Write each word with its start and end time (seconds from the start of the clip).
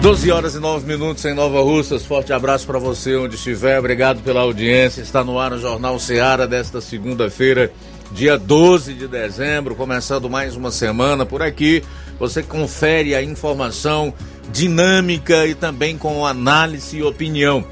12 0.00 0.30
horas 0.30 0.54
e 0.54 0.58
9 0.58 0.86
minutos 0.86 1.22
em 1.26 1.34
Nova 1.34 1.60
Russas. 1.60 2.06
Forte 2.06 2.32
abraço 2.32 2.66
para 2.66 2.78
você 2.78 3.16
onde 3.16 3.34
estiver. 3.34 3.78
Obrigado 3.78 4.22
pela 4.22 4.40
audiência. 4.40 5.02
Está 5.02 5.22
no 5.22 5.38
ar 5.38 5.52
o 5.52 5.58
Jornal 5.58 5.98
Seara 5.98 6.48
desta 6.48 6.80
segunda-feira, 6.80 7.70
dia 8.10 8.38
12 8.38 8.94
de 8.94 9.06
dezembro, 9.06 9.74
começando 9.74 10.30
mais 10.30 10.56
uma 10.56 10.70
semana 10.70 11.26
por 11.26 11.42
aqui. 11.42 11.84
Você 12.18 12.42
confere 12.42 13.14
a 13.14 13.22
informação 13.22 14.14
dinâmica 14.50 15.46
e 15.46 15.54
também 15.54 15.98
com 15.98 16.24
análise 16.24 16.96
e 16.96 17.02
opinião. 17.02 17.62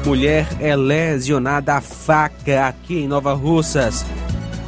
Mulher 0.05 0.47
é 0.59 0.75
lesionada 0.75 1.73
a 1.73 1.81
faca 1.81 2.67
aqui 2.67 2.99
em 2.99 3.07
Nova 3.07 3.33
Russas. 3.33 4.05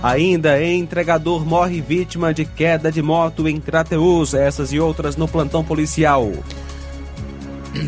Ainda 0.01 0.59
entregador 0.65 1.45
morre 1.45 1.81
vítima 1.81 2.33
de 2.33 2.45
queda 2.45 2.91
de 2.91 2.99
moto 2.99 3.47
em 3.47 3.59
Crateus. 3.59 4.33
Essas 4.33 4.73
e 4.73 4.79
outras 4.79 5.15
no 5.15 5.27
plantão 5.27 5.63
policial. 5.63 6.31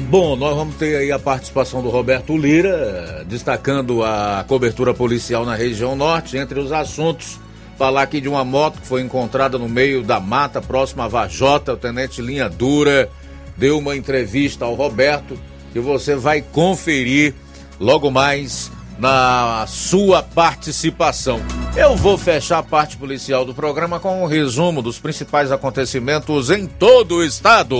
Bom, 0.08 0.36
nós 0.36 0.56
vamos 0.56 0.76
ter 0.76 0.98
aí 0.98 1.12
a 1.12 1.18
participação 1.18 1.82
do 1.82 1.90
Roberto 1.90 2.38
Lira, 2.38 3.26
destacando 3.28 4.04
a 4.04 4.46
cobertura 4.48 4.94
policial 4.94 5.44
na 5.44 5.56
região 5.56 5.96
norte, 5.96 6.38
entre 6.38 6.60
os 6.60 6.72
assuntos 6.72 7.40
falar 7.82 8.04
aqui 8.04 8.22
de 8.22 8.30
uma 8.30 8.46
moto 8.46 8.80
que 8.80 8.86
foi 8.86 9.02
encontrada 9.02 9.58
no 9.58 9.68
meio 9.68 10.04
da 10.04 10.20
mata 10.20 10.62
próxima 10.62 11.06
a 11.06 11.08
Vajota. 11.08 11.74
O 11.74 11.78
tenente 11.78 12.22
Linha 12.22 12.48
Dura 12.48 13.10
deu 13.58 13.80
uma 13.80 13.98
entrevista 13.98 14.66
ao 14.66 14.76
Roberto 14.76 15.36
que 15.74 15.80
você 15.80 16.16
vai 16.16 16.44
conferir 16.44 17.34
logo 17.80 18.12
mais 18.12 18.72
na 19.00 19.66
sua 19.68 20.22
participação. 20.22 21.42
Eu 21.76 21.96
vou 21.96 22.20
fechar 22.20 22.60
a 22.60 22.64
parte 22.64 22.98
policial 22.98 23.44
do 23.44 23.52
programa 23.52 24.00
com 24.00 24.22
um 24.22 24.28
resumo 24.28 24.84
dos 24.84 25.00
principais 25.00 25.52
acontecimentos 25.52 26.52
em 26.52 26.68
todo 26.68 27.16
o 27.16 27.24
estado. 27.24 27.76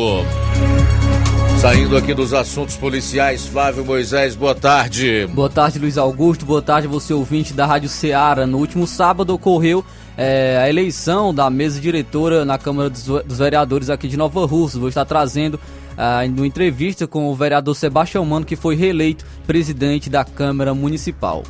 Saindo 1.62 1.96
aqui 1.96 2.12
dos 2.16 2.34
assuntos 2.34 2.76
policiais, 2.76 3.46
Flávio 3.46 3.86
Moisés, 3.86 4.36
boa 4.36 4.56
tarde. 4.56 5.28
Boa 5.28 5.48
tarde, 5.48 5.78
Luiz 5.78 5.96
Augusto. 5.96 6.44
Boa 6.44 6.60
tarde, 6.60 6.88
você 6.88 7.14
ouvinte 7.14 7.54
da 7.54 7.68
Rádio 7.68 7.88
Ceará. 7.88 8.48
No 8.48 8.58
último 8.58 8.88
sábado 8.88 9.32
ocorreu 9.32 9.86
é, 10.18 10.60
a 10.60 10.68
eleição 10.68 11.32
da 11.32 11.52
mesa 11.52 11.80
diretora 11.80 12.44
na 12.44 12.58
Câmara 12.58 12.90
dos, 12.90 13.04
dos 13.04 13.38
Vereadores 13.38 13.92
aqui 13.92 14.08
de 14.08 14.18
Nova 14.18 14.44
Rússia. 14.44 14.80
Vou 14.80 14.90
estar 14.90 15.06
trazendo 15.06 15.60
ah, 15.96 16.22
uma 16.36 16.48
entrevista 16.48 17.06
com 17.06 17.30
o 17.30 17.36
vereador 17.36 17.76
Sebastião 17.76 18.26
Mano, 18.26 18.44
que 18.44 18.56
foi 18.56 18.76
reeleito 18.76 19.24
presidente 19.46 20.10
da 20.10 20.26
Câmara 20.26 20.74
Municipal. 20.74 21.44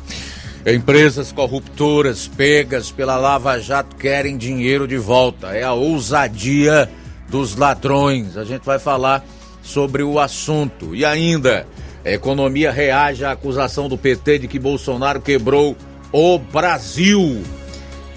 Empresas 0.66 1.32
corruptoras 1.32 2.28
pegas 2.28 2.90
pela 2.90 3.16
Lava 3.16 3.58
Jato 3.58 3.96
querem 3.96 4.36
dinheiro 4.36 4.86
de 4.86 4.98
volta. 4.98 5.56
É 5.56 5.62
a 5.62 5.72
ousadia 5.72 6.86
dos 7.30 7.56
ladrões. 7.56 8.36
A 8.36 8.44
gente 8.44 8.62
vai 8.62 8.78
falar 8.78 9.24
sobre 9.62 10.02
o 10.02 10.18
assunto. 10.18 10.94
E 10.94 11.04
ainda, 11.04 11.66
a 12.04 12.10
economia 12.10 12.70
reage 12.70 13.24
à 13.24 13.30
acusação 13.30 13.88
do 13.88 13.96
PT 13.96 14.40
de 14.40 14.48
que 14.48 14.58
Bolsonaro 14.58 15.20
quebrou 15.20 15.76
o 16.12 16.38
Brasil. 16.38 17.42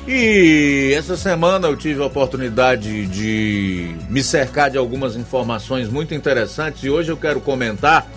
E 0.07 0.93
essa 0.95 1.17
semana 1.17 1.67
eu 1.67 1.75
tive 1.75 2.01
a 2.01 2.05
oportunidade 2.05 3.07
de 3.07 3.95
me 4.09 4.21
cercar 4.21 4.69
de 4.69 4.77
algumas 4.77 5.15
informações 5.15 5.89
muito 5.89 6.13
interessantes 6.13 6.83
e 6.83 6.89
hoje 6.89 7.11
eu 7.11 7.17
quero 7.17 7.41
comentar 7.41 8.07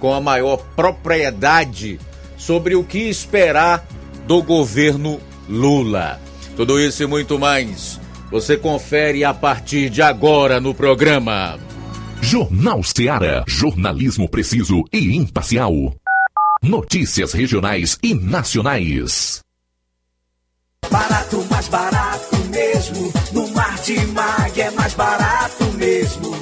com 0.00 0.14
a 0.14 0.20
maior 0.20 0.56
propriedade 0.74 2.00
sobre 2.38 2.74
o 2.74 2.82
que 2.82 3.10
esperar 3.10 3.86
do 4.26 4.42
governo 4.42 5.20
Lula. 5.46 6.18
Tudo 6.56 6.80
isso 6.80 7.02
e 7.02 7.06
muito 7.06 7.38
mais 7.38 8.00
você 8.30 8.56
confere 8.56 9.22
a 9.22 9.34
partir 9.34 9.90
de 9.90 10.00
agora 10.00 10.60
no 10.60 10.74
programa. 10.74 11.58
Jornal 12.24 12.82
Seara. 12.82 13.44
Jornalismo 13.46 14.26
preciso 14.26 14.82
e 14.90 15.14
imparcial. 15.14 15.94
Notícias 16.62 17.34
regionais 17.34 17.98
e 18.02 18.14
nacionais. 18.14 19.42
Barato, 20.90 21.44
mais 21.50 21.68
barato 21.68 22.36
mesmo. 22.48 23.12
No 23.32 23.46
Martimag 23.48 24.58
é 24.58 24.70
mais 24.70 24.94
barato 24.94 25.64
mesmo. 25.74 26.34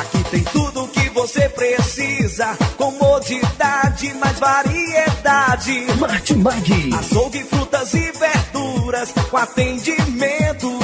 Aqui 0.00 0.30
tem 0.32 0.42
tudo 0.42 0.82
o 0.82 0.88
que 0.88 1.08
você 1.10 1.48
precisa. 1.48 2.56
Comodidade, 2.76 4.12
mais 4.14 4.38
variedade. 4.40 5.86
Martimag. 6.00 6.92
Açougue, 6.92 7.44
frutas 7.44 7.94
e 7.94 8.10
verduras. 8.10 9.12
Com 9.30 9.36
atendimento 9.36 10.83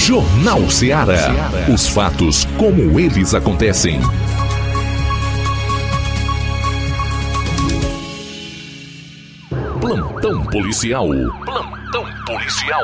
Jornal 0.00 0.68
Ceará. 0.70 1.28
Os 1.72 1.86
fatos 1.86 2.46
como 2.56 2.98
eles 2.98 3.34
acontecem. 3.34 4.00
Plantão 9.78 10.42
policial. 10.46 11.06
Plantão 11.44 12.06
policial. 12.26 12.82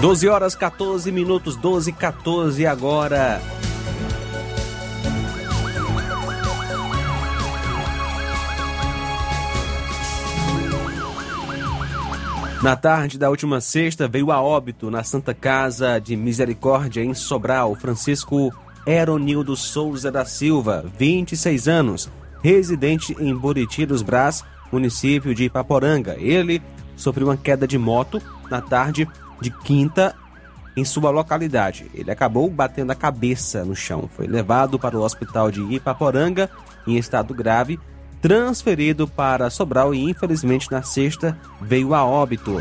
Doze 0.00 0.28
horas 0.28 0.56
14 0.56 1.12
minutos, 1.12 1.56
12 1.56 1.90
e 1.90 1.92
14 1.92 2.66
agora. 2.66 3.40
Na 12.62 12.76
tarde 12.76 13.18
da 13.18 13.28
última 13.28 13.60
sexta, 13.60 14.06
veio 14.06 14.30
a 14.30 14.40
óbito 14.40 14.88
na 14.88 15.02
Santa 15.02 15.34
Casa 15.34 15.98
de 15.98 16.14
Misericórdia, 16.14 17.02
em 17.02 17.12
Sobral, 17.12 17.74
Francisco 17.74 18.54
Eronildo 18.86 19.56
Souza 19.56 20.12
da 20.12 20.24
Silva, 20.24 20.84
26 20.96 21.66
anos, 21.66 22.08
residente 22.40 23.16
em 23.18 23.34
Buriti 23.34 23.84
dos 23.84 24.00
Brás, 24.00 24.44
município 24.70 25.34
de 25.34 25.46
Ipaporanga. 25.46 26.14
Ele 26.16 26.62
sofreu 26.94 27.26
uma 27.26 27.36
queda 27.36 27.66
de 27.66 27.76
moto 27.76 28.22
na 28.48 28.60
tarde 28.60 29.08
de 29.40 29.50
quinta 29.50 30.14
em 30.76 30.84
sua 30.84 31.10
localidade. 31.10 31.90
Ele 31.92 32.12
acabou 32.12 32.48
batendo 32.48 32.92
a 32.92 32.94
cabeça 32.94 33.64
no 33.64 33.74
chão. 33.74 34.08
Foi 34.14 34.28
levado 34.28 34.78
para 34.78 34.96
o 34.96 35.02
hospital 35.02 35.50
de 35.50 35.60
Ipaporanga 35.62 36.48
em 36.86 36.96
estado 36.96 37.34
grave 37.34 37.80
transferido 38.22 39.08
para 39.08 39.50
Sobral 39.50 39.92
e 39.92 40.08
infelizmente 40.08 40.70
na 40.70 40.80
sexta 40.80 41.36
veio 41.60 41.92
a 41.92 42.04
óbito. 42.04 42.56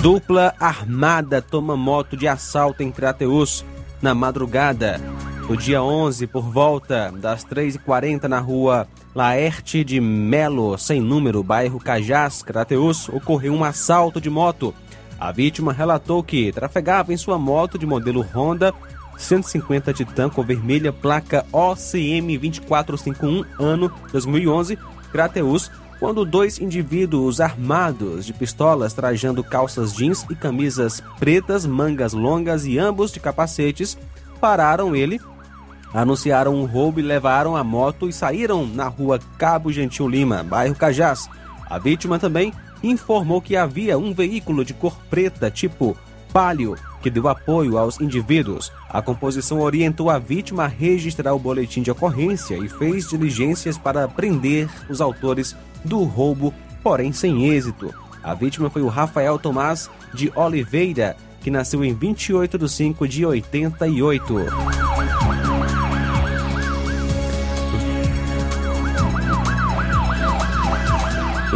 Dupla 0.00 0.54
armada 0.60 1.42
toma 1.42 1.76
moto 1.76 2.16
de 2.16 2.28
assalto 2.28 2.84
em 2.84 2.92
Crateus 2.92 3.64
na 4.00 4.14
madrugada. 4.14 5.00
No 5.48 5.56
dia 5.56 5.82
11, 5.82 6.28
por 6.28 6.44
volta 6.44 7.12
das 7.16 7.44
3h40 7.44 8.24
na 8.24 8.38
rua 8.38 8.86
Laerte 9.12 9.82
de 9.82 10.00
Melo, 10.00 10.78
sem 10.78 11.00
número, 11.00 11.42
bairro 11.42 11.80
Cajás, 11.80 12.42
Crateus, 12.42 13.08
ocorreu 13.08 13.54
um 13.54 13.64
assalto 13.64 14.20
de 14.20 14.30
moto 14.30 14.72
a 15.18 15.32
vítima 15.32 15.72
relatou 15.72 16.22
que 16.22 16.52
trafegava 16.52 17.12
em 17.12 17.16
sua 17.16 17.38
moto 17.38 17.78
de 17.78 17.86
modelo 17.86 18.22
Honda 18.22 18.74
150 19.16 19.92
Titan 19.92 20.28
com 20.28 20.42
vermelha, 20.42 20.92
placa 20.92 21.46
OCM 21.52 22.38
2451, 22.38 23.44
ano 23.58 23.90
2011, 24.12 24.78
Crateus, 25.10 25.70
quando 25.98 26.24
dois 26.24 26.58
indivíduos 26.58 27.40
armados 27.40 28.26
de 28.26 28.32
pistolas 28.32 28.92
trajando 28.92 29.42
calças 29.42 29.94
jeans 29.94 30.26
e 30.30 30.34
camisas 30.34 31.02
pretas, 31.18 31.64
mangas 31.64 32.12
longas 32.12 32.66
e 32.66 32.78
ambos 32.78 33.10
de 33.10 33.18
capacetes 33.18 33.96
pararam 34.38 34.94
ele, 34.94 35.18
anunciaram 35.94 36.54
um 36.54 36.66
roubo 36.66 37.00
e 37.00 37.02
levaram 37.02 37.56
a 37.56 37.64
moto 37.64 38.08
e 38.08 38.12
saíram 38.12 38.66
na 38.66 38.86
rua 38.88 39.18
Cabo 39.38 39.72
Gentil 39.72 40.08
Lima, 40.08 40.42
bairro 40.42 40.74
Cajás. 40.74 41.28
A 41.68 41.78
vítima 41.78 42.18
também 42.18 42.52
informou 42.82 43.40
que 43.40 43.56
havia 43.56 43.98
um 43.98 44.12
veículo 44.12 44.64
de 44.64 44.74
cor 44.74 44.96
preta 45.10 45.50
tipo 45.50 45.96
Palio 46.32 46.76
que 47.06 47.10
deu 47.10 47.28
apoio 47.28 47.78
aos 47.78 48.00
indivíduos. 48.00 48.72
A 48.90 49.00
composição 49.00 49.60
orientou 49.60 50.10
a 50.10 50.18
vítima 50.18 50.64
a 50.64 50.66
registrar 50.66 51.32
o 51.32 51.38
boletim 51.38 51.80
de 51.80 51.90
ocorrência 51.90 52.56
e 52.56 52.68
fez 52.68 53.08
diligências 53.08 53.78
para 53.78 54.08
prender 54.08 54.68
os 54.90 55.00
autores 55.00 55.54
do 55.84 56.02
roubo, 56.02 56.52
porém 56.82 57.12
sem 57.12 57.48
êxito. 57.48 57.94
A 58.24 58.34
vítima 58.34 58.68
foi 58.68 58.82
o 58.82 58.88
Rafael 58.88 59.38
Tomás 59.38 59.88
de 60.12 60.32
Oliveira, 60.34 61.16
que 61.40 61.48
nasceu 61.48 61.84
em 61.84 61.94
28 61.94 62.58
de 62.58 62.68
5 62.68 63.06
de 63.06 63.24
88. 63.24 64.34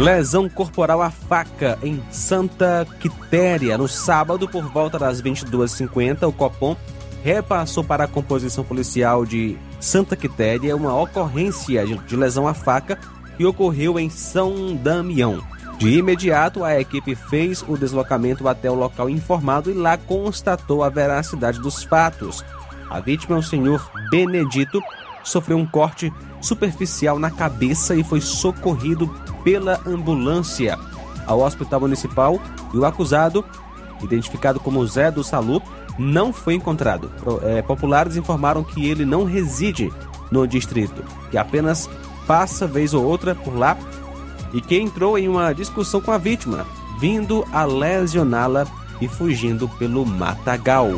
Lesão 0.01 0.49
corporal 0.49 0.99
à 0.99 1.11
faca 1.11 1.77
em 1.83 2.01
Santa 2.09 2.87
Quitéria. 2.99 3.77
No 3.77 3.87
sábado, 3.87 4.49
por 4.49 4.63
volta 4.63 4.97
das 4.97 5.21
22h50, 5.21 6.27
o 6.27 6.31
Copom 6.31 6.75
repassou 7.23 7.83
para 7.83 8.05
a 8.05 8.07
composição 8.07 8.63
policial 8.63 9.23
de 9.27 9.55
Santa 9.79 10.15
Quitéria 10.15 10.75
uma 10.75 10.99
ocorrência 10.99 11.85
de 11.85 12.15
lesão 12.15 12.47
à 12.47 12.53
faca 12.55 12.97
que 13.37 13.45
ocorreu 13.45 13.99
em 13.99 14.09
São 14.09 14.75
Damião. 14.75 15.39
De 15.77 15.99
imediato, 15.99 16.63
a 16.63 16.79
equipe 16.79 17.13
fez 17.13 17.63
o 17.67 17.77
deslocamento 17.77 18.47
até 18.47 18.71
o 18.71 18.75
local 18.75 19.07
informado 19.07 19.69
e 19.69 19.75
lá 19.75 19.97
constatou 19.97 20.83
a 20.83 20.89
veracidade 20.89 21.59
dos 21.59 21.83
fatos. 21.83 22.43
A 22.89 22.99
vítima 22.99 23.35
é 23.35 23.39
o 23.39 23.43
senhor 23.43 23.87
Benedito, 24.09 24.81
sofreu 25.23 25.57
um 25.57 25.65
corte 25.65 26.11
superficial 26.39 27.19
na 27.19 27.29
cabeça 27.29 27.95
e 27.95 28.03
foi 28.03 28.21
socorrido 28.21 29.07
pela 29.43 29.79
ambulância 29.85 30.77
ao 31.25 31.41
hospital 31.41 31.81
municipal 31.81 32.39
e 32.73 32.77
o 32.77 32.85
acusado, 32.85 33.45
identificado 34.01 34.59
como 34.59 34.85
Zé 34.85 35.11
do 35.11 35.23
Salu, 35.23 35.61
não 35.97 36.33
foi 36.33 36.55
encontrado. 36.55 37.11
É, 37.43 37.61
populares 37.61 38.15
informaram 38.15 38.63
que 38.63 38.87
ele 38.87 39.05
não 39.05 39.23
reside 39.23 39.91
no 40.31 40.47
distrito, 40.47 41.03
que 41.29 41.37
apenas 41.37 41.89
passa 42.25 42.65
vez 42.65 42.93
ou 42.93 43.03
outra 43.05 43.35
por 43.35 43.55
lá 43.55 43.77
e 44.53 44.61
que 44.61 44.77
entrou 44.77 45.17
em 45.17 45.27
uma 45.27 45.53
discussão 45.53 46.01
com 46.01 46.11
a 46.11 46.17
vítima, 46.17 46.65
vindo 46.99 47.45
a 47.51 47.65
lesioná-la 47.65 48.65
e 48.99 49.07
fugindo 49.07 49.67
pelo 49.67 50.05
matagal. 50.05 50.89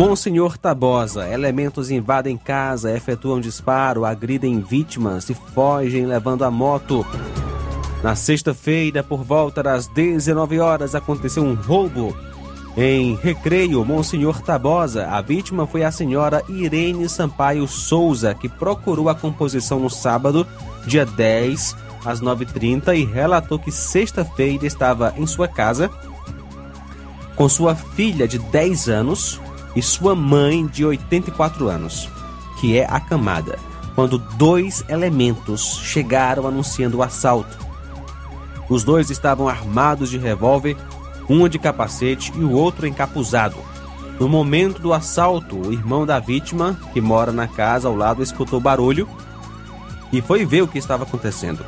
Monsenhor 0.00 0.56
Tabosa, 0.56 1.28
elementos 1.28 1.90
invadem 1.90 2.34
casa, 2.34 2.90
efetuam 2.90 3.38
disparo, 3.38 4.06
agridem 4.06 4.58
vítimas 4.58 5.28
e 5.28 5.34
fogem 5.34 6.06
levando 6.06 6.42
a 6.42 6.50
moto. 6.50 7.04
Na 8.02 8.16
sexta-feira, 8.16 9.04
por 9.04 9.22
volta 9.22 9.62
das 9.62 9.88
19 9.88 10.58
horas, 10.58 10.94
aconteceu 10.94 11.44
um 11.44 11.52
roubo 11.54 12.16
Em 12.78 13.14
Recreio, 13.14 13.84
Monsenhor 13.84 14.40
Tabosa, 14.40 15.06
a 15.06 15.20
vítima 15.20 15.66
foi 15.66 15.84
a 15.84 15.90
senhora 15.90 16.42
Irene 16.48 17.06
Sampaio 17.06 17.68
Souza, 17.68 18.34
que 18.34 18.48
procurou 18.48 19.10
a 19.10 19.14
composição 19.14 19.78
no 19.78 19.90
sábado, 19.90 20.46
dia 20.86 21.04
10, 21.04 21.76
às 22.06 22.22
9h30, 22.22 22.96
e 22.96 23.04
relatou 23.04 23.58
que 23.58 23.70
sexta-feira 23.70 24.66
estava 24.66 25.12
em 25.18 25.26
sua 25.26 25.46
casa 25.46 25.90
com 27.36 27.46
sua 27.50 27.74
filha 27.74 28.26
de 28.26 28.38
10 28.38 28.88
anos 28.88 29.38
e 29.74 29.82
sua 29.82 30.14
mãe 30.14 30.66
de 30.66 30.84
84 30.84 31.68
anos, 31.68 32.08
que 32.60 32.78
é 32.78 32.86
acamada, 32.88 33.58
quando 33.94 34.18
dois 34.18 34.84
elementos 34.88 35.80
chegaram 35.82 36.46
anunciando 36.46 36.98
o 36.98 37.02
assalto. 37.02 37.58
Os 38.68 38.84
dois 38.84 39.10
estavam 39.10 39.48
armados 39.48 40.10
de 40.10 40.18
revólver 40.18 40.76
um 41.30 41.48
de 41.48 41.60
capacete 41.60 42.32
e 42.36 42.42
o 42.42 42.50
outro 42.50 42.88
encapuzado. 42.88 43.56
No 44.18 44.28
momento 44.28 44.82
do 44.82 44.92
assalto, 44.92 45.56
o 45.56 45.72
irmão 45.72 46.04
da 46.04 46.18
vítima, 46.18 46.76
que 46.92 47.00
mora 47.00 47.30
na 47.30 47.46
casa 47.46 47.86
ao 47.86 47.94
lado, 47.94 48.20
escutou 48.20 48.60
barulho 48.60 49.08
e 50.12 50.20
foi 50.20 50.44
ver 50.44 50.62
o 50.62 50.68
que 50.68 50.78
estava 50.78 51.04
acontecendo. 51.04 51.64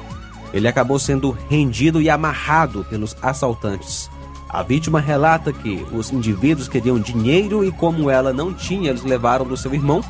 Ele 0.52 0.66
acabou 0.66 0.98
sendo 0.98 1.30
rendido 1.48 2.02
e 2.02 2.10
amarrado 2.10 2.84
pelos 2.90 3.16
assaltantes. 3.22 4.10
A 4.52 4.62
vítima 4.62 5.00
relata 5.00 5.50
que 5.50 5.86
os 5.92 6.12
indivíduos 6.12 6.68
queriam 6.68 6.98
dinheiro 6.98 7.64
e, 7.64 7.72
como 7.72 8.10
ela 8.10 8.34
não 8.34 8.52
tinha, 8.52 8.90
eles 8.90 9.02
levaram 9.02 9.46
do 9.46 9.56
seu 9.56 9.72
irmão 9.72 10.04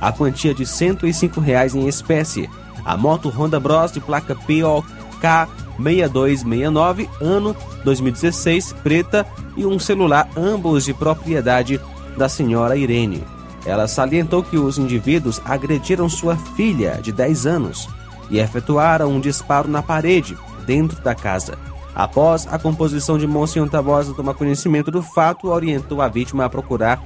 a 0.00 0.10
quantia 0.10 0.52
de 0.52 0.66
105 0.66 1.40
reais 1.40 1.74
em 1.74 1.86
espécie. 1.86 2.50
A 2.84 2.96
moto 2.96 3.28
Honda 3.28 3.60
Bros 3.60 3.92
de 3.92 4.00
placa 4.00 4.34
POK 4.34 5.48
6269, 5.78 7.08
ano 7.20 7.56
2016, 7.84 8.72
preta, 8.82 9.24
e 9.56 9.64
um 9.64 9.78
celular, 9.78 10.28
ambos 10.36 10.84
de 10.84 10.92
propriedade 10.92 11.80
da 12.16 12.28
senhora 12.28 12.76
Irene. 12.76 13.22
Ela 13.64 13.86
salientou 13.86 14.42
que 14.42 14.58
os 14.58 14.76
indivíduos 14.76 15.40
agrediram 15.44 16.08
sua 16.08 16.36
filha, 16.36 16.98
de 17.00 17.12
10 17.12 17.46
anos, 17.46 17.88
e 18.28 18.38
efetuaram 18.38 19.10
um 19.10 19.20
disparo 19.20 19.68
na 19.68 19.82
parede, 19.82 20.36
dentro 20.66 21.00
da 21.00 21.14
casa. 21.14 21.56
Após 21.94 22.46
a 22.50 22.58
composição 22.58 23.16
de 23.16 23.26
Monsenhor 23.26 23.68
Tabosa 23.68 24.14
tomar 24.14 24.34
conhecimento 24.34 24.90
do 24.90 25.02
fato, 25.02 25.48
orientou 25.48 26.02
a 26.02 26.08
vítima 26.08 26.44
a 26.44 26.50
procurar 26.50 27.02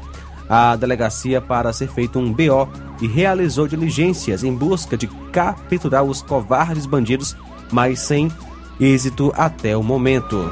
a 0.49 0.75
delegacia 0.77 1.41
para 1.41 1.73
ser 1.73 1.89
feito 1.89 2.19
um 2.19 2.33
BO 2.33 2.69
e 3.03 3.07
realizou 3.07 3.69
diligências 3.69 4.43
em 4.43 4.55
busca 4.55 4.97
de 4.97 5.07
capturar 5.31 6.03
os 6.05 6.23
covardes 6.23 6.87
bandidos, 6.87 7.37
mas 7.71 8.01
sem 8.01 8.33
êxito 8.81 9.31
até 9.37 9.77
o 9.77 9.83
momento. 9.83 10.51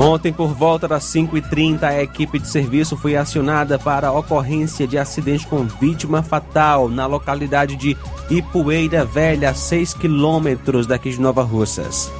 Ontem, 0.00 0.32
por 0.32 0.54
volta 0.54 0.86
das 0.86 1.02
5h30, 1.06 1.82
a 1.82 2.00
equipe 2.00 2.38
de 2.38 2.46
serviço 2.46 2.96
foi 2.96 3.16
acionada 3.16 3.80
para 3.80 4.12
ocorrência 4.12 4.86
de 4.86 4.96
acidente 4.96 5.44
com 5.44 5.64
vítima 5.64 6.22
fatal 6.22 6.88
na 6.88 7.04
localidade 7.04 7.74
de 7.74 7.96
Ipueira 8.30 9.04
Velha, 9.04 9.50
a 9.50 9.54
6 9.54 9.94
quilômetros 9.94 10.86
daqui 10.86 11.10
de 11.10 11.20
Nova 11.20 11.42
Russas. 11.42 12.12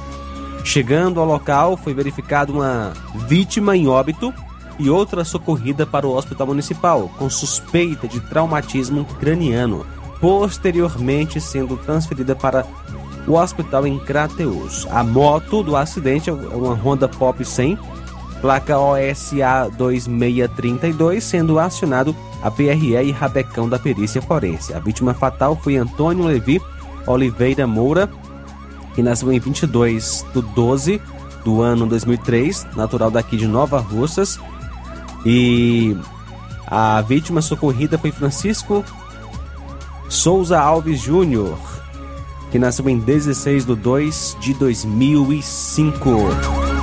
Chegando 0.65 1.21
ao 1.21 1.25
local, 1.25 1.77
foi 1.77 1.93
verificada 1.93 2.51
uma 2.51 2.91
vítima 3.29 3.77
em 3.77 3.87
óbito 3.87 4.33
e 4.77 4.89
outra 4.89 5.23
socorrida 5.23 5.85
para 5.85 6.05
o 6.05 6.13
hospital 6.13 6.47
municipal, 6.47 7.09
com 7.17 7.29
suspeita 7.29 8.09
de 8.09 8.19
traumatismo 8.19 9.05
craniano, 9.21 9.85
posteriormente 10.19 11.39
sendo 11.39 11.77
transferida 11.77 12.35
para 12.35 12.65
o 13.29 13.35
hospital 13.35 13.85
em 13.85 13.99
Crateus. 13.99 14.87
A 14.89 15.03
moto 15.03 15.61
do 15.61 15.77
acidente 15.77 16.29
é 16.29 16.33
uma 16.33 16.73
Honda 16.73 17.07
Pop 17.07 17.45
100, 17.45 17.77
placa 18.41 18.77
OSA 18.79 19.69
2632, 19.77 21.23
sendo 21.23 21.59
acionado 21.59 22.15
a 22.41 22.49
PRE 22.49 22.95
e 22.95 23.11
Rabecão 23.11 23.69
da 23.69 23.77
perícia 23.77 24.21
forense. 24.21 24.73
A 24.73 24.79
vítima 24.79 25.13
fatal 25.13 25.55
foi 25.55 25.77
Antônio 25.77 26.25
Levi 26.25 26.59
Oliveira 27.05 27.67
Moura, 27.67 28.09
que 28.95 29.03
nasceu 29.03 29.31
em 29.31 29.39
22 29.39 30.25
de 30.33 30.41
12 30.41 31.01
do 31.45 31.61
ano 31.61 31.85
2003, 31.85 32.67
natural 32.75 33.11
daqui 33.11 33.37
de 33.37 33.47
Nova 33.47 33.79
Russas. 33.79 34.39
E 35.23 35.95
a 36.65 37.01
vítima 37.01 37.41
socorrida 37.41 37.97
foi 37.97 38.11
Francisco 38.11 38.83
Souza 40.07 40.59
Alves 40.59 40.99
Júnior, 40.99 41.57
que 42.51 42.59
nasceu 42.59 42.89
em 42.89 42.99
16 42.99 43.65
de 43.65 43.75
2 43.75 44.37
de 44.39 44.53
2005. 44.53 46.09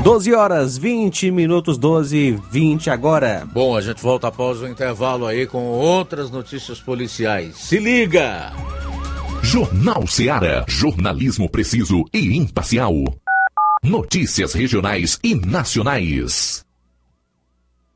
12 0.03 0.35
horas 0.35 0.79
20 0.79 1.31
minutos, 1.31 1.79
12 1.79 2.39
20 2.51 2.91
agora. 2.91 3.47
Bom, 3.53 3.77
a 3.77 3.81
gente 3.81 4.03
volta 4.03 4.29
após 4.29 4.61
o 4.61 4.67
intervalo 4.67 5.27
aí 5.27 5.47
com 5.47 5.65
outras 5.65 6.31
notícias 6.31 6.81
policiais. 6.81 7.57
Se 7.57 7.79
liga! 7.79 8.53
Jornal 9.43 10.07
Seara. 10.09 10.65
Jornalismo 10.67 11.49
preciso 11.49 12.05
e 12.13 12.37
imparcial. 12.37 12.93
Notícias 13.83 14.53
regionais 14.53 15.21
e 15.23 15.37
nacionais. 15.37 16.66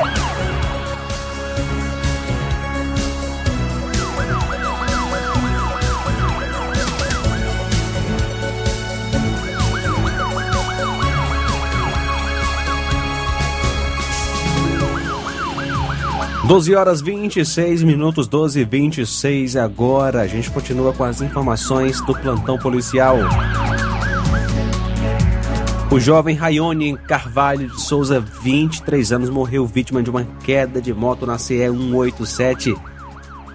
12 16.51 16.75
horas 16.75 16.99
26 16.99 17.81
minutos, 17.81 18.27
12 18.27 18.59
e 18.59 18.65
26 18.65 19.55
agora. 19.55 20.19
A 20.19 20.27
gente 20.27 20.51
continua 20.51 20.91
com 20.91 21.01
as 21.01 21.21
informações 21.21 22.01
do 22.01 22.13
plantão 22.13 22.57
policial. 22.57 23.15
O 25.89 25.97
jovem 25.97 26.35
Rayone 26.35 26.97
Carvalho 26.97 27.69
de 27.69 27.79
Souza, 27.79 28.19
23 28.19 29.13
anos, 29.13 29.29
morreu 29.29 29.65
vítima 29.65 30.03
de 30.03 30.09
uma 30.09 30.25
queda 30.43 30.81
de 30.81 30.93
moto 30.93 31.25
na 31.25 31.37
CE 31.37 31.69
187 31.69 32.75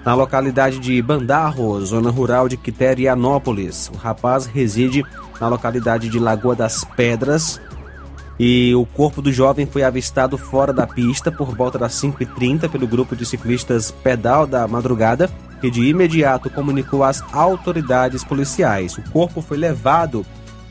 na 0.03 0.15
localidade 0.15 0.79
de 0.79 1.03
Bandarro, 1.03 1.79
zona 1.85 2.09
rural 2.09 2.49
de 2.49 2.57
Quiterianópolis. 2.57 3.91
O 3.93 3.99
rapaz 3.99 4.47
reside 4.47 5.05
na 5.39 5.49
localidade 5.49 6.09
de 6.09 6.19
Lagoa 6.19 6.57
das 6.57 6.83
Pedras, 6.83 7.61
e 8.39 8.75
o 8.75 8.85
corpo 8.85 9.23
do 9.23 9.33
jovem 9.33 9.67
foi 9.67 9.83
avistado 9.83 10.37
fora 10.37 10.73
da 10.73 10.87
pista 10.87 11.33
por 11.33 11.55
volta 11.57 11.79
das 11.79 11.95
5h30 11.95 12.69
pelo 12.69 12.87
grupo 12.87 13.17
de 13.17 13.25
ciclistas 13.25 13.91
Pedal 13.91 14.47
da 14.47 14.69
Madrugada, 14.69 15.31
que 15.61 15.71
de 15.71 15.83
imediato 15.83 16.51
comunicou 16.51 17.03
às 17.03 17.23
autoridades 17.33 18.23
policiais. 18.23 18.99
O 18.99 19.11
corpo 19.11 19.41
foi 19.41 19.57
levado 19.57 20.25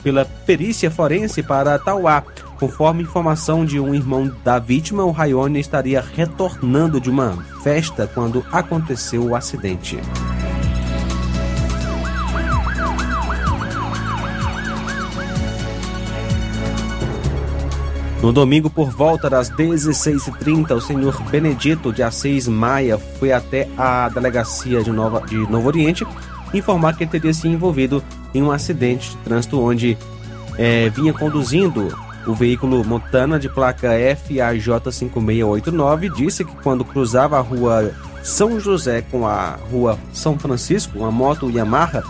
pela 0.03 0.25
perícia 0.45 0.91
forense 0.91 1.41
para 1.41 1.79
Tauá. 1.79 2.23
Conforme 2.59 3.03
informação 3.03 3.65
de 3.65 3.79
um 3.79 3.93
irmão 3.93 4.31
da 4.43 4.59
vítima, 4.59 5.03
o 5.03 5.11
Rayone 5.11 5.59
estaria 5.59 5.99
retornando 5.99 7.01
de 7.01 7.09
uma 7.09 7.33
festa 7.63 8.09
quando 8.13 8.45
aconteceu 8.51 9.23
o 9.25 9.35
acidente. 9.35 9.99
No 18.25 18.33
domingo, 18.33 18.69
por 18.71 18.89
volta 18.89 19.29
das 19.29 19.51
16h30, 19.51 20.71
o 20.71 20.81
senhor 20.81 21.21
Benedito 21.29 21.93
de 21.93 22.01
Assis 22.01 22.47
Maia 22.47 22.97
foi 22.97 23.31
até 23.31 23.67
a 23.77 24.09
delegacia 24.09 24.81
de, 24.81 24.89
Nova, 24.89 25.21
de 25.27 25.37
Novo 25.47 25.67
Oriente 25.67 26.07
informar 26.51 26.97
que 26.97 27.03
ele 27.03 27.11
teria 27.11 27.31
se 27.31 27.47
envolvido 27.47 28.03
em 28.33 28.41
um 28.41 28.51
acidente 28.51 29.11
de 29.11 29.17
trânsito 29.17 29.61
onde 29.61 29.95
eh, 30.57 30.89
vinha 30.89 31.13
conduzindo 31.13 31.95
o 32.25 32.33
veículo 32.33 32.83
Montana 32.83 33.39
de 33.39 33.47
placa 33.47 33.89
FAJ5689. 33.89 36.11
Disse 36.11 36.43
que 36.43 36.55
quando 36.63 36.83
cruzava 36.83 37.37
a 37.37 37.41
rua 37.41 37.91
São 38.23 38.59
José 38.59 39.03
com 39.03 39.27
a 39.27 39.59
rua 39.71 39.99
São 40.11 40.35
Francisco, 40.39 40.97
uma 40.97 41.11
moto 41.11 41.51
Yamaha, 41.51 42.03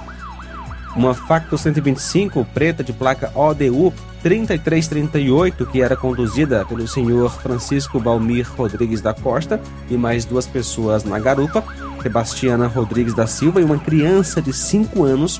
uma 0.96 1.14
Facto 1.14 1.58
125 1.58 2.48
preta 2.54 2.86
de 2.86 2.94
placa 2.94 3.34
ODU 3.36 3.94
3338, 4.26 5.68
que 5.68 5.84
era 5.84 5.96
conduzida 5.96 6.66
pelo 6.66 6.88
senhor 6.88 7.30
Francisco 7.30 8.00
Balmir 8.00 8.52
Rodrigues 8.58 9.00
da 9.00 9.14
Costa 9.14 9.62
e 9.88 9.96
mais 9.96 10.26
duas 10.26 10.48
pessoas 10.48 11.04
na 11.04 11.20
garupa, 11.20 11.64
Sebastiana 12.02 12.66
Rodrigues 12.66 13.14
da 13.14 13.28
Silva 13.28 13.62
e 13.62 13.64
uma 13.64 13.78
criança 13.78 14.42
de 14.42 14.52
5 14.52 15.04
anos. 15.04 15.40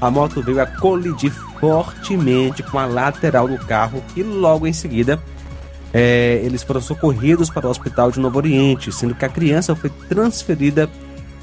A 0.00 0.08
moto 0.12 0.40
veio 0.40 0.62
a 0.62 0.66
colidir 0.66 1.32
fortemente 1.58 2.62
com 2.62 2.78
a 2.78 2.86
lateral 2.86 3.48
do 3.48 3.58
carro 3.66 4.00
e 4.14 4.22
logo 4.22 4.64
em 4.64 4.72
seguida 4.72 5.18
é, 5.92 6.40
eles 6.44 6.62
foram 6.62 6.80
socorridos 6.80 7.50
para 7.50 7.66
o 7.66 7.70
hospital 7.70 8.12
de 8.12 8.20
Novo 8.20 8.38
Oriente, 8.38 8.92
sendo 8.92 9.12
que 9.12 9.24
a 9.24 9.28
criança 9.28 9.74
foi 9.74 9.90
transferida 10.08 10.88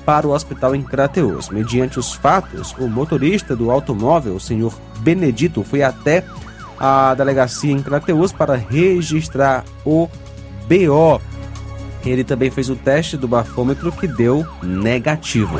para 0.05 0.25
o 0.25 0.31
hospital 0.31 0.73
em 0.73 0.81
Crateus. 0.81 1.49
Mediante 1.49 1.99
os 1.99 2.13
fatos, 2.13 2.73
o 2.79 2.87
motorista 2.87 3.57
do 3.57 3.71
automóvel, 3.71 4.35
o 4.35 4.39
senhor 4.39 4.73
Benedito, 5.01 5.65
foi 5.65 5.83
até 5.83 6.23
a 6.79 7.13
delegacia 7.13 7.71
em 7.71 7.81
Crateus 7.81 8.31
para 8.31 8.55
registrar 8.55 9.63
o 9.85 10.07
BO. 10.67 11.21
Ele 12.05 12.23
também 12.23 12.49
fez 12.49 12.69
o 12.69 12.75
teste 12.75 13.17
do 13.17 13.27
bafômetro 13.27 13.91
que 13.91 14.07
deu 14.07 14.45
negativo. 14.63 15.57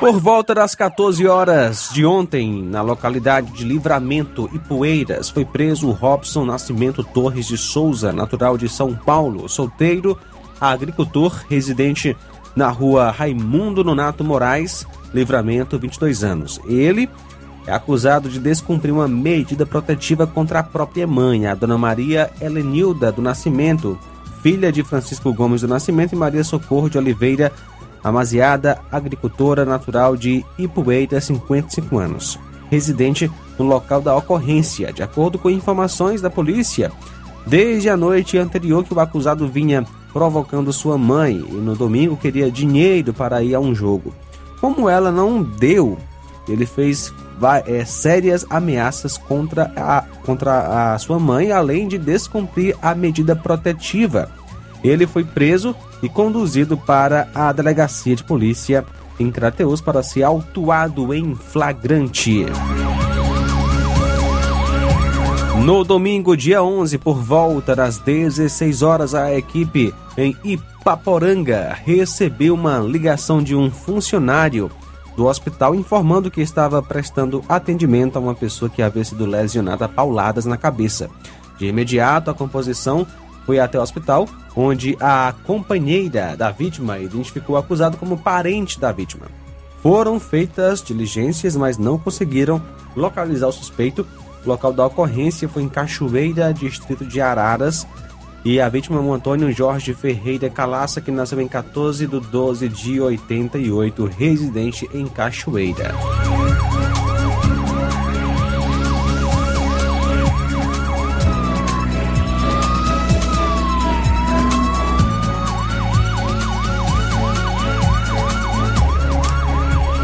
Por 0.00 0.18
volta 0.18 0.54
das 0.54 0.74
14 0.74 1.26
horas 1.26 1.90
de 1.92 2.06
ontem, 2.06 2.62
na 2.62 2.80
localidade 2.80 3.52
de 3.52 3.64
Livramento 3.64 4.48
e 4.50 4.58
Poeiras, 4.58 5.28
foi 5.28 5.44
preso 5.44 5.90
Robson 5.90 6.46
Nascimento 6.46 7.04
Torres 7.04 7.46
de 7.46 7.58
Souza, 7.58 8.10
natural 8.10 8.56
de 8.56 8.66
São 8.66 8.94
Paulo, 8.94 9.46
solteiro, 9.46 10.18
agricultor, 10.58 11.44
residente 11.50 12.16
na 12.56 12.70
rua 12.70 13.10
Raimundo 13.10 13.84
Nonato 13.84 14.24
Moraes, 14.24 14.86
Livramento, 15.12 15.78
22 15.78 16.24
anos. 16.24 16.58
Ele 16.64 17.06
é 17.66 17.72
acusado 17.72 18.30
de 18.30 18.38
descumprir 18.38 18.94
uma 18.94 19.06
medida 19.06 19.66
protetiva 19.66 20.26
contra 20.26 20.60
a 20.60 20.64
própria 20.64 21.06
mãe, 21.06 21.46
a 21.46 21.54
dona 21.54 21.76
Maria 21.76 22.30
Helenilda 22.40 23.12
do 23.12 23.20
Nascimento, 23.20 23.98
filha 24.42 24.72
de 24.72 24.82
Francisco 24.82 25.30
Gomes 25.34 25.60
do 25.60 25.68
Nascimento 25.68 26.14
e 26.14 26.16
Maria 26.16 26.42
Socorro 26.42 26.88
de 26.88 26.96
Oliveira 26.96 27.52
Amaziada, 28.02 28.80
agricultora 28.90 29.64
natural 29.64 30.16
de 30.16 30.44
Ipueira, 30.58 31.20
55 31.20 31.98
anos, 31.98 32.38
residente 32.70 33.30
no 33.58 33.66
local 33.66 34.00
da 34.00 34.16
ocorrência, 34.16 34.92
de 34.92 35.02
acordo 35.02 35.38
com 35.38 35.50
informações 35.50 36.20
da 36.20 36.30
polícia. 36.30 36.90
Desde 37.46 37.88
a 37.88 37.96
noite 37.96 38.38
anterior 38.38 38.84
que 38.84 38.94
o 38.94 39.00
acusado 39.00 39.48
vinha 39.48 39.84
provocando 40.12 40.72
sua 40.72 40.98
mãe 40.98 41.36
e 41.36 41.54
no 41.54 41.76
domingo 41.76 42.16
queria 42.16 42.50
dinheiro 42.50 43.12
para 43.12 43.42
ir 43.42 43.54
a 43.54 43.60
um 43.60 43.74
jogo. 43.74 44.14
Como 44.60 44.88
ela 44.88 45.10
não 45.10 45.42
deu, 45.42 45.98
ele 46.48 46.66
fez 46.66 47.12
é, 47.66 47.84
sérias 47.84 48.44
ameaças 48.50 49.16
contra 49.16 49.72
a, 49.76 50.04
contra 50.24 50.92
a 50.94 50.98
sua 50.98 51.18
mãe, 51.18 51.52
além 51.52 51.88
de 51.88 51.96
descumprir 51.96 52.76
a 52.82 52.94
medida 52.94 53.34
protetiva. 53.34 54.30
Ele 54.82 55.06
foi 55.06 55.24
preso 55.24 55.74
e 56.02 56.08
conduzido 56.08 56.76
para 56.76 57.28
a 57.34 57.52
delegacia 57.52 58.16
de 58.16 58.24
polícia 58.24 58.84
em 59.18 59.30
Crateus 59.30 59.80
para 59.80 60.02
ser 60.02 60.22
autuado 60.22 61.12
em 61.12 61.34
flagrante. 61.34 62.46
No 65.62 65.84
domingo, 65.84 66.34
dia 66.34 66.62
11, 66.62 66.96
por 66.96 67.20
volta 67.20 67.76
das 67.76 67.98
16 67.98 68.80
horas, 68.80 69.14
a 69.14 69.36
equipe 69.36 69.94
em 70.16 70.34
Ipaporanga 70.42 71.76
recebeu 71.84 72.54
uma 72.54 72.78
ligação 72.78 73.42
de 73.42 73.54
um 73.54 73.70
funcionário 73.70 74.70
do 75.14 75.26
hospital 75.26 75.74
informando 75.74 76.30
que 76.30 76.40
estava 76.40 76.82
prestando 76.82 77.44
atendimento 77.46 78.16
a 78.16 78.20
uma 78.20 78.34
pessoa 78.34 78.70
que 78.70 78.80
havia 78.80 79.04
sido 79.04 79.26
lesionada 79.26 79.84
a 79.84 79.88
pauladas 79.88 80.46
na 80.46 80.56
cabeça. 80.56 81.10
De 81.58 81.66
imediato, 81.66 82.30
a 82.30 82.34
composição 82.34 83.06
foi 83.50 83.58
até 83.58 83.80
o 83.80 83.82
hospital, 83.82 84.28
onde 84.54 84.96
a 85.00 85.34
companheira 85.44 86.36
da 86.36 86.52
vítima 86.52 87.00
identificou 87.00 87.56
o 87.56 87.58
acusado 87.58 87.96
como 87.96 88.16
parente 88.16 88.78
da 88.78 88.92
vítima. 88.92 89.26
Foram 89.82 90.20
feitas 90.20 90.80
diligências, 90.80 91.56
mas 91.56 91.76
não 91.76 91.98
conseguiram 91.98 92.62
localizar 92.94 93.48
o 93.48 93.52
suspeito. 93.52 94.06
O 94.46 94.48
local 94.48 94.72
da 94.72 94.86
ocorrência 94.86 95.48
foi 95.48 95.64
em 95.64 95.68
Cachoeira, 95.68 96.54
distrito 96.54 97.04
de 97.04 97.20
Araras, 97.20 97.88
e 98.44 98.60
a 98.60 98.68
vítima 98.68 99.00
é 99.00 99.02
o 99.02 99.12
Antônio 99.12 99.50
Jorge 99.50 99.94
Ferreira 99.94 100.48
Calaça, 100.48 101.00
que 101.00 101.10
nasceu 101.10 101.40
em 101.40 101.48
14 101.48 102.06
de 102.06 102.20
12 102.20 102.68
de 102.68 103.00
88, 103.00 104.04
residente 104.16 104.88
em 104.94 105.08
Cachoeira. 105.08 105.92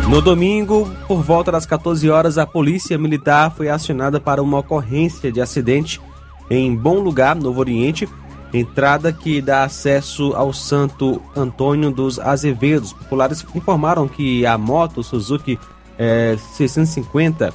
No 0.09 0.23
domingo, 0.23 0.89
por 1.09 1.21
volta 1.21 1.51
das 1.51 1.67
14 1.67 2.09
horas, 2.09 2.39
a 2.39 2.47
Polícia 2.47 2.97
Militar 2.97 3.51
foi 3.51 3.69
acionada 3.69 4.21
para 4.21 4.41
uma 4.41 4.59
ocorrência 4.59 5.33
de 5.33 5.41
acidente 5.41 6.01
em 6.49 6.77
Bom 6.77 7.01
Lugar, 7.01 7.35
Novo 7.35 7.59
Oriente, 7.59 8.09
entrada 8.55 9.13
que 9.13 9.43
dá 9.43 9.65
acesso 9.65 10.33
ao 10.35 10.53
Santo 10.53 11.21
Antônio 11.35 11.91
dos 11.91 12.21
Azevedos. 12.21 12.93
Populares 12.93 13.45
informaram 13.53 14.07
que 14.07 14.47
a 14.47 14.57
moto 14.57 15.03
Suzuki 15.03 15.59
é, 15.99 16.37
650 16.53 17.53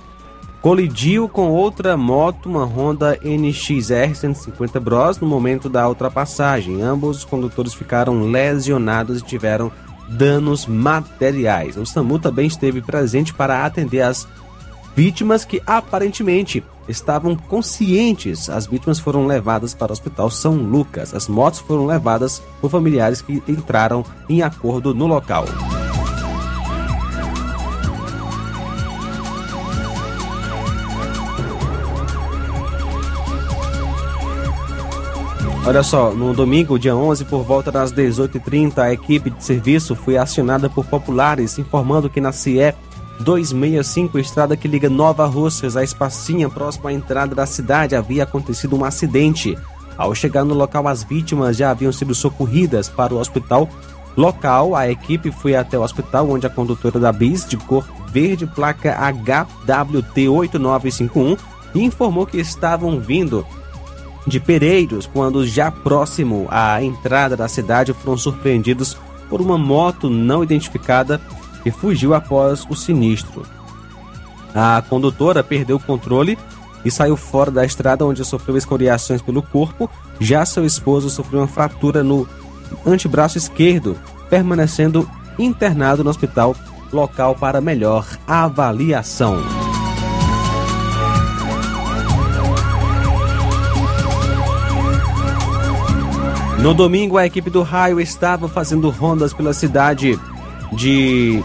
colidiu 0.61 1.29
com 1.29 1.49
outra 1.49 1.95
moto, 1.95 2.49
uma 2.49 2.65
Honda 2.65 3.17
NXR 3.23 4.13
150 4.13 4.77
Bros, 4.79 5.19
no 5.19 5.27
momento 5.27 5.69
da 5.69 5.87
ultrapassagem. 5.87 6.81
Ambos 6.81 7.19
os 7.19 7.25
condutores 7.25 7.73
ficaram 7.73 8.29
lesionados 8.29 9.21
e 9.21 9.23
tiveram 9.23 9.71
danos 10.07 10.65
materiais. 10.65 11.77
O 11.77 11.85
SAMU 11.85 12.19
também 12.19 12.47
esteve 12.47 12.81
presente 12.81 13.33
para 13.33 13.65
atender 13.65 14.01
as 14.01 14.27
vítimas 14.95 15.45
que 15.45 15.61
aparentemente 15.65 16.63
estavam 16.87 17.35
conscientes. 17.35 18.49
As 18.49 18.67
vítimas 18.67 18.99
foram 18.99 19.25
levadas 19.25 19.73
para 19.73 19.91
o 19.91 19.93
Hospital 19.93 20.29
São 20.29 20.55
Lucas. 20.55 21.13
As 21.13 21.27
motos 21.27 21.59
foram 21.59 21.85
levadas 21.85 22.41
por 22.59 22.69
familiares 22.69 23.21
que 23.21 23.41
entraram 23.47 24.03
em 24.27 24.41
acordo 24.41 24.93
no 24.93 25.07
local. 25.07 25.45
Olha 35.71 35.83
só, 35.83 36.11
no 36.11 36.33
domingo, 36.33 36.77
dia 36.77 36.93
11, 36.93 37.23
por 37.23 37.43
volta 37.43 37.71
das 37.71 37.93
18h30, 37.93 38.79
a 38.79 38.91
equipe 38.91 39.29
de 39.29 39.41
serviço 39.41 39.95
foi 39.95 40.17
acionada 40.17 40.69
por 40.69 40.83
populares 40.85 41.57
informando 41.57 42.09
que 42.09 42.19
na 42.19 42.33
CIE 42.33 42.73
265, 43.21 44.19
estrada 44.19 44.57
que 44.57 44.67
liga 44.67 44.89
Nova 44.89 45.25
Russas 45.25 45.77
à 45.77 45.83
Espacinha, 45.83 46.49
próximo 46.49 46.89
à 46.89 46.93
entrada 46.93 47.33
da 47.33 47.45
cidade, 47.45 47.95
havia 47.95 48.23
acontecido 48.23 48.75
um 48.75 48.83
acidente. 48.83 49.57
Ao 49.97 50.13
chegar 50.13 50.43
no 50.43 50.53
local, 50.53 50.89
as 50.89 51.05
vítimas 51.05 51.55
já 51.55 51.71
haviam 51.71 51.93
sido 51.93 52.13
socorridas 52.13 52.89
para 52.89 53.13
o 53.13 53.17
hospital 53.17 53.69
local. 54.17 54.75
A 54.75 54.91
equipe 54.91 55.31
foi 55.31 55.55
até 55.55 55.79
o 55.79 55.83
hospital, 55.83 56.29
onde 56.29 56.45
a 56.45 56.49
condutora 56.49 56.99
da 56.99 57.13
bis, 57.13 57.47
de 57.47 57.55
cor 57.55 57.87
verde, 58.11 58.45
placa 58.45 58.99
HWT8951, 59.65 61.39
informou 61.73 62.25
que 62.25 62.41
estavam 62.41 62.99
vindo 62.99 63.47
de 64.25 64.39
Pereiros, 64.39 65.07
quando 65.07 65.45
já 65.45 65.71
próximo 65.71 66.47
à 66.49 66.83
entrada 66.83 67.35
da 67.35 67.47
cidade 67.47 67.93
foram 67.93 68.17
surpreendidos 68.17 68.97
por 69.29 69.41
uma 69.41 69.57
moto 69.57 70.09
não 70.09 70.43
identificada 70.43 71.19
que 71.63 71.71
fugiu 71.71 72.13
após 72.13 72.65
o 72.69 72.75
sinistro. 72.75 73.43
A 74.53 74.83
condutora 74.89 75.43
perdeu 75.43 75.77
o 75.77 75.79
controle 75.79 76.37
e 76.83 76.91
saiu 76.91 77.15
fora 77.15 77.51
da 77.51 77.65
estrada 77.65 78.05
onde 78.05 78.25
sofreu 78.25 78.57
escoriações 78.57 79.21
pelo 79.21 79.41
corpo. 79.41 79.89
Já 80.19 80.45
seu 80.45 80.65
esposo 80.65 81.09
sofreu 81.09 81.39
uma 81.41 81.47
fratura 81.47 82.03
no 82.03 82.27
antebraço 82.85 83.37
esquerdo, 83.37 83.97
permanecendo 84.29 85.09
internado 85.39 86.03
no 86.03 86.09
hospital 86.09 86.55
local 86.91 87.35
para 87.35 87.61
melhor 87.61 88.05
avaliação. 88.27 89.70
No 96.61 96.75
domingo, 96.75 97.17
a 97.17 97.25
equipe 97.25 97.49
do 97.49 97.63
Raio 97.63 97.99
estava 97.99 98.47
fazendo 98.47 98.89
rondas 98.91 99.33
pela 99.33 99.51
cidade 99.51 100.19
de 100.71 101.43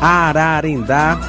Ararendá, 0.00 1.20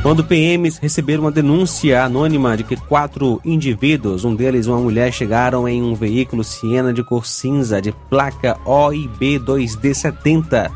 quando 0.00 0.24
PMs 0.24 0.78
receberam 0.80 1.24
uma 1.24 1.30
denúncia 1.30 2.02
anônima 2.04 2.56
de 2.56 2.64
que 2.64 2.74
quatro 2.76 3.38
indivíduos, 3.44 4.24
um 4.24 4.34
deles 4.34 4.66
uma 4.66 4.78
mulher, 4.78 5.12
chegaram 5.12 5.68
em 5.68 5.82
um 5.82 5.94
veículo 5.94 6.42
Siena 6.42 6.90
de 6.90 7.02
cor 7.02 7.26
cinza 7.26 7.82
de 7.82 7.92
placa 8.08 8.56
OIB 8.64 9.38
2D70 9.40 10.70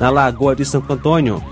na 0.00 0.08
Lagoa 0.08 0.56
de 0.56 0.64
Santo 0.64 0.90
Antônio, 0.92 1.42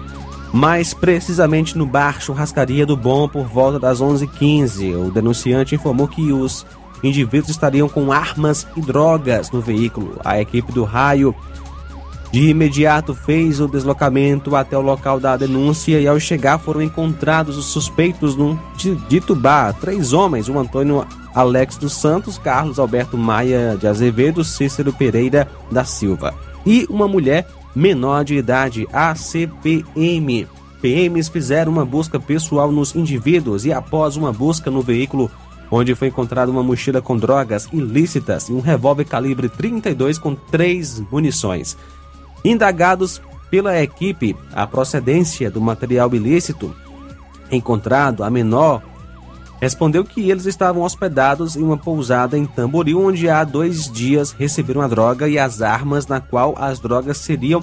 mais 0.55 0.95
precisamente 0.95 1.77
no 1.77 1.85
bar 1.85 2.19
Churrascaria 2.19 2.87
do 2.87 2.97
Bom 2.97 3.29
por 3.29 3.45
volta 3.47 3.79
das 3.79 4.01
11h15. 4.01 5.09
O 5.09 5.11
denunciante 5.11 5.75
informou 5.75 6.09
que 6.09 6.33
os 6.33 6.65
indivíduos 7.05 7.51
estariam 7.51 7.88
com 7.88 8.11
armas 8.11 8.67
e 8.77 8.81
drogas 8.81 9.51
no 9.51 9.61
veículo. 9.61 10.21
A 10.25 10.40
equipe 10.40 10.73
do 10.73 10.85
raio 10.85 11.35
de 12.33 12.49
imediato 12.49 13.14
fez 13.14 13.61
o 13.61 13.69
deslocamento 13.69 14.57
até 14.57 14.77
o 14.77 14.81
local 14.81 15.21
da 15.21 15.37
denúncia 15.37 16.01
e 16.01 16.09
ao 16.09 16.19
chegar 16.19 16.59
foram 16.59 16.83
encontrados 16.83 17.57
os 17.57 17.67
suspeitos 17.67 18.35
no 18.35 18.59
dito 19.09 19.37
bar. 19.37 19.73
Três 19.81 20.12
homens, 20.12 20.49
o 20.49 20.59
Antônio 20.59 21.07
Alex 21.33 21.77
dos 21.77 21.93
Santos, 21.93 22.37
Carlos 22.37 22.81
Alberto 22.81 23.17
Maia 23.17 23.77
de 23.79 23.87
Azevedo, 23.87 24.43
Cícero 24.43 24.93
Pereira 24.93 25.49
da 25.71 25.85
Silva 25.85 26.35
e 26.67 26.87
uma 26.90 27.07
mulher 27.07 27.47
menor 27.75 28.25
de 28.25 28.35
idade, 28.35 28.88
ACPM. 28.93 30.49
PMs 30.81 31.29
fizeram 31.29 31.73
uma 31.73 31.85
busca 31.85 32.21
pessoal 32.21 32.71
nos 32.71 32.95
indivíduos 32.95 33.64
e 33.64 33.73
após 33.73 34.17
uma 34.17 34.33
busca 34.33 34.71
no 34.71 34.83
veículo 34.83 35.31
onde 35.75 35.95
foi 35.95 36.09
encontrada 36.09 36.51
uma 36.51 36.63
mochila 36.63 37.03
com 37.03 37.17
drogas 37.17 37.69
ilícitas 37.73 38.49
e 38.49 38.53
um 38.53 38.61
revólver 38.61 39.05
calibre 39.05 39.49
32 39.49 40.19
com 40.19 40.35
três 40.35 41.03
munições. 41.11 41.77
Indagados 42.45 43.21
pela 43.51 43.81
equipe 43.83 44.37
a 44.53 44.67
procedência 44.67 45.51
do 45.51 45.61
material 45.61 46.15
ilícito 46.15 46.75
encontrado, 47.51 48.23
a 48.23 48.31
menor 48.31 48.83
respondeu 49.61 50.05
que 50.05 50.31
eles 50.31 50.47
estavam 50.47 50.83
hospedados 50.83 51.57
em 51.57 51.63
uma 51.63 51.77
pousada 51.77 52.39
em 52.39 52.47
Tamboril, 52.47 53.01
onde 53.01 53.29
há 53.29 53.43
dois 53.43 53.91
dias 53.91 54.31
receberam 54.31 54.81
a 54.81 54.87
droga 54.87 55.29
e 55.29 55.39
as 55.39 55.61
armas, 55.61 56.07
na 56.07 56.21
qual 56.21 56.55
as 56.57 56.79
drogas 56.79 57.19
seriam 57.19 57.63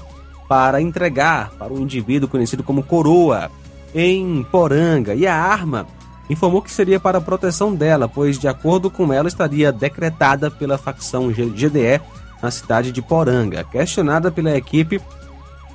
para 0.49 0.81
entregar 0.81 1.51
para 1.51 1.71
um 1.71 1.79
indivíduo 1.79 2.27
conhecido 2.27 2.63
como 2.63 2.83
Coroa, 2.83 3.49
em 3.95 4.43
Poranga, 4.51 5.13
e 5.15 5.25
a 5.25 5.35
arma 5.35 5.87
informou 6.31 6.61
que 6.61 6.71
seria 6.71 6.99
para 6.99 7.19
proteção 7.19 7.75
dela, 7.75 8.07
pois, 8.07 8.39
de 8.39 8.47
acordo 8.47 8.89
com 8.89 9.11
ela, 9.11 9.27
estaria 9.27 9.71
decretada 9.71 10.49
pela 10.49 10.77
facção 10.77 11.29
GDE 11.29 11.99
na 12.41 12.49
cidade 12.49 12.91
de 12.91 13.01
Poranga. 13.01 13.65
Questionada 13.65 14.31
pela 14.31 14.55
equipe, 14.55 15.01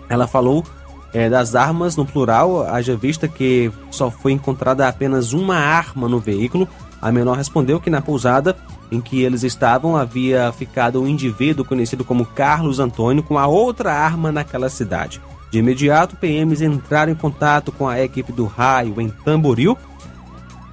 ela 0.09 0.27
falou 0.27 0.65
é, 1.13 1.29
das 1.29 1.55
armas 1.55 1.95
no 1.95 2.07
plural, 2.07 2.63
haja 2.67 2.97
vista 2.97 3.29
que 3.29 3.71
só 3.91 4.11
foi 4.11 4.33
encontrada 4.33 4.89
apenas 4.89 5.35
uma 5.35 5.57
arma 5.57 6.09
no 6.09 6.19
veículo. 6.19 6.67
A 7.03 7.13
menor 7.13 7.37
respondeu 7.37 7.79
que 7.79 7.91
na 7.91 8.01
pousada 8.01 8.57
em 8.91 9.01
que 9.01 9.23
eles 9.23 9.43
estavam 9.43 9.95
havia 9.97 10.51
ficado 10.53 11.03
um 11.03 11.07
indivíduo 11.07 11.65
conhecido 11.65 12.05
como 12.05 12.25
Carlos 12.25 12.81
Antônio 12.81 13.23
com 13.23 13.39
a 13.39 13.47
outra 13.47 13.93
arma 13.93 14.33
naquela 14.33 14.71
cidade. 14.71 15.21
De 15.51 15.59
imediato, 15.59 16.17
PMs 16.17 16.63
entraram 16.63 17.13
em 17.13 17.17
contato 17.17 17.71
com 17.71 17.87
a 17.87 18.01
equipe 18.01 18.33
do 18.33 18.47
raio 18.47 19.01
em 19.01 19.09
Tamboril 19.09 19.77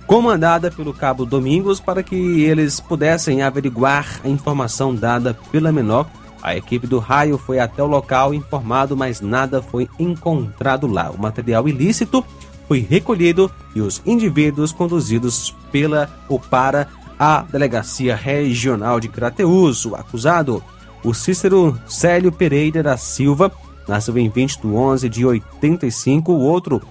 comandada 0.08 0.70
pelo 0.70 0.94
cabo 0.94 1.26
Domingos, 1.26 1.80
para 1.80 2.04
que 2.04 2.16
eles 2.44 2.80
pudessem 2.80 3.42
averiguar 3.42 4.22
a 4.24 4.30
informação 4.30 4.94
dada 4.94 5.38
pela 5.52 5.72
menor. 5.72 6.08
A 6.42 6.56
equipe 6.56 6.86
do 6.86 7.00
raio 7.00 7.38
foi 7.38 7.60
até 7.60 7.82
o 7.82 7.88
local 7.88 8.34
informado, 8.34 8.98
mas 8.98 9.22
nada 9.22 9.62
foi 9.62 9.88
encontrado 9.98 10.88
lá. 10.88 11.10
O 11.10 11.20
material 11.20 11.68
ilícito 11.70 12.24
foi 12.68 12.80
recolhido 12.80 13.50
e 13.74 13.82
os 13.82 14.02
indivíduos 14.06 14.72
conduzidos 14.72 15.56
pela 15.72 16.10
ou 16.28 16.40
para 16.40 16.88
a 17.18 17.44
Delegacia 17.44 18.16
Regional 18.16 19.00
de 19.00 19.08
Crateus. 19.08 19.86
O 19.86 19.96
acusado, 19.96 20.62
o 21.04 21.14
Cícero 21.14 21.80
Célio 21.88 22.32
Pereira 22.32 22.84
da 22.84 22.98
Silva, 22.98 23.52
nasceu 23.88 24.18
em 24.18 24.30
20 24.30 24.62
de 24.62 24.68
11 24.68 25.10
de 25.10 25.26
85. 25.26 26.32
O 26.32 26.40
outro, 26.40 26.82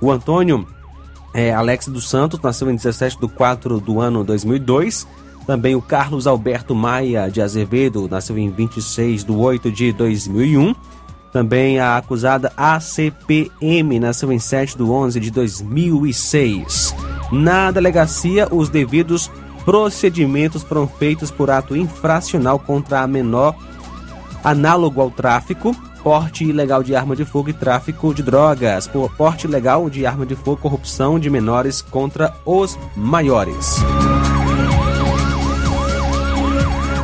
o 0.00 0.10
Antônio 0.10 0.66
é, 1.34 1.52
Alex 1.52 1.88
dos 1.88 2.08
Santos 2.08 2.40
nasceu 2.40 2.70
em 2.70 2.76
17 2.76 3.18
de 3.18 3.28
4 3.28 3.80
do 3.80 4.00
ano 4.00 4.22
2002. 4.22 5.06
Também 5.46 5.74
o 5.74 5.82
Carlos 5.82 6.26
Alberto 6.26 6.74
Maia 6.74 7.28
de 7.30 7.40
Azevedo 7.40 8.08
nasceu 8.08 8.38
em 8.38 8.50
26 8.50 9.24
de 9.24 9.32
8 9.32 9.70
de 9.72 9.92
2001. 9.92 10.74
Também 11.32 11.80
a 11.80 11.96
acusada 11.96 12.52
ACPM 12.56 13.98
nasceu 13.98 14.30
em 14.30 14.38
7 14.38 14.76
de 14.76 14.82
11 14.82 15.18
de 15.18 15.30
2006. 15.30 16.94
Na 17.32 17.70
delegacia, 17.70 18.46
os 18.50 18.68
devidos 18.68 19.30
procedimentos 19.64 20.62
foram 20.62 20.86
feitos 20.86 21.30
por 21.30 21.50
ato 21.50 21.74
infracional 21.74 22.58
contra 22.58 23.00
a 23.00 23.06
menor 23.06 23.56
análogo 24.44 25.00
ao 25.00 25.10
tráfico, 25.10 25.74
porte 26.02 26.44
ilegal 26.44 26.82
de 26.82 26.94
arma 26.94 27.14
de 27.14 27.24
fogo 27.24 27.50
e 27.50 27.52
tráfico 27.52 28.12
de 28.12 28.22
drogas, 28.22 28.86
por 28.86 29.10
porte 29.16 29.46
ilegal 29.46 29.88
de 29.88 30.04
arma 30.04 30.26
de 30.26 30.34
fogo, 30.34 30.56
corrupção 30.56 31.18
de 31.18 31.30
menores 31.30 31.80
contra 31.80 32.34
os 32.44 32.78
maiores. 32.96 33.76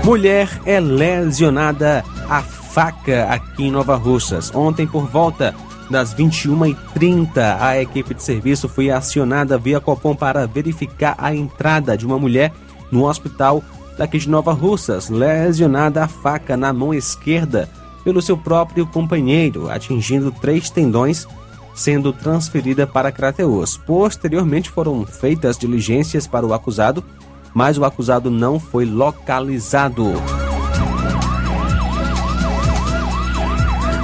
Mulher 0.05 0.49
é 0.65 0.81
lesionada 0.81 2.05
a 2.29 2.43
faca 2.43 3.25
aqui 3.25 3.65
em 3.65 3.71
Nova 3.71 3.97
Russas. 3.97 4.51
Ontem, 4.55 4.87
por 4.87 5.07
volta 5.07 5.55
das 5.91 6.15
21h30, 6.15 7.59
a 7.61 7.81
equipe 7.81 8.15
de 8.15 8.23
serviço 8.23 8.69
foi 8.69 8.91
acionada 8.91 9.59
via 9.59 9.81
Copom 9.81 10.15
para 10.15 10.47
verificar 10.47 11.15
a 11.19 11.35
entrada 11.35 11.97
de 11.97 12.07
uma 12.07 12.19
mulher 12.19 12.53
no 12.91 13.07
hospital 13.07 13.63
daqui 13.97 14.19
de 14.19 14.29
Nova 14.29 14.53
Russas, 14.53 15.09
lesionada 15.09 16.05
a 16.05 16.09
faca 16.09 16.57
na 16.57 16.73
mão 16.73 16.95
esquerda 16.95 17.69
pelo 18.09 18.23
seu 18.23 18.39
próprio 18.39 18.87
companheiro, 18.87 19.69
atingindo 19.71 20.33
três 20.33 20.71
tendões, 20.71 21.29
sendo 21.75 22.11
transferida 22.11 22.87
para 22.87 23.13
Crateus. 23.13 23.77
Posteriormente 23.77 24.71
foram 24.71 25.05
feitas 25.05 25.59
diligências 25.59 26.27
para 26.27 26.47
o 26.47 26.55
acusado, 26.55 27.05
mas 27.53 27.77
o 27.77 27.85
acusado 27.85 28.31
não 28.31 28.59
foi 28.59 28.87
localizado. 28.87 30.15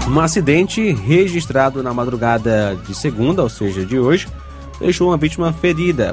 Um 0.07 0.21
acidente 0.21 0.93
registrado 0.93 1.83
na 1.83 1.95
madrugada 1.95 2.79
de 2.87 2.95
segunda, 2.95 3.43
ou 3.43 3.49
seja, 3.49 3.87
de 3.87 3.99
hoje, 3.99 4.29
deixou 4.79 5.09
uma 5.09 5.17
vítima 5.17 5.51
ferida, 5.51 6.13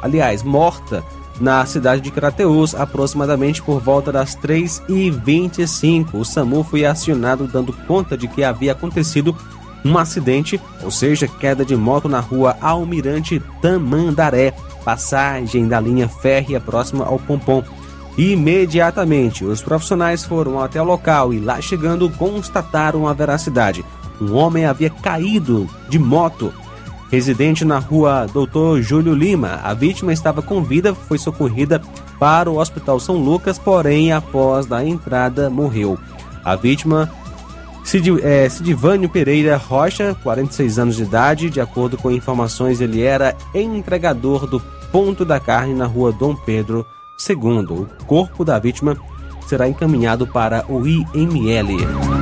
aliás, 0.00 0.44
morta, 0.44 1.02
na 1.40 1.64
cidade 1.66 2.00
de 2.00 2.10
Crateus, 2.10 2.74
aproximadamente 2.74 3.62
por 3.62 3.80
volta 3.80 4.12
das 4.12 4.36
3h25. 4.36 6.14
O 6.14 6.24
SAMU 6.24 6.62
foi 6.62 6.84
acionado 6.84 7.46
dando 7.46 7.72
conta 7.72 8.16
de 8.16 8.28
que 8.28 8.44
havia 8.44 8.72
acontecido 8.72 9.36
um 9.84 9.98
acidente, 9.98 10.60
ou 10.82 10.90
seja, 10.90 11.28
queda 11.28 11.64
de 11.64 11.76
moto 11.76 12.08
na 12.08 12.20
rua 12.20 12.56
Almirante 12.60 13.42
Tamandaré, 13.60 14.54
passagem 14.84 15.68
da 15.68 15.78
linha 15.78 16.08
férrea 16.08 16.60
próxima 16.60 17.04
ao 17.04 17.18
Pompom. 17.18 17.62
Imediatamente, 18.16 19.44
os 19.44 19.60
profissionais 19.60 20.24
foram 20.24 20.60
até 20.60 20.80
o 20.80 20.84
local 20.84 21.34
e 21.34 21.40
lá 21.40 21.60
chegando 21.60 22.08
constataram 22.10 23.08
a 23.08 23.12
veracidade. 23.12 23.84
Um 24.20 24.34
homem 24.34 24.64
havia 24.64 24.88
caído 24.88 25.68
de 25.88 25.98
moto 25.98 26.54
residente 27.14 27.64
na 27.64 27.78
rua 27.78 28.26
Doutor 28.32 28.82
Júlio 28.82 29.14
Lima. 29.14 29.60
A 29.62 29.72
vítima 29.72 30.12
estava 30.12 30.42
com 30.42 30.62
vida, 30.62 30.94
foi 30.94 31.16
socorrida 31.16 31.80
para 32.18 32.50
o 32.50 32.58
Hospital 32.58 32.98
São 32.98 33.16
Lucas, 33.16 33.58
porém, 33.58 34.12
após 34.12 34.66
da 34.66 34.84
entrada, 34.84 35.48
morreu. 35.48 35.98
A 36.44 36.56
vítima, 36.56 37.10
Cid, 37.84 38.20
é, 38.22 38.48
Cidivânio 38.48 39.08
Pereira 39.08 39.56
Rocha, 39.56 40.16
46 40.22 40.78
anos 40.78 40.96
de 40.96 41.04
idade, 41.04 41.50
de 41.50 41.60
acordo 41.60 41.96
com 41.96 42.10
informações, 42.10 42.80
ele 42.80 43.02
era 43.02 43.36
entregador 43.54 44.46
do 44.46 44.60
Ponto 44.90 45.24
da 45.24 45.38
Carne 45.38 45.74
na 45.74 45.86
rua 45.86 46.12
Dom 46.12 46.34
Pedro 46.34 46.84
II. 47.28 47.36
O 47.70 48.04
corpo 48.06 48.44
da 48.44 48.58
vítima 48.58 48.96
será 49.46 49.68
encaminhado 49.68 50.26
para 50.26 50.64
o 50.68 50.86
IML. 50.86 52.13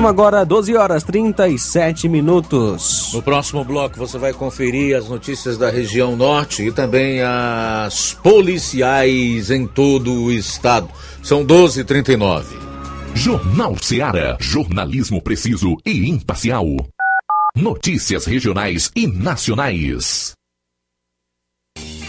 São 0.00 0.08
agora 0.08 0.46
12 0.46 0.74
horas 0.74 1.02
37 1.02 2.08
minutos. 2.08 3.10
No 3.12 3.20
próximo 3.20 3.62
bloco 3.62 3.98
você 3.98 4.16
vai 4.16 4.32
conferir 4.32 4.96
as 4.96 5.10
notícias 5.10 5.58
da 5.58 5.68
região 5.68 6.16
norte 6.16 6.62
e 6.62 6.72
também 6.72 7.20
as 7.20 8.14
policiais 8.14 9.50
em 9.50 9.66
todo 9.66 10.10
o 10.10 10.32
estado. 10.32 10.88
São 11.22 11.44
12h39. 11.44 12.44
Jornal 13.14 13.76
Seara. 13.78 14.38
Jornalismo 14.40 15.20
preciso 15.20 15.76
e 15.84 16.08
imparcial. 16.08 16.64
Notícias 17.54 18.24
regionais 18.24 18.90
e 18.96 19.06
nacionais. 19.06 20.32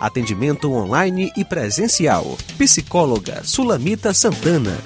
Atendimento 0.00 0.72
online 0.72 1.30
e 1.36 1.44
presencial. 1.44 2.38
Psicóloga 2.56 3.44
Sulamita 3.44 4.14
Santana. 4.14 4.78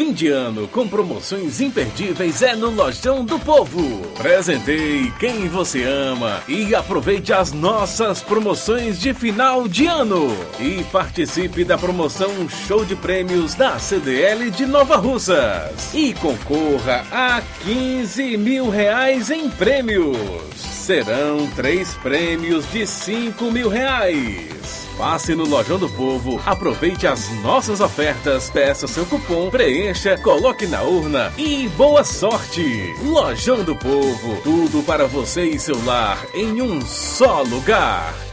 Fim 0.00 0.12
de 0.12 0.28
ano 0.28 0.68
com 0.68 0.88
promoções 0.88 1.60
imperdíveis 1.60 2.40
é 2.40 2.54
no 2.54 2.70
Lojão 2.70 3.24
do 3.24 3.38
Povo. 3.38 3.82
Presentei 4.16 5.10
quem 5.18 5.48
você 5.48 5.82
ama 5.82 6.42
e 6.48 6.74
aproveite 6.74 7.32
as 7.32 7.52
nossas 7.52 8.22
promoções 8.22 8.98
de 8.98 9.12
final 9.12 9.68
de 9.68 9.86
ano. 9.86 10.28
E 10.58 10.84
participe 10.84 11.64
da 11.64 11.76
promoção 11.76 12.48
Show 12.48 12.84
de 12.84 12.96
Prêmios 12.96 13.54
da 13.54 13.78
CDL 13.78 14.50
de 14.50 14.64
Nova 14.64 14.96
Russas. 14.96 15.92
E 15.92 16.14
concorra 16.14 17.04
a 17.10 17.42
15 17.64 18.36
mil 18.38 18.70
reais 18.70 19.30
em 19.30 19.50
prêmios. 19.50 20.69
Serão 20.80 21.46
três 21.54 21.92
prêmios 21.96 22.64
de 22.72 22.86
5 22.86 23.52
mil 23.52 23.68
reais. 23.68 24.88
Passe 24.96 25.34
no 25.34 25.44
Lojão 25.46 25.78
do 25.78 25.90
Povo, 25.90 26.40
aproveite 26.46 27.06
as 27.06 27.30
nossas 27.42 27.80
ofertas, 27.80 28.48
peça 28.48 28.88
seu 28.88 29.04
cupom, 29.04 29.50
preencha, 29.50 30.16
coloque 30.18 30.66
na 30.66 30.82
urna 30.82 31.32
e 31.36 31.68
boa 31.76 32.02
sorte! 32.02 32.94
Lojão 33.04 33.62
do 33.62 33.76
Povo, 33.76 34.40
tudo 34.42 34.82
para 34.82 35.06
você 35.06 35.44
e 35.44 35.58
seu 35.58 35.82
lar 35.84 36.18
em 36.34 36.62
um 36.62 36.80
só 36.80 37.42
lugar. 37.42 38.29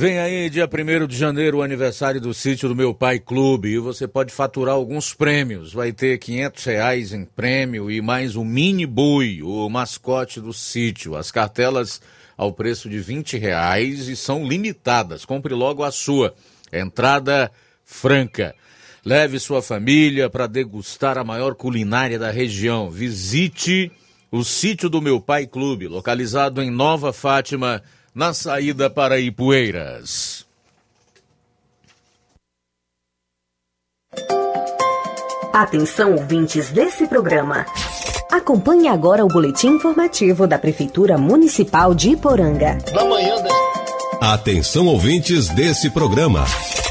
Vem 0.00 0.18
aí, 0.18 0.48
dia 0.48 0.66
1 0.66 1.06
de 1.06 1.14
janeiro, 1.14 1.58
o 1.58 1.62
aniversário 1.62 2.22
do 2.22 2.32
sítio 2.32 2.70
do 2.70 2.74
Meu 2.74 2.94
Pai 2.94 3.18
Clube 3.18 3.68
e 3.68 3.78
você 3.78 4.08
pode 4.08 4.32
faturar 4.32 4.74
alguns 4.74 5.12
prêmios. 5.12 5.74
Vai 5.74 5.92
ter 5.92 6.16
500 6.16 6.64
reais 6.64 7.12
em 7.12 7.26
prêmio 7.26 7.90
e 7.90 8.00
mais 8.00 8.34
um 8.34 8.42
mini 8.42 8.86
bui, 8.86 9.42
o 9.42 9.68
mascote 9.68 10.40
do 10.40 10.54
sítio. 10.54 11.16
As 11.16 11.30
cartelas 11.30 12.00
ao 12.34 12.50
preço 12.50 12.88
de 12.88 12.98
20 12.98 13.36
reais 13.36 14.08
e 14.08 14.16
são 14.16 14.48
limitadas. 14.48 15.26
Compre 15.26 15.52
logo 15.52 15.84
a 15.84 15.90
sua. 15.90 16.34
Entrada 16.72 17.52
franca. 17.84 18.54
Leve 19.04 19.38
sua 19.38 19.60
família 19.60 20.30
para 20.30 20.46
degustar 20.46 21.18
a 21.18 21.24
maior 21.24 21.54
culinária 21.54 22.18
da 22.18 22.30
região. 22.30 22.90
Visite 22.90 23.92
o 24.32 24.42
sítio 24.44 24.88
do 24.88 25.02
Meu 25.02 25.20
Pai 25.20 25.46
Clube, 25.46 25.88
localizado 25.88 26.62
em 26.62 26.70
Nova 26.70 27.12
Fátima, 27.12 27.82
na 28.14 28.34
saída 28.34 28.90
para 28.90 29.18
Ipueiras. 29.18 30.46
Atenção, 35.52 36.14
ouvintes 36.14 36.70
desse 36.70 37.06
programa. 37.06 37.66
Acompanhe 38.30 38.86
agora 38.86 39.24
o 39.24 39.28
boletim 39.28 39.68
informativo 39.68 40.46
da 40.46 40.58
Prefeitura 40.58 41.18
Municipal 41.18 41.92
de 41.94 42.10
Iporanga. 42.10 42.78
Na 42.94 43.04
manhã 43.04 43.34
Atenção 44.20 44.86
ouvintes 44.86 45.48
desse 45.48 45.88
programa. 45.88 46.44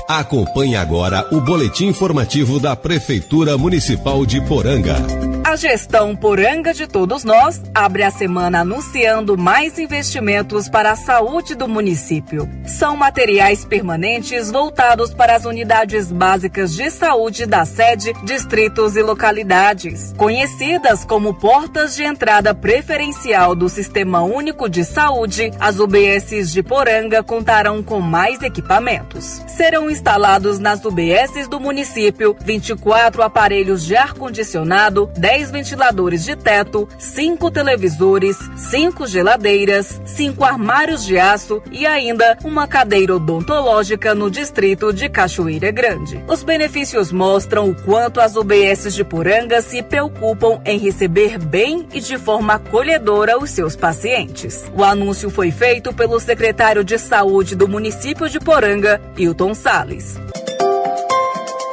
Acompanhe 0.08 0.76
agora 0.76 1.28
o 1.32 1.40
boletim 1.40 1.86
informativo 1.86 2.60
da 2.60 2.76
Prefeitura 2.76 3.56
Municipal 3.56 4.26
de 4.26 4.42
Poranga. 4.42 5.29
A 5.50 5.56
gestão 5.56 6.16
Poranga 6.16 6.76
de 6.76 6.86
Todos 6.86 7.24
Nós 7.24 7.60
abre 7.74 8.04
a 8.04 8.12
semana 8.12 8.60
anunciando 8.60 9.36
mais 9.36 9.80
investimentos 9.80 10.70
para 10.70 10.92
a 10.92 10.96
saúde 10.96 11.56
do 11.56 11.68
município. 11.68 12.48
São 12.68 12.96
materiais 12.96 13.66
permanentes 13.66 14.52
voltados 14.52 15.12
para 15.12 15.36
as 15.36 15.46
unidades 15.46 16.12
básicas 16.12 16.76
de 16.76 16.92
saúde 16.92 17.48
da 17.48 17.66
sede, 17.66 18.14
distritos 18.24 18.96
e 18.96 19.02
localidades. 19.02 20.14
Conhecidas 20.16 21.04
como 21.04 21.34
portas 21.34 21.96
de 21.96 22.04
entrada 22.04 22.54
preferencial 22.54 23.56
do 23.56 23.68
Sistema 23.68 24.22
Único 24.22 24.70
de 24.70 24.86
Saúde, 24.86 25.52
as 25.60 25.80
UBSs 25.80 26.52
de 26.52 26.62
Poranga 26.62 27.24
contarão 27.24 27.82
com 27.82 28.00
mais 28.00 28.44
equipamentos. 28.44 29.42
Serão 29.48 29.90
instalados 29.90 30.60
nas 30.60 30.86
UBSs 30.86 31.50
do 31.50 31.60
município 31.60 32.38
24 32.40 33.24
aparelhos 33.24 33.84
de 33.84 33.96
ar-condicionado, 33.96 35.10
10 35.18 35.39
ventiladores 35.52 36.24
de 36.24 36.36
teto, 36.36 36.88
5 36.98 37.52
televisores, 37.52 38.38
5 38.56 39.06
geladeiras, 39.06 40.02
5 40.06 40.44
armários 40.44 41.06
de 41.06 41.20
aço 41.20 41.62
e 41.72 41.86
ainda 41.86 42.38
uma 42.44 42.68
cadeira 42.68 43.16
odontológica 43.16 44.16
no 44.16 44.32
distrito 44.32 44.92
de 44.92 45.08
Cachoeira 45.08 45.72
Grande. 45.72 46.24
Os 46.28 46.44
benefícios 46.44 47.12
mostram 47.12 47.70
o 47.70 47.76
quanto 47.84 48.20
as 48.20 48.36
UBSs 48.36 48.96
de 48.96 49.04
Poranga 49.04 49.62
se 49.62 49.84
preocupam 49.84 50.60
em 50.66 50.78
receber 50.78 51.38
bem 51.38 51.88
e 51.94 52.00
de 52.00 52.18
forma 52.18 52.56
acolhedora 52.56 53.38
os 53.38 53.50
seus 53.52 53.76
pacientes. 53.76 54.66
O 54.76 54.84
anúncio 54.84 55.30
foi 55.30 55.52
feito 55.52 55.94
pelo 55.94 56.20
secretário 56.20 56.84
de 56.84 56.98
Saúde 56.98 57.56
do 57.56 57.68
município 57.68 58.30
de 58.30 58.40
Poranga, 58.40 59.02
Hilton 59.16 59.54
Salles. 59.54 60.18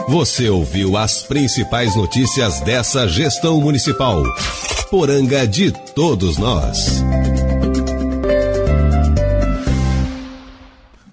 Você 0.08 0.48
ouviu 0.48 0.96
as 0.96 1.24
principais 1.24 1.96
notícias 1.96 2.60
dessa 2.60 3.08
gestão 3.08 3.60
municipal. 3.60 4.22
Poranga 4.88 5.44
de 5.44 5.72
todos 5.72 6.38
nós. 6.38 7.02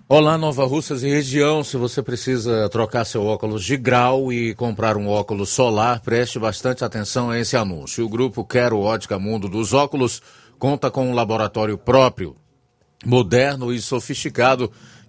Olá, 0.07 0.37
Nova 0.37 0.63
Russas 0.65 1.01
e 1.01 1.09
região. 1.09 1.63
Se 1.63 1.75
você 1.75 2.03
precisa 2.03 2.69
trocar 2.69 3.03
seu 3.03 3.25
óculos 3.25 3.63
de 3.63 3.75
grau 3.77 4.31
e 4.31 4.53
comprar 4.53 4.95
um 4.95 5.07
óculos 5.07 5.49
solar, 5.49 5.99
preste 6.01 6.37
bastante 6.37 6.85
atenção 6.85 7.31
a 7.31 7.39
esse 7.39 7.57
anúncio. 7.57 8.05
O 8.05 8.09
grupo 8.09 8.45
Quero 8.45 8.79
Ótica 8.79 9.17
Mundo 9.17 9.49
dos 9.49 9.73
Óculos 9.73 10.21
conta 10.59 10.91
com 10.91 11.09
um 11.09 11.15
laboratório 11.15 11.79
próprio, 11.79 12.35
moderno 13.03 13.73
e 13.73 13.81
sofisticado, 13.81 14.71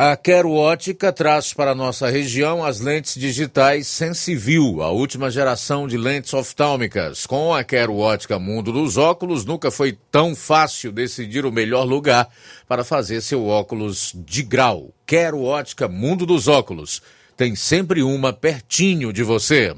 a 0.00 0.16
Quero 0.16 0.52
Ótica 0.52 1.12
traz 1.12 1.52
para 1.52 1.74
nossa 1.74 2.08
região 2.08 2.64
as 2.64 2.78
lentes 2.78 3.16
digitais 3.16 3.88
Sensiview, 3.88 4.80
a 4.80 4.92
última 4.92 5.28
geração 5.28 5.88
de 5.88 5.96
lentes 5.96 6.32
oftálmicas. 6.32 7.26
Com 7.26 7.52
a 7.52 7.64
Quero 7.64 7.96
Ótica 7.96 8.38
Mundo 8.38 8.70
dos 8.70 8.96
Óculos, 8.96 9.44
nunca 9.44 9.72
foi 9.72 9.98
tão 10.12 10.36
fácil 10.36 10.92
decidir 10.92 11.44
o 11.44 11.50
melhor 11.50 11.82
lugar 11.82 12.28
para 12.68 12.84
fazer 12.84 13.20
seu 13.22 13.44
óculos 13.44 14.14
de 14.14 14.44
grau. 14.44 14.94
Quero 15.04 15.42
Ótica 15.42 15.88
Mundo 15.88 16.24
dos 16.24 16.46
Óculos. 16.46 17.02
Tem 17.36 17.56
sempre 17.56 18.00
uma 18.00 18.32
pertinho 18.32 19.12
de 19.12 19.24
você. 19.24 19.74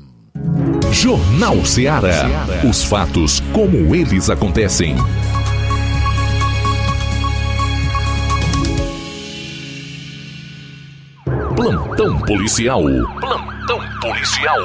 Jornal 0.93 1.65
Ceará. 1.65 2.29
Os 2.69 2.85
fatos 2.85 3.41
como 3.55 3.97
eles 3.97 4.29
acontecem. 4.29 4.97
Plantão 11.61 12.19
policial. 12.21 12.83
Plantão 13.21 13.79
policial. 14.01 14.59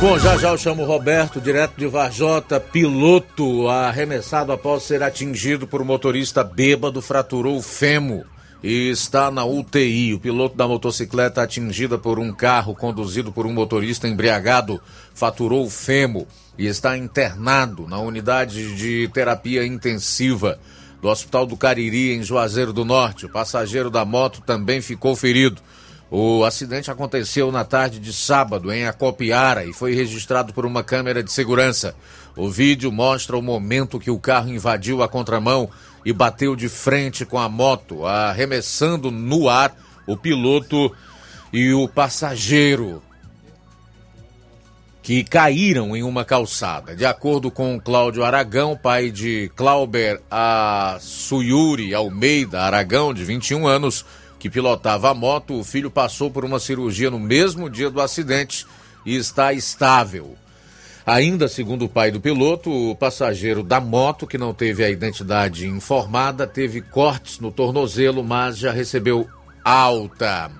Bom, 0.00 0.18
já 0.18 0.36
já 0.36 0.48
eu 0.48 0.58
chamo 0.58 0.82
o 0.82 0.84
Roberto, 0.84 1.40
direto 1.40 1.74
de 1.76 1.86
Varjota, 1.86 2.58
piloto 2.58 3.68
arremessado 3.68 4.50
após 4.50 4.82
ser 4.82 5.00
atingido 5.04 5.64
por 5.64 5.80
um 5.80 5.84
motorista 5.84 6.42
bêbado, 6.42 7.00
fraturou 7.00 7.56
o 7.56 7.62
fêmur 7.62 8.24
e 8.62 8.90
está 8.90 9.30
na 9.30 9.44
UTI. 9.44 10.14
O 10.14 10.20
piloto 10.20 10.56
da 10.56 10.66
motocicleta 10.66 11.42
atingida 11.42 11.98
por 11.98 12.18
um 12.18 12.32
carro 12.32 12.74
conduzido 12.74 13.32
por 13.32 13.46
um 13.46 13.52
motorista 13.52 14.08
embriagado 14.08 14.80
faturou 15.14 15.64
o 15.64 15.70
fêmur 15.70 16.26
e 16.56 16.66
está 16.66 16.96
internado 16.96 17.86
na 17.86 17.98
unidade 17.98 18.74
de 18.76 19.08
terapia 19.12 19.64
intensiva 19.64 20.58
do 21.00 21.08
Hospital 21.08 21.46
do 21.46 21.56
Cariri, 21.56 22.12
em 22.12 22.22
Juazeiro 22.22 22.72
do 22.72 22.84
Norte. 22.84 23.26
O 23.26 23.30
passageiro 23.30 23.90
da 23.90 24.04
moto 24.04 24.40
também 24.40 24.80
ficou 24.80 25.14
ferido. 25.14 25.62
O 26.10 26.42
acidente 26.42 26.90
aconteceu 26.90 27.52
na 27.52 27.64
tarde 27.64 28.00
de 28.00 28.14
sábado 28.14 28.72
em 28.72 28.86
Acopiara 28.86 29.66
e 29.66 29.74
foi 29.74 29.94
registrado 29.94 30.54
por 30.54 30.64
uma 30.64 30.82
câmera 30.82 31.22
de 31.22 31.30
segurança. 31.30 31.94
O 32.34 32.48
vídeo 32.48 32.90
mostra 32.90 33.36
o 33.36 33.42
momento 33.42 34.00
que 34.00 34.10
o 34.10 34.18
carro 34.18 34.48
invadiu 34.48 35.02
a 35.02 35.08
contramão 35.08 35.68
e 36.04 36.12
bateu 36.12 36.56
de 36.56 36.68
frente 36.68 37.24
com 37.24 37.38
a 37.38 37.48
moto, 37.48 38.06
arremessando 38.06 39.10
no 39.10 39.48
ar 39.48 39.74
o 40.06 40.16
piloto 40.16 40.94
e 41.52 41.72
o 41.72 41.88
passageiro 41.88 43.02
que 45.08 45.24
caíram 45.24 45.96
em 45.96 46.02
uma 46.02 46.22
calçada. 46.22 46.94
De 46.94 47.06
acordo 47.06 47.50
com 47.50 47.80
Cláudio 47.80 48.22
Aragão, 48.22 48.76
pai 48.76 49.10
de 49.10 49.50
Clauber 49.56 50.20
Suyuri 51.00 51.94
Almeida 51.94 52.60
Aragão, 52.60 53.14
de 53.14 53.24
21 53.24 53.66
anos, 53.66 54.04
que 54.38 54.50
pilotava 54.50 55.10
a 55.10 55.14
moto, 55.14 55.58
o 55.58 55.64
filho 55.64 55.90
passou 55.90 56.30
por 56.30 56.44
uma 56.44 56.58
cirurgia 56.58 57.10
no 57.10 57.18
mesmo 57.18 57.70
dia 57.70 57.88
do 57.90 58.02
acidente 58.02 58.66
e 59.04 59.16
está 59.16 59.52
estável. 59.52 60.36
Ainda 61.08 61.48
segundo 61.48 61.86
o 61.86 61.88
pai 61.88 62.10
do 62.10 62.20
piloto, 62.20 62.70
o 62.70 62.94
passageiro 62.94 63.62
da 63.62 63.80
moto, 63.80 64.26
que 64.26 64.36
não 64.36 64.52
teve 64.52 64.84
a 64.84 64.90
identidade 64.90 65.66
informada, 65.66 66.46
teve 66.46 66.82
cortes 66.82 67.40
no 67.40 67.50
tornozelo, 67.50 68.22
mas 68.22 68.58
já 68.58 68.70
recebeu 68.70 69.26
alta. 69.64 70.50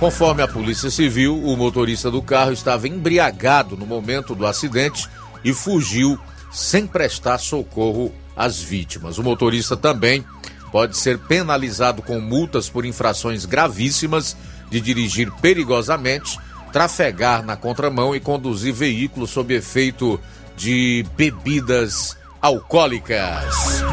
Conforme 0.00 0.42
a 0.42 0.48
Polícia 0.48 0.88
Civil, 0.88 1.44
o 1.44 1.54
motorista 1.58 2.10
do 2.10 2.22
carro 2.22 2.52
estava 2.52 2.88
embriagado 2.88 3.76
no 3.76 3.84
momento 3.84 4.34
do 4.34 4.46
acidente 4.46 5.10
e 5.44 5.52
fugiu 5.52 6.18
sem 6.50 6.86
prestar 6.86 7.36
socorro 7.36 8.10
às 8.34 8.58
vítimas. 8.58 9.18
O 9.18 9.22
motorista 9.22 9.76
também 9.76 10.24
pode 10.72 10.96
ser 10.96 11.18
penalizado 11.18 12.00
com 12.00 12.18
multas 12.18 12.70
por 12.70 12.86
infrações 12.86 13.44
gravíssimas 13.44 14.38
de 14.70 14.80
dirigir 14.80 15.30
perigosamente, 15.42 16.38
trafegar 16.72 17.44
na 17.44 17.56
contramão 17.56 18.14
e 18.14 18.20
conduzir 18.20 18.72
veículos 18.72 19.30
sob 19.30 19.54
efeito 19.54 20.20
de 20.56 21.04
bebidas 21.16 22.18
alcoólicas. 22.40 23.84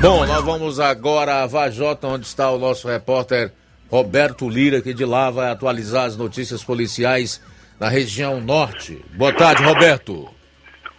Bom, 0.00 0.24
nós 0.24 0.44
vamos 0.44 0.80
agora 0.80 1.42
a 1.42 1.46
Vajota, 1.46 2.06
onde 2.06 2.24
está 2.24 2.50
o 2.50 2.58
nosso 2.58 2.88
repórter 2.88 3.52
Roberto 3.90 4.48
Lira, 4.48 4.80
que 4.80 4.94
de 4.94 5.04
lá 5.04 5.30
vai 5.30 5.50
atualizar 5.50 6.04
as 6.04 6.16
notícias 6.16 6.64
policiais 6.64 7.42
na 7.78 7.88
região 7.88 8.40
norte. 8.40 9.04
Boa 9.14 9.32
tarde, 9.32 9.62
Roberto. 9.62 10.28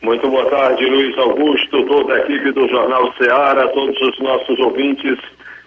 Muito 0.02 0.30
boa 0.30 0.46
tarde, 0.50 0.86
Luiz 0.86 1.18
Augusto, 1.18 1.86
toda 1.86 2.14
a 2.14 2.20
equipe 2.20 2.52
do 2.52 2.68
Jornal 2.68 3.14
Ceará, 3.14 3.68
todos 3.70 4.00
os 4.02 4.20
nossos 4.20 4.60
ouvintes 4.60 5.18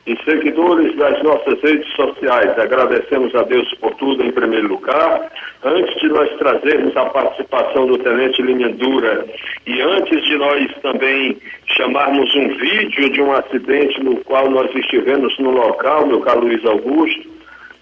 e 0.07 0.17
seguidores 0.25 0.95
das 0.97 1.23
nossas 1.23 1.61
redes 1.63 1.91
sociais. 1.95 2.59
Agradecemos 2.59 3.35
a 3.35 3.43
Deus 3.43 3.73
por 3.75 3.95
tudo 3.95 4.23
em 4.23 4.31
primeiro 4.31 4.69
lugar. 4.69 5.31
Antes 5.65 5.99
de 6.01 6.09
nós 6.09 6.31
trazermos 6.37 6.95
a 6.97 7.07
participação 7.07 7.87
do 7.87 7.97
Tenente 7.99 8.43
Linha 8.43 8.69
Dura 8.69 9.25
e 9.67 9.81
antes 9.81 10.23
de 10.25 10.37
nós 10.37 10.71
também 10.83 11.39
chamarmos 11.67 12.35
um 12.35 12.49
vídeo 12.57 13.09
de 13.09 13.23
um 13.23 13.33
acidente 13.33 14.03
no 14.03 14.17
qual 14.25 14.51
nós 14.51 14.75
estivemos 14.75 15.39
no 15.39 15.51
local, 15.51 16.07
meu 16.07 16.21
caro 16.21 16.41
Luiz 16.41 16.65
Augusto, 16.67 17.33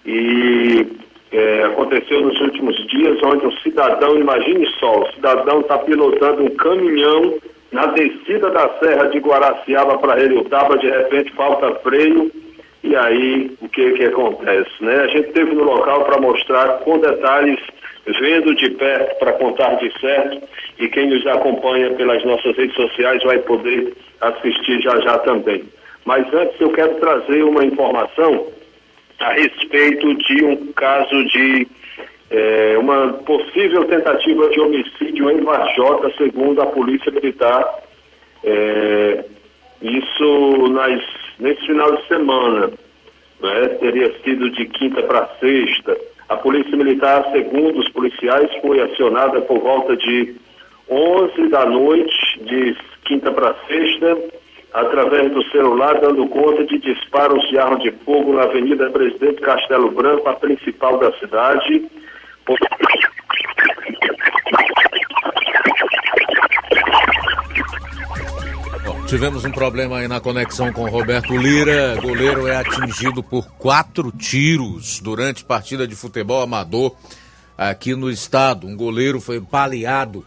e 0.05 0.87
é, 1.33 1.63
aconteceu 1.63 2.21
nos 2.21 2.39
últimos 2.39 2.75
dias, 2.87 3.17
onde 3.23 3.47
um 3.47 3.51
cidadão, 3.57 4.17
imagine 4.17 4.65
só, 4.79 5.01
o 5.01 5.11
cidadão 5.13 5.61
está 5.61 5.77
pilotando 5.79 6.43
um 6.43 6.55
caminhão 6.55 7.33
na 7.73 7.87
descida 7.87 8.51
da 8.51 8.69
Serra 8.77 9.07
de 9.07 9.17
Guaraciaba 9.17 9.97
para 9.97 10.21
Heliotaba, 10.21 10.77
de 10.77 10.87
repente 10.87 11.31
falta 11.33 11.73
freio, 11.79 12.31
e 12.83 12.95
aí 12.95 13.51
o 13.59 13.67
que 13.67 13.93
que 13.93 14.05
acontece, 14.05 14.71
né? 14.79 15.01
A 15.01 15.07
gente 15.07 15.31
teve 15.31 15.53
no 15.55 15.63
local 15.63 16.05
para 16.05 16.21
mostrar 16.21 16.79
com 16.79 16.99
detalhes, 16.99 17.59
vendo 18.05 18.53
de 18.53 18.69
perto 18.69 19.17
para 19.17 19.33
contar 19.33 19.75
de 19.75 19.91
certo, 19.99 20.47
e 20.77 20.87
quem 20.87 21.07
nos 21.07 21.25
acompanha 21.25 21.89
pelas 21.95 22.23
nossas 22.23 22.55
redes 22.55 22.75
sociais 22.75 23.23
vai 23.23 23.39
poder 23.39 23.93
assistir 24.21 24.79
já 24.81 24.99
já 24.99 25.17
também. 25.19 25.63
Mas 26.05 26.31
antes 26.31 26.59
eu 26.61 26.69
quero 26.71 26.95
trazer 26.95 27.43
uma 27.43 27.65
informação 27.65 28.47
a 29.19 29.31
respeito 29.33 30.13
de 30.15 30.45
um 30.45 30.71
caso 30.73 31.25
de 31.25 31.67
é, 32.33 32.75
uma 32.79 33.13
possível 33.13 33.85
tentativa 33.85 34.49
de 34.49 34.59
homicídio 34.59 35.29
em 35.29 35.41
Varjota, 35.41 36.11
segundo 36.17 36.63
a 36.63 36.65
Polícia 36.65 37.11
Militar. 37.11 37.63
É, 38.43 39.23
isso 39.79 40.67
nas, 40.71 40.99
nesse 41.37 41.63
final 41.67 41.95
de 41.95 42.07
semana, 42.07 42.71
né, 43.39 43.67
teria 43.79 44.11
sido 44.23 44.49
de 44.49 44.65
quinta 44.65 45.03
para 45.03 45.29
sexta. 45.39 45.95
A 46.27 46.35
Polícia 46.35 46.75
Militar, 46.75 47.23
segundo 47.31 47.79
os 47.79 47.89
policiais, 47.89 48.49
foi 48.61 48.81
acionada 48.81 49.39
por 49.41 49.59
volta 49.59 49.95
de 49.95 50.35
11 50.89 51.49
da 51.49 51.67
noite, 51.67 52.43
de 52.45 52.75
quinta 53.05 53.31
para 53.31 53.53
sexta, 53.67 54.17
através 54.73 55.31
do 55.31 55.43
celular, 55.51 55.99
dando 56.01 56.25
conta 56.29 56.63
de 56.65 56.79
disparos 56.79 57.47
de 57.49 57.59
arma 57.59 57.77
de 57.77 57.91
fogo 57.91 58.33
na 58.33 58.43
Avenida 58.43 58.89
Presidente 58.89 59.39
Castelo 59.39 59.91
Branco, 59.91 60.27
a 60.27 60.33
principal 60.33 60.97
da 60.97 61.11
cidade. 61.19 61.85
Bom, 68.85 69.05
tivemos 69.07 69.45
um 69.45 69.51
problema 69.51 69.99
aí 69.99 70.09
na 70.09 70.19
conexão 70.19 70.73
com 70.73 70.89
Roberto 70.89 71.37
Lira. 71.37 71.95
Goleiro 72.01 72.45
é 72.47 72.57
atingido 72.57 73.23
por 73.23 73.47
quatro 73.53 74.11
tiros 74.11 74.99
durante 74.99 75.45
partida 75.45 75.87
de 75.87 75.95
futebol 75.95 76.41
amador 76.41 76.93
aqui 77.57 77.95
no 77.95 78.11
estado. 78.11 78.67
Um 78.67 78.75
goleiro 78.75 79.21
foi 79.21 79.39
baleado 79.39 80.25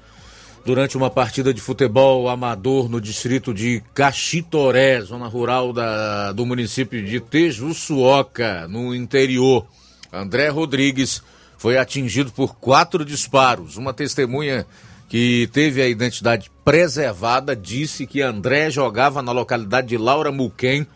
durante 0.65 0.97
uma 0.97 1.11
partida 1.11 1.53
de 1.53 1.61
futebol 1.61 2.31
amador 2.31 2.89
no 2.89 2.99
distrito 2.99 3.53
de 3.53 3.83
Caxitoré, 3.93 5.03
zona 5.03 5.29
rural 5.29 5.71
da, 5.71 6.33
do 6.33 6.47
município 6.47 7.05
de 7.05 7.21
Tejuçuoca, 7.21 8.67
no 8.69 8.95
interior. 8.95 9.67
André 10.11 10.49
Rodrigues 10.49 11.23
foi 11.67 11.79
atingido 11.79 12.31
por 12.31 12.55
quatro 12.55 13.05
disparos. 13.05 13.77
Uma 13.77 13.93
testemunha 13.93 14.65
que 15.09 15.51
teve 15.53 15.83
a 15.83 15.89
identidade 15.89 16.49
preservada 16.65 17.57
disse 17.57 18.07
que 18.07 18.23
André 18.23 18.71
jogava 18.71 19.21
na 19.21 19.33
localidade 19.33 19.89
de 19.89 19.99
Laura 19.99 20.31
Muquem 20.31 20.87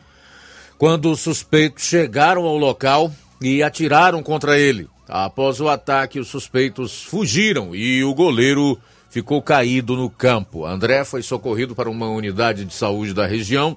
quando 0.79 1.11
os 1.11 1.19
suspeitos 1.19 1.83
chegaram 1.83 2.45
ao 2.45 2.57
local 2.57 3.13
e 3.41 3.65
atiraram 3.65 4.23
contra 4.23 4.57
ele. 4.57 4.87
Após 5.09 5.61
o 5.61 5.69
ataque, 5.69 6.21
os 6.21 6.29
suspeitos 6.29 7.03
fugiram 7.03 7.75
e 7.75 8.05
o 8.05 8.15
goleiro 8.15 8.79
ficou 9.11 9.43
caído 9.43 9.97
no 9.97 10.09
campo. 10.09 10.65
André 10.65 11.05
foi 11.05 11.21
socorrido 11.21 11.75
para 11.75 11.91
uma 11.91 12.09
unidade 12.09 12.65
de 12.65 12.75
saúde 12.75 13.13
da 13.13 13.27
região 13.27 13.77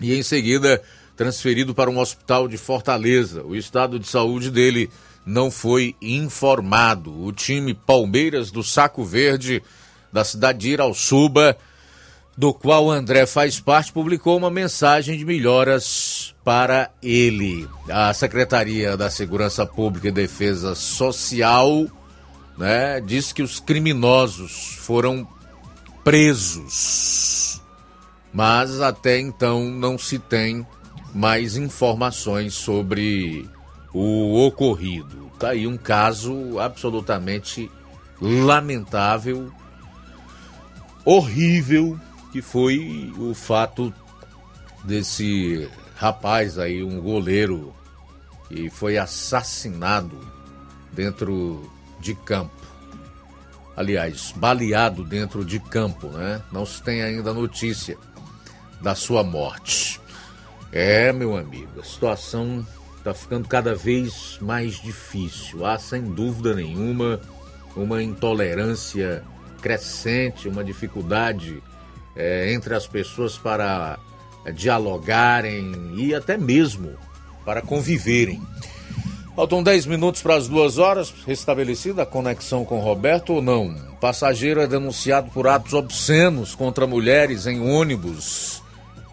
e, 0.00 0.14
em 0.14 0.22
seguida, 0.22 0.80
transferido 1.16 1.74
para 1.74 1.90
um 1.90 1.98
hospital 1.98 2.46
de 2.46 2.56
Fortaleza. 2.56 3.42
O 3.42 3.56
estado 3.56 3.98
de 3.98 4.06
saúde 4.06 4.48
dele 4.48 4.88
não 5.24 5.50
foi 5.50 5.94
informado. 6.00 7.22
O 7.22 7.32
time 7.32 7.74
Palmeiras 7.74 8.50
do 8.50 8.62
Saco 8.62 9.04
Verde, 9.04 9.62
da 10.12 10.24
cidade 10.24 10.58
de 10.58 10.70
Irauçuba, 10.70 11.56
do 12.36 12.54
qual 12.54 12.90
André 12.90 13.26
faz 13.26 13.60
parte, 13.60 13.92
publicou 13.92 14.36
uma 14.36 14.50
mensagem 14.50 15.18
de 15.18 15.24
melhoras 15.24 16.34
para 16.42 16.90
ele. 17.02 17.68
A 17.88 18.14
Secretaria 18.14 18.96
da 18.96 19.10
Segurança 19.10 19.66
Pública 19.66 20.08
e 20.08 20.12
Defesa 20.12 20.74
Social 20.74 21.86
né, 22.56 23.00
diz 23.00 23.32
que 23.32 23.42
os 23.42 23.60
criminosos 23.60 24.76
foram 24.80 25.26
presos, 26.02 27.60
mas 28.32 28.80
até 28.80 29.18
então 29.18 29.70
não 29.70 29.98
se 29.98 30.18
tem 30.18 30.66
mais 31.14 31.56
informações 31.56 32.54
sobre 32.54 33.48
o 33.92 34.46
ocorrido. 34.46 35.30
Tá 35.38 35.50
aí 35.50 35.66
um 35.66 35.76
caso 35.76 36.58
absolutamente 36.58 37.70
lamentável, 38.20 39.50
horrível, 41.04 41.98
que 42.30 42.42
foi 42.42 43.12
o 43.18 43.34
fato 43.34 43.92
desse 44.84 45.68
rapaz 45.96 46.58
aí, 46.58 46.82
um 46.82 47.00
goleiro, 47.00 47.74
que 48.48 48.70
foi 48.70 48.98
assassinado 48.98 50.18
dentro 50.92 51.70
de 52.00 52.14
campo. 52.14 52.60
Aliás, 53.76 54.32
baleado 54.36 55.04
dentro 55.04 55.44
de 55.44 55.58
campo, 55.58 56.08
né? 56.08 56.42
Não 56.52 56.66
se 56.66 56.82
tem 56.82 57.02
ainda 57.02 57.32
notícia 57.32 57.96
da 58.80 58.94
sua 58.94 59.22
morte. 59.22 60.00
É, 60.72 61.12
meu 61.12 61.36
amigo, 61.36 61.80
a 61.80 61.84
situação 61.84 62.66
está 63.00 63.14
ficando 63.14 63.48
cada 63.48 63.74
vez 63.74 64.38
mais 64.40 64.74
difícil. 64.80 65.64
Há, 65.64 65.78
sem 65.78 66.02
dúvida 66.02 66.54
nenhuma, 66.54 67.18
uma 67.74 68.02
intolerância 68.02 69.24
crescente, 69.60 70.48
uma 70.48 70.62
dificuldade 70.62 71.62
é, 72.14 72.52
entre 72.52 72.74
as 72.74 72.86
pessoas 72.86 73.38
para 73.38 73.98
é, 74.44 74.52
dialogarem 74.52 75.94
e 75.96 76.14
até 76.14 76.36
mesmo 76.36 76.92
para 77.44 77.62
conviverem. 77.62 78.40
Faltam 79.34 79.62
10 79.62 79.86
minutos 79.86 80.20
para 80.20 80.36
as 80.36 80.48
duas 80.48 80.76
horas, 80.76 81.14
restabelecida 81.26 82.02
a 82.02 82.06
conexão 82.06 82.64
com 82.64 82.80
Roberto 82.80 83.34
ou 83.34 83.42
não? 83.42 83.74
Passageiro 83.98 84.60
é 84.60 84.66
denunciado 84.66 85.30
por 85.30 85.46
atos 85.46 85.72
obscenos 85.72 86.54
contra 86.54 86.86
mulheres 86.86 87.46
em 87.46 87.60
ônibus 87.60 88.62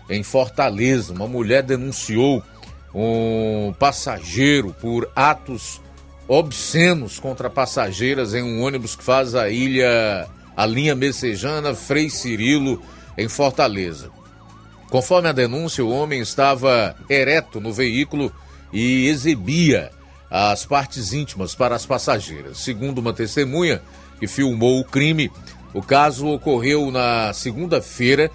em 0.10 0.24
Fortaleza. 0.24 1.14
Uma 1.14 1.28
mulher 1.28 1.64
denunciou 1.64 2.44
um 3.00 3.74
passageiro 3.78 4.76
por 4.82 5.08
atos 5.16 5.80
obscenos 6.28 7.20
contra 7.20 7.48
passageiras 7.48 8.34
em 8.34 8.42
um 8.42 8.64
ônibus 8.64 8.96
que 8.96 9.04
faz 9.04 9.36
a 9.36 9.50
ilha, 9.50 10.28
a 10.56 10.66
linha 10.66 10.96
Messejana, 10.96 11.76
Frei 11.76 12.10
Cirilo, 12.10 12.82
em 13.16 13.30
Fortaleza. 13.30 14.10
Conforme 14.90 15.30
a 15.30 15.32
denúncia, 15.32 15.86
o 15.86 15.92
homem 15.92 16.22
estava 16.22 16.96
ereto 17.08 17.62
no 17.62 17.72
veículo 17.72 18.34
e 18.74 19.08
exibia 19.08 19.92
as 20.30 20.66
partes 20.66 21.14
íntimas 21.14 21.54
para 21.54 21.76
as 21.76 21.86
passageiras. 21.86 22.58
Segundo 22.58 22.98
uma 22.98 23.14
testemunha 23.14 23.80
que 24.20 24.28
filmou 24.28 24.80
o 24.80 24.84
crime, 24.84 25.32
o 25.72 25.84
caso 25.84 26.28
ocorreu 26.28 26.90
na 26.90 27.32
segunda-feira 27.32 28.32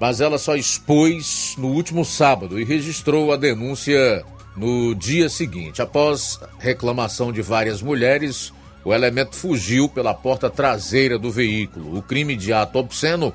mas 0.00 0.20
ela 0.20 0.38
só 0.38 0.54
expôs 0.56 1.54
no 1.58 1.68
último 1.68 2.04
sábado 2.04 2.58
e 2.60 2.64
registrou 2.64 3.32
a 3.32 3.36
denúncia 3.36 4.24
no 4.56 4.94
dia 4.94 5.28
seguinte. 5.28 5.82
Após 5.82 6.38
reclamação 6.58 7.32
de 7.32 7.42
várias 7.42 7.82
mulheres, 7.82 8.52
o 8.84 8.94
elemento 8.94 9.34
fugiu 9.34 9.88
pela 9.88 10.14
porta 10.14 10.48
traseira 10.48 11.18
do 11.18 11.30
veículo. 11.30 11.96
O 11.96 12.02
crime 12.02 12.36
de 12.36 12.52
ato 12.52 12.78
obsceno 12.78 13.32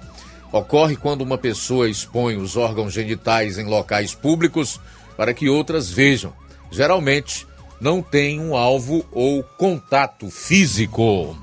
ocorre 0.52 0.96
quando 0.96 1.22
uma 1.22 1.38
pessoa 1.38 1.90
expõe 1.90 2.38
os 2.38 2.56
órgãos 2.56 2.94
genitais 2.94 3.58
em 3.58 3.66
locais 3.66 4.14
públicos 4.14 4.80
para 5.18 5.34
que 5.34 5.50
outras 5.50 5.90
vejam. 5.90 6.34
Geralmente, 6.72 7.46
não 7.80 8.02
tem 8.02 8.40
um 8.40 8.56
alvo 8.56 9.06
ou 9.12 9.44
contato 9.44 10.30
físico. 10.30 11.36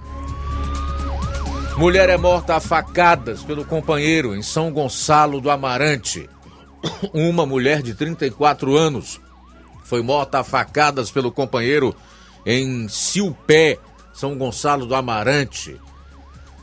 Mulher 1.81 2.11
é 2.11 2.19
morta 2.19 2.57
a 2.57 2.61
facadas 2.61 3.43
pelo 3.43 3.65
companheiro 3.65 4.37
em 4.37 4.43
São 4.43 4.71
Gonçalo 4.71 5.41
do 5.41 5.51
Amarante. 5.51 6.29
Uma 7.15 7.47
mulher 7.47 7.81
de 7.81 7.95
34 7.95 8.77
anos 8.77 9.19
foi 9.83 10.03
morta 10.03 10.41
a 10.41 10.45
facadas 10.45 11.11
pelo 11.11 11.33
companheiro 11.33 11.97
em 12.45 12.87
Silpé, 12.87 13.79
São 14.13 14.37
Gonçalo 14.37 14.85
do 14.85 14.95
Amarante. 14.95 15.81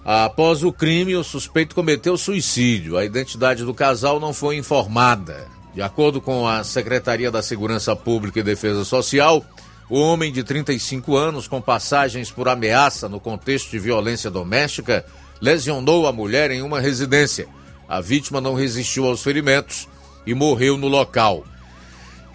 Após 0.05 0.63
o 0.63 0.71
crime, 0.71 1.15
o 1.15 1.23
suspeito 1.23 1.73
cometeu 1.73 2.15
suicídio. 2.15 2.95
A 2.95 3.03
identidade 3.03 3.65
do 3.65 3.73
casal 3.73 4.19
não 4.19 4.35
foi 4.35 4.55
informada. 4.55 5.47
De 5.73 5.81
acordo 5.81 6.21
com 6.21 6.47
a 6.47 6.63
Secretaria 6.63 7.31
da 7.31 7.41
Segurança 7.41 7.95
Pública 7.95 8.39
e 8.39 8.43
Defesa 8.43 8.85
Social, 8.85 9.43
o 9.89 9.99
homem 9.99 10.31
de 10.31 10.43
35 10.43 11.15
anos, 11.15 11.47
com 11.47 11.61
passagens 11.61 12.29
por 12.29 12.49
ameaça 12.49 13.07
no 13.07 13.19
contexto 13.19 13.71
de 13.71 13.79
violência 13.79 14.29
doméstica, 14.29 15.05
lesionou 15.39 16.07
a 16.07 16.11
mulher 16.11 16.51
em 16.51 16.61
uma 16.61 16.79
residência. 16.79 17.47
A 17.87 18.01
vítima 18.01 18.41
não 18.41 18.53
resistiu 18.53 19.05
aos 19.05 19.23
ferimentos 19.23 19.87
e 20.25 20.33
morreu 20.33 20.77
no 20.77 20.87
local. 20.87 21.45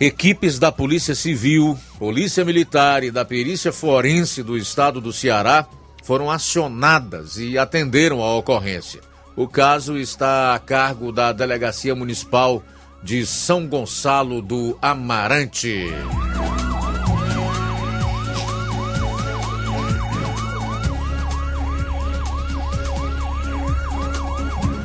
Equipes 0.01 0.59
da 0.59 0.73
Polícia 0.73 1.15
Civil, 1.15 1.79
Polícia 1.99 2.45
Militar 2.45 3.05
e 3.05 3.11
da 3.11 3.25
Perícia 3.25 3.73
Forense 3.73 4.43
do 4.43 4.57
Estado 4.57 5.01
do 5.01 5.13
Ceará 5.13 5.67
foram 6.03 6.31
acionadas 6.31 7.37
e 7.37 7.59
atenderam 7.59 8.23
a 8.23 8.35
ocorrência. 8.35 9.01
O 9.37 9.47
caso 9.47 9.97
está 9.97 10.55
a 10.55 10.59
cargo 10.59 11.13
da 11.13 11.33
Delegacia 11.33 11.95
Municipal 11.95 12.63
de 13.03 13.25
São 13.27 13.67
Gonçalo 13.67 14.43
do 14.43 14.77
Amarante. 14.81 15.87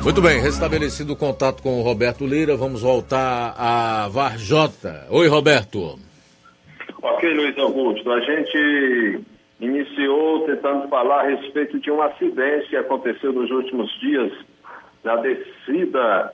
Muito 0.02 0.22
bem, 0.22 0.40
restabelecido 0.40 1.12
o 1.12 1.16
contato 1.16 1.62
com 1.62 1.80
o 1.80 1.82
Roberto 1.82 2.24
Lira, 2.26 2.56
vamos 2.56 2.82
voltar 2.82 3.54
a 3.58 4.08
Varjota. 4.08 5.06
Oi, 5.10 5.26
Roberto. 5.28 5.98
Ok, 7.02 7.34
Luiz 7.34 7.58
Augusto. 7.58 8.10
A 8.10 8.20
gente 8.20 9.20
iniciou 9.60 10.46
tentando 10.46 10.88
falar 10.88 11.20
a 11.20 11.28
respeito 11.28 11.78
de 11.80 11.90
um 11.90 12.00
acidente 12.00 12.68
que 12.68 12.76
aconteceu 12.76 13.32
nos 13.32 13.50
últimos 13.50 13.90
dias 14.00 14.32
na 15.04 15.16
descida 15.16 16.32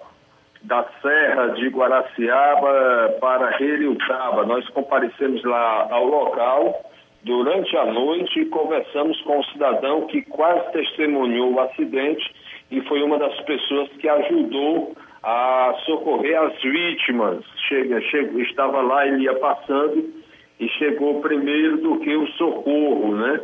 da 0.63 0.85
Serra 1.03 1.49
de 1.49 1.69
Guaraciaba 1.69 3.17
para 3.21 3.57
Reriutaba. 3.57 4.45
Nós 4.47 4.69
comparecemos 4.69 5.43
lá 5.45 5.89
ao 5.91 6.07
local 6.07 6.91
durante 7.23 7.77
a 7.77 7.87
noite 7.87 8.41
e 8.41 8.47
conversamos 8.47 9.21
com 9.23 9.41
um 9.41 9.45
cidadão 9.45 10.07
que 10.07 10.23
quase 10.23 10.73
testemunhou 10.73 11.55
o 11.55 11.61
acidente 11.61 12.25
e 12.71 12.81
foi 12.83 13.03
uma 13.03 13.19
das 13.19 13.39
pessoas 13.43 13.89
que 13.99 14.09
ajudou 14.09 14.95
a 15.23 15.75
socorrer 15.87 16.41
as 16.41 16.61
vítimas. 16.63 17.45
Chega, 17.69 17.99
estava 18.43 18.83
lá, 18.83 19.07
ele 19.07 19.25
ia 19.25 19.35
passando 19.35 20.13
e 20.61 20.69
chegou 20.71 21.21
primeiro 21.21 21.79
do 21.79 21.99
que 22.01 22.15
o 22.15 22.27
socorro, 22.33 23.17
né? 23.17 23.41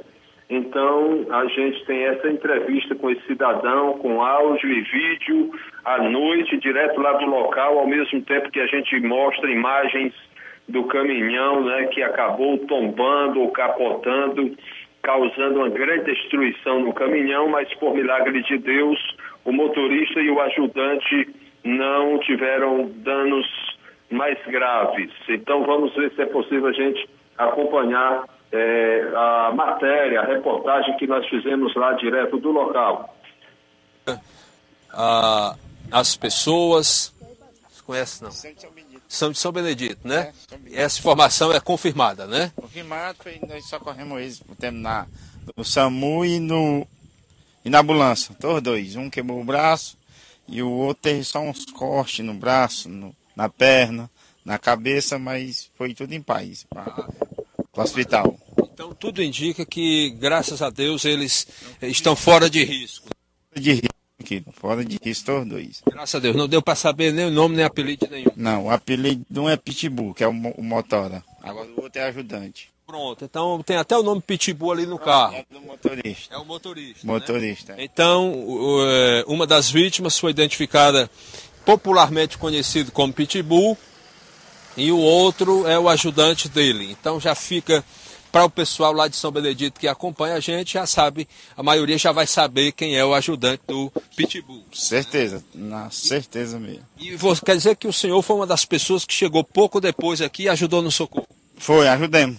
Então, 0.49 1.27
a 1.31 1.47
gente 1.47 1.85
tem 1.87 2.05
essa 2.07 2.29
entrevista 2.29 2.97
com 2.97 3.09
esse 3.09 3.25
cidadão, 3.25 3.99
com 3.99 4.21
áudio 4.21 4.69
e 4.69 4.81
vídeo, 4.81 5.53
à 5.85 6.03
noite, 6.03 6.59
direto 6.59 7.01
lá 7.01 7.13
do 7.13 7.27
local, 7.27 7.79
ao 7.79 7.87
mesmo 7.87 8.21
tempo 8.23 8.51
que 8.51 8.59
a 8.59 8.67
gente 8.67 8.99
mostra 9.01 9.49
imagens 9.49 10.13
do 10.69 10.85
caminhão, 10.85 11.65
né, 11.65 11.87
que 11.87 12.03
acabou 12.03 12.59
tombando 12.67 13.41
ou 13.41 13.51
capotando 13.51 14.57
causando 15.03 15.61
uma 15.61 15.69
grande 15.69 16.13
destruição 16.13 16.81
no 16.81 16.93
caminhão, 16.93 17.49
mas 17.49 17.73
por 17.75 17.95
milagre 17.95 18.43
de 18.43 18.59
Deus, 18.59 18.99
o 19.45 19.53
motorista 19.53 20.21
e 20.21 20.31
o 20.31 20.41
ajudante 20.41 21.29
não 21.65 22.19
tiveram 22.21 22.91
danos 22.97 23.47
mais 24.11 24.39
graves. 24.47 25.11
Então 25.29 25.65
vamos 25.65 25.95
ver 25.95 26.13
se 26.15 26.23
é 26.23 26.27
possível 26.27 26.67
a 26.67 26.73
gente 26.73 27.09
acompanhar 27.39 28.25
eh, 28.53 29.11
a 29.15 29.53
matéria, 29.55 30.21
a 30.21 30.27
reportagem 30.27 30.97
que 30.97 31.07
nós 31.07 31.27
fizemos 31.29 31.75
lá 31.75 31.93
direto 31.95 32.39
do 32.39 32.51
local. 32.51 33.17
Ah, 34.93 35.55
as 35.93 36.17
pessoas. 36.17 37.15
Você 37.69 37.83
conhece 37.85 38.23
não? 38.23 38.31
São 39.11 39.33
de 39.33 39.39
São 39.39 39.51
Benedito, 39.51 40.07
né? 40.07 40.33
Essa 40.73 41.01
informação 41.01 41.53
é 41.53 41.59
confirmada, 41.59 42.29
né? 42.29 42.53
Confirmado, 42.55 43.19
foi, 43.21 43.41
nós 43.49 44.39
por 44.39 44.55
tempo 44.55 44.79
na, 44.79 45.05
no 45.57 45.65
SAMU 45.65 46.25
e, 46.25 46.39
no, 46.39 46.87
e 47.65 47.69
na 47.69 47.81
ambulância. 47.81 48.33
Todos 48.39 48.63
dois. 48.63 48.95
Um 48.95 49.11
quebrou 49.11 49.41
o 49.41 49.45
braço 49.45 49.99
e 50.47 50.63
o 50.63 50.71
outro 50.71 51.03
teve 51.03 51.25
só 51.25 51.41
uns 51.41 51.65
cortes 51.65 52.25
no 52.25 52.35
braço, 52.35 52.89
no, 52.89 53.15
na 53.35 53.49
perna, 53.49 54.09
na 54.45 54.59
cabeça, 54.59 55.19
mas 55.19 55.69
foi 55.77 55.93
tudo 55.93 56.15
em 56.15 56.23
paz 56.23 56.65
para 56.71 57.09
o 57.77 57.81
hospital. 57.81 58.39
Então 58.73 58.95
tudo 58.95 59.21
indica 59.21 59.67
que, 59.67 60.11
graças 60.11 60.63
a 60.63 60.71
Deus, 60.71 61.05
eles 61.05 61.49
estão 61.83 62.15
fora 62.15 62.49
de 62.49 62.63
risco. 62.63 63.09
De 63.57 63.73
risco, 63.73 64.00
aqui, 64.21 64.43
fora 64.53 64.85
de 64.85 64.99
todos 65.25 65.49
dois. 65.49 65.83
Graças 65.91 66.15
a 66.15 66.19
Deus. 66.19 66.37
Não 66.37 66.47
deu 66.49 66.63
para 66.63 66.75
saber 66.75 67.13
nem 67.13 67.27
o 67.27 67.31
nome 67.31 67.57
nem 67.57 67.65
apelido 67.65 68.07
nenhum. 68.11 68.31
Não, 68.37 68.67
o 68.67 68.71
apelido 68.71 69.25
de 69.29 69.41
um 69.41 69.49
é 69.49 69.57
Pitbull, 69.57 70.15
que 70.15 70.23
é 70.23 70.29
o, 70.29 70.31
o 70.31 70.63
motora. 70.63 71.23
Agora 71.43 71.69
o 71.77 71.83
outro 71.83 72.01
é 72.01 72.05
ajudante. 72.05 72.71
Pronto, 72.87 73.25
então 73.25 73.63
tem 73.65 73.77
até 73.77 73.97
o 73.97 74.03
nome 74.03 74.21
Pitbull 74.21 74.73
ali 74.73 74.87
no 74.87 74.99
carro. 74.99 75.35
É 75.37 75.45
do 75.51 75.61
motorista. 75.61 76.35
É 76.35 76.39
o 76.39 76.45
motorista. 76.45 77.07
Motorista. 77.07 77.75
Então, 77.79 78.33
o- 78.33 78.85
é, 78.85 79.25
uma 79.29 79.47
das 79.47 79.71
vítimas 79.71 80.19
foi 80.19 80.31
identificada 80.33 81.09
popularmente 81.65 82.37
conhecido 82.37 82.91
como 82.91 83.13
Pitbull 83.13 83.79
e 84.77 84.91
o 84.91 84.99
outro 84.99 85.67
é 85.69 85.79
o 85.79 85.89
ajudante 85.89 86.49
dele. 86.49 86.91
Então 86.91 87.21
já 87.21 87.35
fica 87.35 87.85
para 88.31 88.45
o 88.45 88.51
pessoal 88.51 88.93
lá 88.93 89.09
de 89.09 89.17
São 89.17 89.31
Benedito 89.31 89.81
que 89.81 89.89
acompanha 89.89 90.37
a 90.37 90.41
gente, 90.41 90.75
já 90.75 90.87
sabe, 90.87 91.29
a 91.57 91.63
maioria 91.63 91.99
já 91.99 92.13
vai 92.13 92.27
saber 92.27 92.73
quem 92.73 92.97
é 92.97 93.05
o 93.05 93.15
ajudante 93.15 93.63
do 93.67 93.93
Pitbull. 94.17 94.65
Certeza, 94.73 95.45
na 95.55 95.91
certeza 95.91 96.59
mesmo. 96.59 96.85
E 96.99 97.17
você 97.17 97.45
quer 97.45 97.57
dizer 97.57 97.77
que 97.77 97.89
o 97.89 97.93
senhor 97.93 98.21
foi 98.23 98.37
uma 98.37 98.47
das 98.47 98.65
pessoas 98.65 99.05
que 99.05 99.13
chegou 99.13 99.43
pouco 99.45 99.81
depois 99.81 100.21
aqui 100.21 100.45
e 100.45 100.49
ajudou 100.49 100.83
no 100.83 100.91
socorro? 100.91 101.29
Foi, 101.57 101.87
ajudemos. 101.89 102.39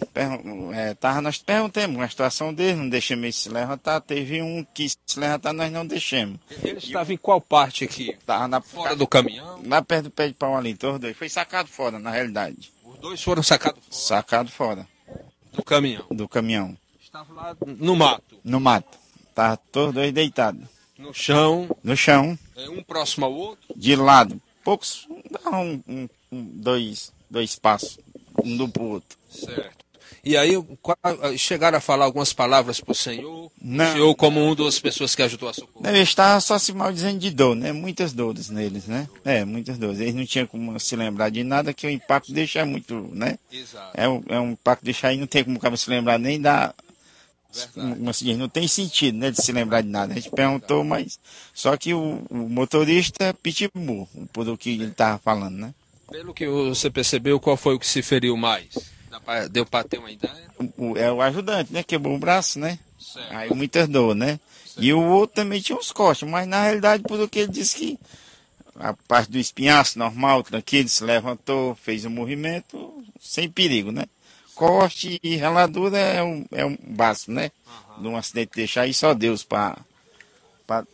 É, 0.73 0.95
tava, 0.95 1.21
nós 1.21 1.37
perguntamos 1.37 2.01
a 2.01 2.09
situação 2.09 2.51
dele, 2.51 2.79
não 2.79 2.89
deixamos 2.89 3.23
ele 3.23 3.31
se 3.31 3.49
levantar. 3.49 4.01
Teve 4.01 4.41
um 4.41 4.65
que 4.73 4.89
se 4.89 5.19
levantar, 5.19 5.53
nós 5.53 5.71
não 5.71 5.85
deixamos. 5.85 6.39
Ele 6.63 6.79
estava 6.79 7.13
em 7.13 7.17
qual 7.17 7.39
parte 7.39 7.83
aqui? 7.83 8.17
Tava 8.25 8.47
na, 8.47 8.59
Fora 8.61 8.95
do 8.95 9.05
caminhão? 9.05 9.61
Lá 9.63 9.79
perto 9.83 10.05
do 10.05 10.11
pé 10.11 10.27
de 10.27 10.33
pau 10.33 10.57
ali, 10.57 10.73
todos 10.73 10.99
dois. 10.99 11.15
Foi 11.15 11.29
sacado 11.29 11.69
fora, 11.69 11.99
na 11.99 12.09
realidade. 12.09 12.71
Os 12.83 12.97
dois 12.97 13.21
foram 13.21 13.43
sacados 13.43 13.79
fora 13.79 13.95
Sacado 13.95 14.51
fora 14.51 14.87
do 15.51 15.63
caminhão. 15.63 16.05
do 16.11 16.27
caminhão. 16.27 16.77
Estava 17.01 17.33
lá 17.33 17.57
no 17.77 17.95
mato, 17.95 18.35
No 18.43 18.59
mato. 18.59 18.97
Tava 19.35 19.57
todos 19.71 19.93
dois 19.95 20.11
deitados. 20.13 20.61
no 20.97 21.13
chão, 21.13 21.69
No 21.83 21.95
chão, 21.97 22.37
é, 22.55 22.69
um 22.69 22.83
próximo 22.83 23.25
ao 23.25 23.33
outro. 23.33 23.73
de 23.75 23.95
lado. 23.95 24.41
Poucos, 24.63 25.07
um, 25.51 25.81
um- 25.87 26.09
dois, 26.31 27.11
dois 27.29 27.57
passos, 27.57 27.97
um 28.43 28.55
do 28.57 28.69
pro 28.69 28.83
outro. 28.83 29.17
Certo. 29.29 29.83
E 30.23 30.37
aí 30.37 30.53
qual- 30.81 30.97
chegaram 31.37 31.77
a 31.77 31.81
falar 31.81 32.05
algumas 32.05 32.31
palavras 32.33 32.79
para 32.79 32.91
o 32.91 32.95
senhor? 32.95 33.51
Não. 33.61 33.89
O 33.89 33.91
senhor 33.93 34.15
como 34.15 34.43
uma 34.43 34.55
das 34.55 34.79
pessoas 34.79 35.15
que 35.15 35.21
ajudou 35.23 35.49
a 35.49 35.53
socorrer. 35.53 35.93
Eles 35.95 36.09
estavam 36.09 36.39
só 36.41 36.59
se 36.59 36.73
maldizendo 36.73 37.19
de 37.19 37.31
dor, 37.31 37.55
né? 37.55 37.71
Muitas 37.71 38.13
dores 38.13 38.49
neles, 38.49 38.85
né? 38.85 39.07
É, 39.25 39.43
muitas 39.45 39.77
dores. 39.77 39.99
Eles 39.99 40.13
não 40.15 40.25
tinham 40.25 40.45
como 40.47 40.79
se 40.79 40.95
lembrar 40.95 41.29
de 41.29 41.43
nada, 41.43 41.73
que 41.73 41.87
o 41.87 41.89
impacto 41.89 42.31
deixa 42.31 42.65
muito, 42.65 42.93
né? 43.13 43.37
Exato. 43.51 43.91
É 43.93 44.07
um, 44.07 44.23
é 44.29 44.39
um 44.39 44.51
impacto 44.51 44.83
deixar 44.85 45.09
aí, 45.09 45.17
não 45.17 45.27
tem 45.27 45.43
como 45.43 45.57
o 45.57 45.59
cara 45.59 45.75
se 45.77 45.89
lembrar 45.89 46.19
nem 46.19 46.39
da. 46.39 46.73
Como 47.73 48.13
se 48.13 48.23
diz, 48.23 48.37
não 48.37 48.47
tem 48.47 48.65
sentido, 48.67 49.17
né? 49.17 49.29
De 49.31 49.41
se 49.41 49.51
lembrar 49.51 49.81
de 49.81 49.89
nada. 49.89 50.13
A 50.13 50.15
gente 50.15 50.29
perguntou, 50.29 50.83
mas. 50.85 51.19
Só 51.53 51.75
que 51.75 51.93
o, 51.93 52.21
o 52.29 52.35
motorista 52.49 53.33
pitbull, 53.33 54.07
por 54.31 54.47
o 54.47 54.57
que 54.57 54.69
ele 54.69 54.85
estava 54.85 55.17
falando, 55.19 55.57
né? 55.57 55.73
Pelo 56.09 56.33
que 56.33 56.47
você 56.47 56.89
percebeu, 56.89 57.39
qual 57.39 57.57
foi 57.57 57.75
o 57.75 57.79
que 57.79 57.87
se 57.87 58.01
feriu 58.01 58.37
mais? 58.37 58.69
Pra- 59.19 59.47
Deu 59.47 59.65
para 59.65 59.83
ter 59.87 59.97
uma 59.97 60.11
ideia? 60.11 60.33
O- 60.77 60.97
é 60.97 61.11
o 61.11 61.21
ajudante, 61.21 61.73
né? 61.73 61.83
Quebrou 61.83 62.15
o 62.15 62.19
braço, 62.19 62.59
né? 62.59 62.79
Certo. 62.99 63.33
Aí 63.33 63.53
muitas 63.53 63.87
dor, 63.87 64.15
né? 64.15 64.39
E 64.77 64.93
o 64.93 65.01
outro 65.03 65.35
também 65.35 65.59
tinha 65.59 65.77
uns 65.77 65.91
cortes, 65.91 66.27
mas 66.29 66.47
na 66.47 66.63
realidade, 66.63 67.03
por 67.03 67.27
que 67.29 67.39
ele 67.39 67.51
disse 67.51 67.75
que 67.75 67.99
a 68.79 68.93
parte 68.93 69.29
do 69.31 69.37
espinhaço 69.37 69.99
normal, 69.99 70.43
tranquilo, 70.43 70.87
se 70.87 71.03
levantou, 71.03 71.75
fez 71.75 72.05
o 72.05 72.09
movimento, 72.09 73.03
sem 73.19 73.49
perigo, 73.49 73.91
né? 73.91 74.05
Corte 74.55 75.19
e 75.23 75.35
raladura 75.37 75.97
é 75.97 76.23
um, 76.23 76.45
é 76.51 76.65
um 76.65 76.77
básico, 76.81 77.31
né? 77.31 77.51
De 77.99 78.07
um 78.07 78.15
acidente 78.15 78.51
deixar 78.55 78.81
aí 78.83 78.93
só 78.93 79.13
Deus 79.13 79.43
para 79.43 79.77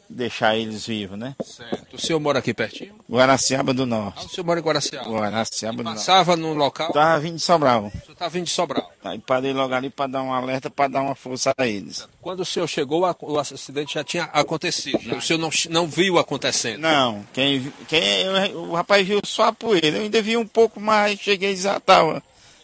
deixar 0.10 0.56
eles 0.58 0.86
vivos, 0.88 1.18
né? 1.18 1.36
Certo. 1.44 1.96
O 1.96 2.00
senhor 2.02 2.20
mora 2.20 2.40
aqui 2.40 2.54
pertinho? 2.54 2.96
Guaraciaba 3.10 3.74
do 3.74 3.84
Ah, 3.84 3.86
Norte. 3.86 4.26
o 4.26 4.30
senhor 4.30 4.46
mora 4.46 4.60
em 4.60 4.64
Guaraciaba. 4.64 5.10
Guaraciaba 5.10 5.78
do 5.78 5.84
Norte. 5.84 5.98
Passava 5.98 6.36
no 6.36 6.54
local? 6.54 6.92
Tava 6.92 7.20
vindo 7.20 7.36
de 7.36 7.42
Sobral. 7.42 7.86
O 7.88 7.92
senhor 7.92 8.14
estava 8.14 8.30
vindo 8.30 8.46
de 8.46 8.52
Sobral. 8.52 8.92
Aí 9.04 9.20
parei 9.20 9.54
logo 9.54 9.74
ali 9.74 9.90
para 9.90 10.08
dar 10.12 10.24
um 10.24 10.34
alerta, 10.34 10.70
para 10.70 10.88
dar 10.90 11.02
uma 11.02 11.16
força 11.16 11.54
a 11.58 11.68
eles. 11.68 12.08
Quando 12.22 12.40
o 12.42 12.46
senhor 12.46 12.68
chegou, 12.68 13.04
o 13.22 13.40
acidente 13.40 13.94
já 13.96 14.04
tinha 14.04 14.24
acontecido. 14.26 15.16
O 15.18 15.22
senhor 15.22 15.40
não, 15.40 15.50
não 15.70 15.88
viu 15.88 16.18
acontecendo? 16.18 16.80
Não, 16.82 17.26
quem, 17.34 17.72
quem, 17.88 18.28
o 18.56 18.74
rapaz 18.74 19.06
viu 19.08 19.20
só 19.26 19.46
a 19.46 19.54
poeira. 19.54 19.88
Eu 19.98 20.02
ainda 20.04 20.22
vi 20.22 20.38
um 20.38 20.48
pouco 20.48 20.80
mais, 20.80 21.20
cheguei 21.20 21.56
já 21.56 21.78
estava 21.78 22.22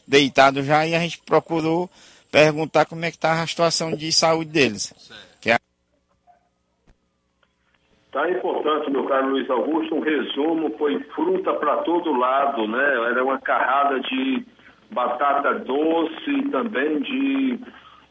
deitado 0.08 0.64
já 0.64 0.86
e 0.86 0.94
a 0.96 1.00
gente 1.00 1.20
procurou 1.26 1.90
perguntar 2.32 2.86
como 2.86 3.06
é 3.06 3.12
que 3.12 3.18
estava 3.18 3.42
a 3.42 3.48
situação 3.48 3.96
de 3.96 4.12
saúde 4.12 4.50
deles. 4.52 4.92
Que 4.98 5.04
Tá 8.14 8.30
importante, 8.30 8.92
meu 8.92 9.06
caro 9.06 9.30
Luiz 9.30 9.50
Augusto, 9.50 9.96
um 9.96 10.00
resumo, 10.00 10.70
foi 10.78 11.00
fruta 11.16 11.52
para 11.54 11.78
todo 11.78 12.16
lado, 12.16 12.68
né? 12.68 13.10
Era 13.10 13.24
uma 13.24 13.40
carrada 13.40 14.00
de 14.02 14.46
batata 14.92 15.56
doce 15.56 16.30
e 16.30 16.50
também 16.50 17.00
de 17.00 17.60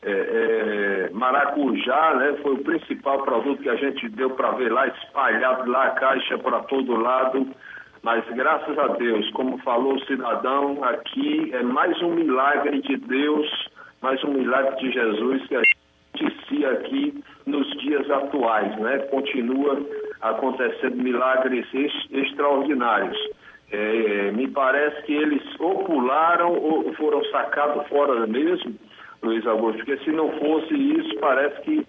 é, 0.03 0.11
é, 0.11 1.11
maracujá, 1.13 2.15
né? 2.17 2.37
Foi 2.43 2.55
o 2.55 2.65
principal 2.65 3.23
produto 3.23 3.63
que 3.63 3.69
a 3.69 3.77
gente 3.77 4.09
deu 4.09 4.31
para 4.31 4.51
ver 4.51 4.73
lá, 4.73 4.89
espalhado 4.89 5.71
lá, 5.71 5.91
caixa 5.91 6.37
para 6.37 6.59
todo 6.65 7.01
lado. 7.01 7.47
Mas 8.03 8.25
graças 8.35 8.77
a 8.77 8.89
Deus, 8.89 9.31
como 9.31 9.59
falou 9.59 9.95
o 9.95 10.05
cidadão, 10.07 10.83
aqui 10.83 11.49
é 11.55 11.63
mais 11.63 12.03
um 12.03 12.11
milagre 12.11 12.83
de 12.83 12.97
Deus, 12.97 13.69
mais 14.01 14.23
um 14.25 14.33
milagre 14.33 14.75
de 14.81 14.91
Jesus 14.91 15.47
que 15.47 15.55
a 15.55 15.63
gente 16.17 16.67
aqui 16.67 17.23
nos 17.47 17.69
dias 17.79 18.09
atuais, 18.11 18.77
né? 18.79 18.99
Continua 19.11 19.79
acontecendo 20.21 20.97
milagres 20.97 21.67
ex- 21.75 22.09
extraordinários. 22.11 23.17
É, 23.71 24.31
me 24.33 24.49
parece 24.49 25.03
que 25.05 25.15
eles 25.15 25.43
ou 25.59 25.85
pularam 25.85 26.53
ou 26.55 26.93
foram 26.95 27.25
sacados 27.27 27.87
fora 27.89 28.27
mesmo, 28.27 28.75
Luiz 29.23 29.47
Augusto, 29.47 29.79
porque 29.79 29.97
se 30.05 30.11
não 30.11 30.31
fosse 30.33 30.75
isso, 30.75 31.17
parece 31.21 31.61
que 31.63 31.87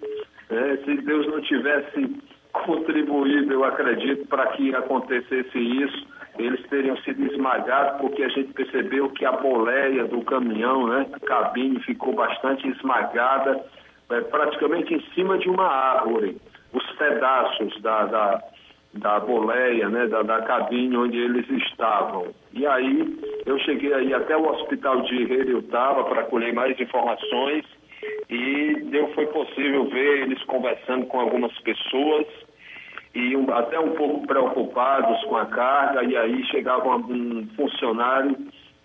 né, 0.49 0.77
se 0.85 0.95
Deus 1.01 1.27
não 1.27 1.41
tivesse 1.41 2.15
contribuído, 2.53 3.51
eu 3.51 3.65
acredito, 3.65 4.27
para 4.27 4.47
que 4.47 4.73
acontecesse 4.73 5.57
isso, 5.57 6.07
eles 6.37 6.65
teriam 6.67 6.95
sido 6.97 7.25
esmagados, 7.25 7.99
porque 7.99 8.23
a 8.23 8.29
gente 8.29 8.53
percebeu 8.53 9.09
que 9.09 9.25
a 9.25 9.33
boleia 9.33 10.05
do 10.05 10.21
caminhão, 10.21 10.87
né, 10.87 11.05
a 11.11 11.19
cabine 11.19 11.79
ficou 11.81 12.13
bastante 12.13 12.67
esmagada, 12.67 13.63
é, 14.09 14.21
praticamente 14.21 14.93
em 14.93 15.01
cima 15.13 15.37
de 15.37 15.49
uma 15.49 15.67
árvore. 15.67 16.37
Os 16.73 16.85
pedaços 16.93 17.81
da, 17.81 18.05
da, 18.05 18.43
da 18.95 19.19
boleia, 19.19 19.89
né, 19.89 20.07
da, 20.07 20.23
da 20.23 20.41
cabine 20.41 20.97
onde 20.97 21.17
eles 21.17 21.47
estavam. 21.49 22.27
E 22.51 22.65
aí 22.65 23.19
eu 23.45 23.59
cheguei 23.59 23.93
aí 23.93 24.13
até 24.13 24.35
o 24.35 24.49
hospital 24.49 25.01
de 25.01 25.21
Heriutaba 25.23 26.03
para 26.05 26.23
colher 26.23 26.53
mais 26.53 26.79
informações 26.79 27.65
e 28.29 28.75
deu, 28.85 29.07
foi 29.13 29.27
possível 29.27 29.85
ver 29.85 30.23
eles 30.23 30.41
conversando 30.43 31.05
com 31.05 31.19
algumas 31.19 31.57
pessoas 31.59 32.25
e 33.13 33.35
um- 33.35 33.53
até 33.53 33.79
um 33.79 33.91
pouco 33.91 34.25
preocupados 34.25 35.23
com 35.25 35.37
a 35.37 35.45
carga, 35.45 36.03
e 36.03 36.17
aí 36.17 36.43
chegava 36.45 36.95
um 36.95 37.47
funcionário, 37.55 38.35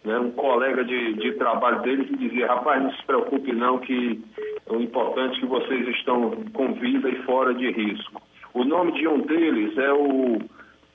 né, 0.05 0.19
um 0.19 0.31
colega 0.33 0.85
de, 0.85 1.15
de 1.15 1.33
trabalho 1.33 1.83
deles, 1.83 2.09
e 2.11 2.17
dizia, 2.17 2.47
rapaz, 2.47 2.83
não 2.83 2.93
se 2.93 3.05
preocupe 3.05 3.53
não, 3.53 3.79
que 3.79 4.23
o 4.69 4.77
importante 4.77 5.39
é 5.39 5.41
que 5.41 5.47
vocês 5.47 5.89
estão 5.89 6.31
com 6.53 6.75
vida 6.75 7.09
e 7.09 7.23
fora 7.23 7.55
de 7.55 7.71
risco. 7.71 8.23
O 8.55 8.65
nome 8.65 8.93
de 8.93 9.07
um 9.07 9.21
deles 9.21 9.77
é 9.77 9.93
o 9.93 10.39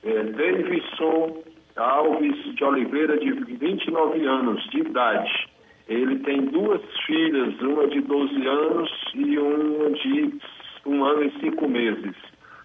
é, 0.04 0.22
Davidson 0.24 1.42
Alves 1.76 2.54
de 2.54 2.64
Oliveira, 2.64 3.18
de 3.18 3.32
29 3.32 4.24
anos 4.26 4.62
de 4.70 4.80
idade. 4.80 5.48
Ele 5.88 6.18
tem 6.20 6.46
duas 6.46 6.80
filhas, 7.06 7.60
uma 7.60 7.86
de 7.88 8.00
12 8.00 8.46
anos 8.46 8.90
e 9.14 9.38
uma 9.38 9.90
de 9.90 10.38
um 10.86 11.04
ano 11.04 11.24
e 11.24 11.40
cinco 11.40 11.68
meses. 11.68 12.14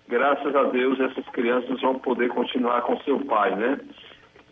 Graças 0.08 0.56
a 0.56 0.64
Deus, 0.64 1.00
essas 1.00 1.26
crianças 1.30 1.80
vão 1.82 2.00
poder 2.00 2.30
continuar 2.30 2.82
com 2.82 3.00
seu 3.02 3.20
pai, 3.20 3.56
né? 3.56 3.80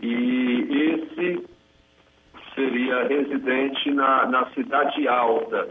E 0.02 0.68
esse 0.72 1.44
seria 2.58 3.04
residente 3.04 3.92
na, 3.92 4.26
na 4.26 4.48
Cidade 4.48 5.08
Alta. 5.08 5.70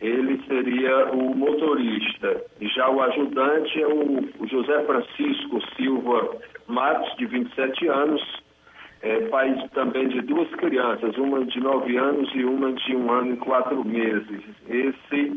Ele 0.00 0.42
seria 0.46 1.12
o 1.12 1.34
motorista. 1.34 2.42
Já 2.60 2.90
o 2.90 3.00
ajudante 3.00 3.80
é 3.80 3.86
o, 3.86 4.46
José 4.46 4.84
Francisco 4.84 5.62
Silva 5.76 6.36
Matos, 6.66 7.16
de 7.16 7.26
27 7.26 7.86
anos, 7.86 8.20
é, 9.00 9.20
pai 9.28 9.54
também 9.72 10.08
de 10.08 10.20
duas 10.22 10.50
crianças, 10.56 11.16
uma 11.16 11.44
de 11.46 11.60
9 11.60 11.96
anos 11.96 12.28
e 12.34 12.44
uma 12.44 12.72
de 12.72 12.96
um 12.96 13.10
ano 13.10 13.34
e 13.34 13.36
quatro 13.36 13.84
meses. 13.84 14.42
Esse, 14.68 15.32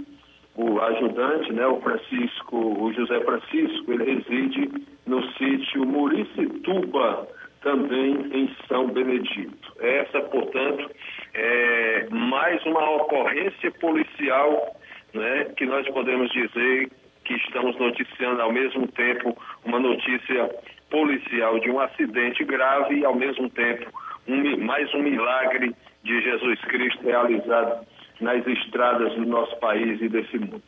o 0.56 0.82
ajudante, 0.82 1.54
né, 1.54 1.68
o 1.68 1.80
Francisco, 1.80 2.58
o 2.58 2.92
José 2.94 3.20
Francisco, 3.22 3.94
ele 3.94 4.16
reside 4.16 4.70
no 5.06 5.24
sítio 5.34 5.86
Muricituba, 5.86 7.28
também 7.62 8.14
em 8.34 8.56
São 8.68 8.88
Benedito. 8.88 9.74
Essa, 9.80 10.22
portanto, 10.22 10.90
é 11.34 12.08
mais 12.10 12.64
uma 12.66 12.90
ocorrência 12.98 13.72
policial 13.80 14.76
né, 15.14 15.46
que 15.58 15.66
nós 15.66 15.88
podemos 15.90 16.32
dizer 16.32 16.90
que 17.26 17.34
estamos 17.36 17.78
noticiando 17.78 18.42
ao 18.42 18.52
mesmo 18.52 18.88
tempo 18.88 19.38
uma 19.66 19.80
notícia 19.80 20.50
policial 20.90 21.60
de 21.60 21.70
um 21.70 21.80
acidente 21.80 22.44
grave 22.44 22.96
e 22.96 23.06
ao 23.06 23.16
mesmo 23.16 23.50
tempo 23.50 23.92
um, 24.28 24.58
mais 24.66 24.92
um 24.94 25.04
milagre 25.04 25.76
de 26.04 26.22
Jesus 26.22 26.60
Cristo 26.62 27.04
realizado 27.04 27.86
nas 28.20 28.46
estradas 28.48 29.14
do 29.14 29.26
nosso 29.26 29.56
país 29.60 30.02
e 30.02 30.10
desse 30.10 30.38
mundo. 30.38 30.64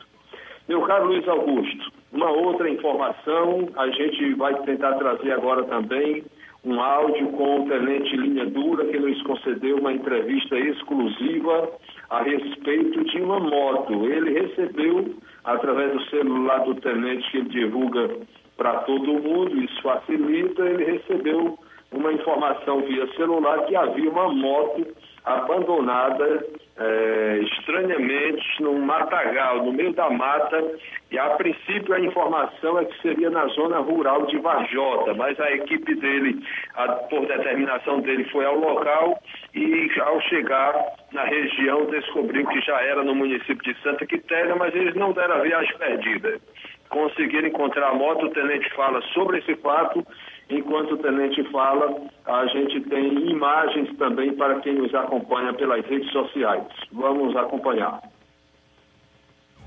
Meu 0.68 0.82
caro 0.82 1.06
Luiz 1.06 1.26
Augusto, 1.26 1.92
uma 2.12 2.30
outra 2.30 2.68
informação, 2.68 3.68
a 3.76 3.88
gente 3.88 4.34
vai 4.34 4.54
tentar 4.62 4.94
trazer 4.94 5.32
agora 5.32 5.64
também 5.64 6.24
um 6.64 6.80
áudio 6.80 7.28
com 7.32 7.60
o 7.62 7.68
tenente 7.68 8.16
Linha 8.16 8.46
Dura, 8.46 8.84
que 8.86 8.98
nos 8.98 9.20
concedeu 9.22 9.78
uma 9.78 9.92
entrevista 9.92 10.58
exclusiva 10.58 11.70
a 12.10 12.22
respeito 12.22 13.04
de 13.04 13.20
uma 13.20 13.40
moto. 13.40 14.06
Ele 14.06 14.40
recebeu, 14.40 15.14
através 15.44 15.92
do 15.92 16.04
celular 16.06 16.58
do 16.60 16.74
tenente 16.76 17.30
que 17.30 17.38
ele 17.38 17.48
divulga 17.48 18.10
para 18.56 18.78
todo 18.80 19.20
mundo, 19.20 19.60
isso 19.62 19.82
facilita, 19.82 20.64
ele 20.64 20.84
recebeu 20.84 21.58
uma 21.90 22.12
informação 22.12 22.80
via 22.82 23.06
celular 23.14 23.66
que 23.66 23.74
havia 23.74 24.10
uma 24.10 24.32
moto 24.32 24.86
abandonada 25.24 26.44
é, 26.76 27.38
estranhamente 27.42 28.62
num 28.62 28.80
matagal, 28.80 29.64
no 29.64 29.72
meio 29.72 29.92
da 29.92 30.10
mata, 30.10 30.62
e 31.10 31.18
a 31.18 31.30
princípio 31.30 31.94
a 31.94 32.00
informação 32.00 32.78
é 32.78 32.84
que 32.86 33.02
seria 33.02 33.30
na 33.30 33.46
zona 33.48 33.78
rural 33.78 34.26
de 34.26 34.38
Varjota, 34.38 35.14
mas 35.14 35.38
a 35.38 35.52
equipe 35.52 35.94
dele, 35.94 36.42
a, 36.74 36.88
por 36.88 37.26
determinação 37.26 38.00
dele, 38.00 38.24
foi 38.30 38.44
ao 38.44 38.58
local 38.58 39.20
e 39.54 39.90
ao 40.00 40.20
chegar 40.22 40.74
na 41.12 41.24
região 41.24 41.84
descobriu 41.86 42.46
que 42.46 42.60
já 42.62 42.80
era 42.82 43.04
no 43.04 43.14
município 43.14 43.62
de 43.62 43.80
Santa 43.82 44.06
Quitéria, 44.06 44.56
mas 44.56 44.74
eles 44.74 44.94
não 44.94 45.12
deram 45.12 45.36
a 45.36 45.40
viagem 45.40 45.76
perdida. 45.76 46.40
Conseguiram 46.88 47.48
encontrar 47.48 47.88
a 47.88 47.94
moto, 47.94 48.26
o 48.26 48.30
tenente 48.30 48.68
fala 48.74 49.00
sobre 49.14 49.38
esse 49.38 49.54
fato 49.56 50.04
Enquanto 50.52 50.92
o 50.92 50.98
tenente 50.98 51.42
fala, 51.50 51.96
a 52.26 52.46
gente 52.48 52.82
tem 52.82 53.30
imagens 53.30 53.96
também 53.96 54.34
para 54.34 54.60
quem 54.60 54.74
nos 54.74 54.94
acompanha 54.94 55.54
pelas 55.54 55.82
redes 55.86 56.12
sociais. 56.12 56.64
Vamos 56.92 57.34
acompanhar. 57.34 58.02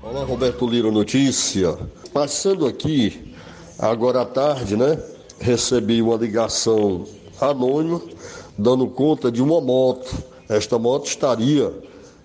Olá, 0.00 0.24
Roberto 0.24 0.64
Lira 0.64 0.88
Notícia. 0.92 1.76
Passando 2.14 2.66
aqui, 2.66 3.34
agora 3.80 4.20
à 4.20 4.24
tarde, 4.24 4.76
né? 4.76 4.96
Recebi 5.40 6.00
uma 6.00 6.16
ligação 6.16 7.04
anônima 7.40 8.00
dando 8.56 8.86
conta 8.86 9.32
de 9.32 9.42
uma 9.42 9.60
moto. 9.60 10.22
Esta 10.48 10.78
moto 10.78 11.06
estaria 11.06 11.72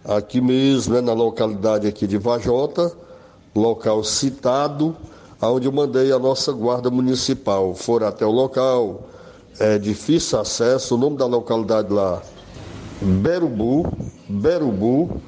aqui 0.05 0.39
mesmo, 0.39 0.93
né, 0.93 1.01
na 1.01 1.13
localidade 1.13 1.87
aqui 1.87 2.05
de 2.05 2.19
Vajota, 2.19 2.95
local 3.55 4.03
citado 4.03 4.95
onde 5.49 5.67
eu 5.67 5.71
mandei 5.71 6.11
a 6.11 6.19
nossa 6.19 6.51
guarda 6.51 6.89
municipal. 6.89 7.73
Foram 7.73 8.07
até 8.07 8.25
o 8.25 8.31
local, 8.31 9.07
é 9.59 9.77
difícil 9.77 10.39
acesso, 10.39 10.95
o 10.95 10.97
nome 10.97 11.17
da 11.17 11.25
localidade 11.25 11.91
lá, 11.91 12.21
Berubu, 13.01 13.91
Berubu, 14.29 15.21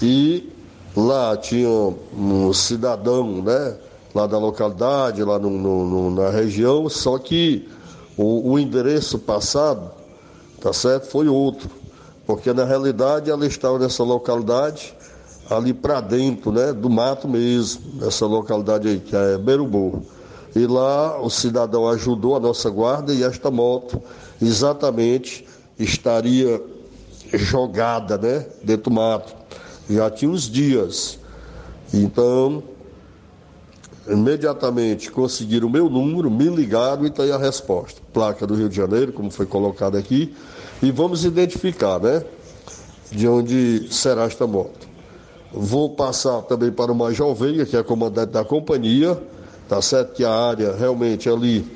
e 0.00 0.50
lá 0.96 1.36
tinha 1.36 1.68
um 1.68 2.52
cidadão, 2.52 3.42
né, 3.42 3.76
lá 4.14 4.26
da 4.26 4.38
localidade, 4.38 5.22
lá 5.22 5.38
no, 5.38 5.50
no, 5.50 6.10
na 6.10 6.30
região, 6.30 6.88
só 6.88 7.18
que 7.18 7.68
o, 8.16 8.52
o 8.52 8.58
endereço 8.58 9.18
passado, 9.18 9.90
tá 10.60 10.72
certo, 10.72 11.06
foi 11.06 11.28
outro, 11.28 11.70
porque 12.26 12.52
na 12.52 12.64
realidade 12.64 13.30
ela 13.30 13.46
estava 13.46 13.78
nessa 13.78 14.02
localidade 14.02 14.94
ali 15.50 15.72
para 15.72 16.00
dentro, 16.00 16.52
né, 16.52 16.72
do 16.72 16.90
mato 16.90 17.26
mesmo, 17.26 17.82
nessa 17.94 18.26
localidade 18.26 18.88
aí, 18.88 19.00
que 19.00 19.16
é 19.16 19.38
Berubu. 19.38 20.02
E 20.54 20.66
lá 20.66 21.20
o 21.20 21.30
cidadão 21.30 21.88
ajudou 21.88 22.36
a 22.36 22.40
nossa 22.40 22.68
guarda 22.68 23.12
e 23.12 23.22
esta 23.22 23.50
moto 23.50 24.02
exatamente 24.40 25.46
estaria 25.78 26.60
jogada, 27.32 28.18
né, 28.18 28.46
dentro 28.62 28.84
do 28.84 28.90
mato. 28.90 29.34
Já 29.88 30.10
tinha 30.10 30.30
uns 30.30 30.48
dias. 30.48 31.18
Então, 31.92 32.62
imediatamente 34.06 35.10
conseguiram 35.10 35.68
o 35.68 35.70
meu 35.70 35.88
número, 35.88 36.30
me 36.30 36.48
ligaram 36.48 37.04
e 37.04 37.08
está 37.08 37.22
aí 37.22 37.32
a 37.32 37.38
resposta. 37.38 38.00
Placa 38.12 38.46
do 38.46 38.54
Rio 38.54 38.68
de 38.68 38.76
Janeiro, 38.76 39.12
como 39.12 39.30
foi 39.30 39.46
colocado 39.46 39.96
aqui, 39.96 40.34
e 40.82 40.90
vamos 40.90 41.24
identificar, 41.24 41.98
né, 41.98 42.24
de 43.10 43.26
onde 43.28 43.88
será 43.90 44.24
esta 44.24 44.46
moto. 44.46 44.87
Vou 45.52 45.90
passar 45.90 46.42
também 46.42 46.70
para 46.70 46.92
o 46.92 46.94
Major 46.94 47.34
Veiga, 47.34 47.64
que 47.64 47.76
é 47.76 47.82
comandante 47.82 48.32
da 48.32 48.44
companhia, 48.44 49.18
tá 49.68 49.80
certo? 49.80 50.12
Que 50.12 50.24
a 50.24 50.30
área 50.30 50.74
realmente 50.76 51.28
ali, 51.28 51.66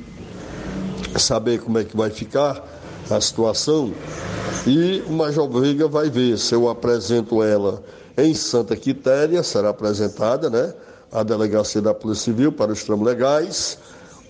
saber 1.16 1.60
como 1.60 1.78
é 1.78 1.84
que 1.84 1.96
vai 1.96 2.10
ficar 2.10 2.62
a 3.10 3.20
situação. 3.20 3.92
E 4.66 5.02
o 5.08 5.12
Major 5.12 5.48
Veiga 5.48 5.88
vai 5.88 6.10
ver 6.10 6.38
se 6.38 6.54
eu 6.54 6.68
apresento 6.68 7.42
ela 7.42 7.82
em 8.16 8.34
Santa 8.34 8.76
Quitéria, 8.76 9.42
será 9.42 9.70
apresentada, 9.70 10.50
né? 10.50 10.74
A 11.10 11.22
delegacia 11.22 11.80
da 11.80 11.94
Polícia 11.94 12.24
Civil 12.24 12.52
para 12.52 12.72
os 12.72 12.84
tramos 12.84 13.06
legais, 13.06 13.78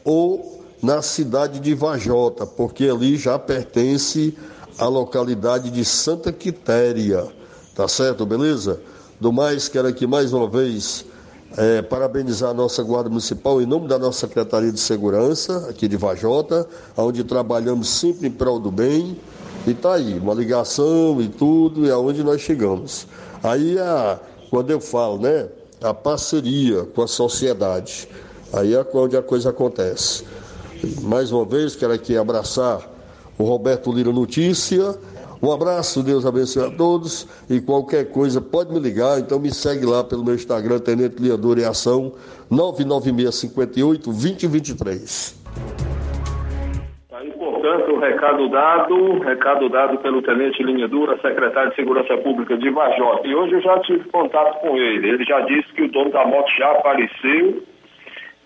ou 0.05 0.62
na 0.80 1.03
cidade 1.03 1.59
de 1.59 1.74
Vajota, 1.74 2.47
porque 2.47 2.84
ali 2.84 3.16
já 3.16 3.38
pertence 3.38 4.36
à 4.78 4.86
localidade 4.86 5.70
de 5.70 5.84
Santa 5.84 6.32
Quitéria, 6.32 7.26
tá 7.74 7.86
certo, 7.88 8.24
beleza? 8.24 8.80
Do 9.23 9.33
mais, 9.33 9.68
quero 9.68 9.87
aqui 9.87 10.05
mais 10.05 10.33
uma 10.33 10.49
vez 10.49 11.05
é, 11.57 11.81
parabenizar 11.81 12.51
a 12.51 12.53
nossa 12.53 12.83
Guarda 12.83 13.09
Municipal 13.09 13.62
em 13.62 13.66
nome 13.66 13.87
da 13.87 13.97
nossa 13.97 14.27
Secretaria 14.27 14.73
de 14.73 14.81
Segurança, 14.81 15.68
aqui 15.70 15.87
de 15.87 15.97
Vajota, 15.97 16.66
onde 16.97 17.23
trabalhamos 17.23 17.89
sempre 17.89 18.27
em 18.27 18.33
prol 18.33 18.59
do 18.59 18.73
bem. 18.73 19.16
E 19.64 19.70
está 19.70 19.95
aí, 19.95 20.18
uma 20.18 20.35
ligação 20.35 21.23
e 21.23 21.29
tudo, 21.29 21.87
e 21.87 21.91
aonde 21.93 22.25
nós 22.25 22.41
chegamos. 22.41 23.07
Aí, 23.45 23.79
a, 23.79 24.18
quando 24.51 24.73
eu 24.73 24.81
falo, 24.81 25.18
né, 25.18 25.47
a 25.81 25.95
parceria 25.95 26.83
com 26.83 27.03
a 27.03 27.07
sociedade, 27.07 28.09
aí 28.53 28.75
é 28.75 28.85
onde 28.93 29.16
a 29.16 29.23
coisa 29.23 29.51
acontece. 29.51 30.25
Mais 31.01 31.31
uma 31.31 31.45
vez, 31.45 31.77
quero 31.77 31.93
aqui 31.93 32.16
abraçar 32.16 32.91
o 33.39 33.45
Roberto 33.45 33.93
Lira 33.93 34.12
Notícia 34.12 34.99
um 35.43 35.53
abraço, 35.53 36.05
Deus 36.05 36.24
abençoe 36.24 36.66
a 36.66 36.70
todos 36.70 37.26
e 37.51 37.61
qualquer 37.61 38.12
coisa 38.12 38.40
pode 38.40 38.72
me 38.72 38.78
ligar, 38.78 39.18
então 39.18 39.40
me 39.40 39.51
segue 39.51 39.84
lá 39.84 40.05
pelo 40.05 40.24
meu 40.24 40.34
Instagram, 40.34 40.78
Tenente 40.78 41.20
Liador 41.20 41.59
e 41.59 41.64
Ação, 41.64 42.12
99658 42.49 44.05
2023. 44.05 45.43
Aí, 47.12 47.30
portanto, 47.32 47.93
o 47.93 47.99
recado 47.99 48.49
dado, 48.49 49.18
recado 49.18 49.68
dado 49.68 49.99
pelo 49.99 50.22
Tenente 50.22 50.62
Linha 50.62 50.86
Dura, 50.86 51.18
secretário 51.20 51.70
de 51.70 51.76
Segurança 51.76 52.16
Pública 52.18 52.57
de 52.57 52.70
Vajota. 52.70 53.26
E 53.26 53.34
hoje 53.34 53.55
eu 53.55 53.62
já 53.62 53.80
tive 53.80 54.09
contato 54.11 54.61
com 54.61 54.76
ele. 54.76 55.09
Ele 55.09 55.24
já 55.24 55.40
disse 55.40 55.72
que 55.72 55.82
o 55.82 55.90
dono 55.90 56.11
da 56.11 56.24
moto 56.24 56.49
já 56.57 56.70
apareceu 56.70 57.62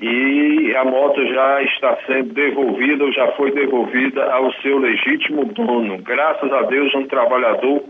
e 0.00 0.74
a 0.76 0.84
moto 0.84 1.24
já 1.26 1.62
está 1.62 1.96
sendo 2.06 2.34
devolvida 2.34 3.04
ou 3.04 3.12
já 3.12 3.28
foi 3.32 3.50
devolvida 3.52 4.30
ao 4.30 4.52
seu 4.54 4.78
legítimo 4.78 5.44
dono. 5.46 5.98
Graças 6.02 6.52
a 6.52 6.62
Deus, 6.62 6.94
um 6.94 7.06
trabalhador 7.06 7.82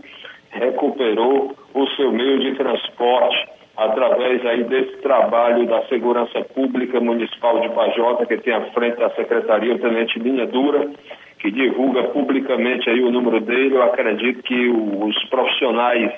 recuperou 0.51 1.55
o 1.73 1.87
seu 1.89 2.11
meio 2.11 2.39
de 2.39 2.55
transporte 2.55 3.47
através 3.75 4.43
aí 4.45 4.63
desse 4.63 4.97
trabalho 5.01 5.67
da 5.67 5.83
Segurança 5.87 6.41
Pública 6.55 6.99
Municipal 6.99 7.59
de 7.59 7.69
Pajota, 7.69 8.25
que 8.25 8.37
tem 8.37 8.53
à 8.53 8.61
frente 8.71 8.97
da 8.97 9.09
Secretaria 9.11 9.75
o 9.75 9.79
Tenente 9.79 10.17
Linha 10.17 10.47
Dura, 10.47 10.89
que 11.39 11.51
divulga 11.51 12.03
publicamente 12.05 12.89
aí 12.89 13.01
o 13.01 13.11
número 13.11 13.39
dele. 13.39 13.75
Eu 13.75 13.83
acredito 13.83 14.41
que 14.41 14.69
os 14.69 15.23
profissionais 15.25 16.11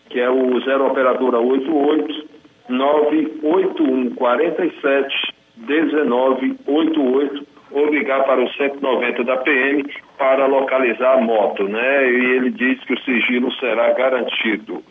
que 0.09 0.21
é 0.21 0.29
o 0.29 0.61
0 0.61 0.87
operadora 0.87 1.39
88 1.39 2.33
981 2.69 4.15
47 4.15 5.35
1988 5.57 7.53
ou 7.73 7.87
ligar 7.87 8.25
para 8.25 8.43
o 8.43 8.49
190 8.51 9.25
da 9.25 9.37
PM 9.39 9.85
para 10.19 10.47
localizar 10.47 11.19
a 11.19 11.21
moto, 11.21 11.65
né? 11.65 12.11
E 12.11 12.37
ele 12.37 12.51
diz 12.51 12.79
que 12.85 12.95
o 12.95 13.01
sigilo 13.01 13.51
será 13.55 13.93
garantido. 13.93 14.83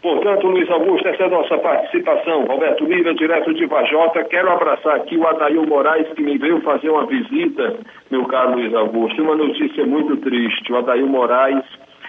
Portanto, 0.00 0.48
Luiz 0.48 0.68
Augusto, 0.70 1.06
essa 1.06 1.22
é 1.22 1.26
a 1.26 1.30
nossa 1.30 1.58
participação. 1.58 2.44
Roberto 2.44 2.84
Lira, 2.84 3.14
direto 3.14 3.54
de 3.54 3.66
Vajota. 3.66 4.24
Quero 4.24 4.50
abraçar 4.50 4.96
aqui 4.96 5.16
o 5.16 5.26
Adail 5.26 5.64
Moraes, 5.66 6.08
que 6.14 6.22
me 6.22 6.36
veio 6.38 6.60
fazer 6.62 6.90
uma 6.90 7.06
visita, 7.06 7.76
meu 8.10 8.24
caro 8.24 8.54
Luiz 8.54 8.74
Augusto. 8.74 9.22
Uma 9.22 9.36
notícia 9.36 9.86
muito 9.86 10.16
triste. 10.16 10.72
O 10.72 10.76
Adail 10.78 11.06
Moraes 11.06 11.64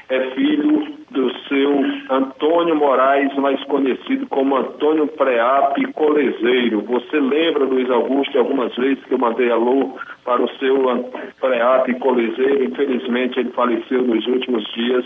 é 0.09 0.19
filho 0.31 1.03
do 1.11 1.31
seu 1.47 1.83
Antônio 2.09 2.75
Moraes, 2.75 3.33
mais 3.35 3.63
conhecido 3.65 4.27
como 4.27 4.57
Antônio 4.57 5.07
Preap 5.07 5.75
Colezeiro. 5.93 6.81
Você 6.81 7.19
lembra, 7.19 7.65
Luiz 7.65 7.89
Augusto, 7.89 8.37
algumas 8.37 8.75
vezes 8.75 9.03
que 9.05 9.13
eu 9.13 9.19
mandei 9.19 9.51
alô 9.51 9.97
para 10.25 10.41
o 10.41 10.49
seu 10.57 11.09
Preap 11.39 11.99
Colezeiro? 11.99 12.63
Infelizmente, 12.63 13.39
ele 13.39 13.51
faleceu 13.51 14.01
nos 14.01 14.25
últimos 14.27 14.63
dias 14.73 15.05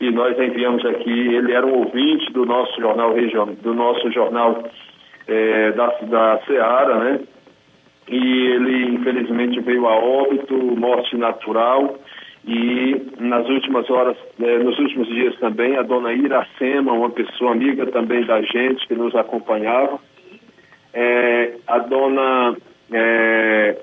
e 0.00 0.10
nós 0.10 0.38
enviamos 0.38 0.84
aqui. 0.84 1.34
Ele 1.34 1.52
era 1.52 1.66
um 1.66 1.78
ouvinte 1.80 2.32
do 2.32 2.44
nosso 2.44 2.78
jornal 2.80 3.14
regional, 3.14 3.54
do 3.62 3.74
nosso 3.74 4.10
jornal 4.12 4.62
eh, 5.26 5.72
da, 5.72 5.86
da 6.02 6.40
Seara, 6.46 6.96
né? 6.98 7.20
E 8.08 8.46
ele, 8.52 8.94
infelizmente, 8.94 9.60
veio 9.60 9.88
a 9.88 9.96
óbito, 9.96 10.54
morte 10.54 11.16
natural. 11.16 11.98
E 12.46 13.02
nas 13.18 13.48
últimas 13.48 13.90
horas, 13.90 14.16
eh, 14.40 14.58
nos 14.58 14.78
últimos 14.78 15.08
dias 15.08 15.36
também, 15.40 15.76
a 15.76 15.82
dona 15.82 16.12
Iracema, 16.12 16.92
uma 16.92 17.10
pessoa 17.10 17.50
amiga 17.50 17.84
também 17.86 18.24
da 18.24 18.40
gente, 18.40 18.86
que 18.86 18.94
nos 18.94 19.14
acompanhava, 19.16 19.98
eh, 20.94 21.54
a 21.66 21.78
dona. 21.78 22.56
eh, 22.92 23.76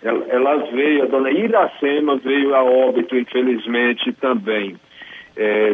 ela, 0.00 0.24
ela 0.28 0.56
veio, 0.72 1.04
a 1.04 1.06
dona 1.06 1.30
Iracema 1.30 2.16
veio 2.16 2.54
a 2.54 2.62
óbito, 2.62 3.16
infelizmente, 3.16 4.12
também. 4.14 4.76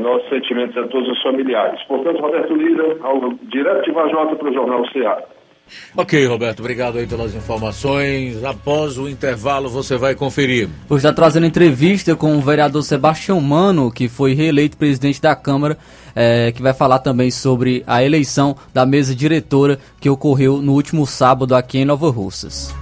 Nossos 0.02 0.28
sentimentos 0.28 0.76
a 0.76 0.86
todos 0.88 1.08
os 1.08 1.22
familiares. 1.22 1.82
Portanto, 1.84 2.20
Roberto 2.20 2.54
Lira, 2.54 2.98
ao, 3.00 3.32
direto 3.44 3.84
de 3.84 3.92
Vajota 3.92 4.36
para 4.36 4.50
o 4.50 4.52
Jornal 4.52 4.86
Ceará. 4.90 5.22
Ok, 5.96 6.26
Roberto, 6.26 6.60
obrigado 6.60 6.98
aí 6.98 7.06
pelas 7.06 7.34
informações. 7.34 8.42
Após 8.44 8.98
o 8.98 9.08
intervalo, 9.08 9.68
você 9.68 9.96
vai 9.96 10.14
conferir. 10.14 10.68
Hoje 10.88 11.06
está 11.06 11.12
trazendo 11.12 11.46
entrevista 11.46 12.16
com 12.16 12.36
o 12.36 12.40
vereador 12.40 12.82
Sebastião 12.82 13.40
Mano, 13.40 13.90
que 13.90 14.08
foi 14.08 14.34
reeleito 14.34 14.76
presidente 14.76 15.20
da 15.20 15.36
Câmara, 15.36 15.78
é, 16.14 16.52
que 16.52 16.62
vai 16.62 16.74
falar 16.74 16.98
também 16.98 17.30
sobre 17.30 17.82
a 17.86 18.02
eleição 18.02 18.56
da 18.72 18.84
mesa 18.84 19.14
diretora 19.14 19.78
que 20.00 20.10
ocorreu 20.10 20.60
no 20.60 20.72
último 20.72 21.06
sábado 21.06 21.54
aqui 21.54 21.78
em 21.78 21.84
Nova 21.84 22.10
Russas. 22.10 22.74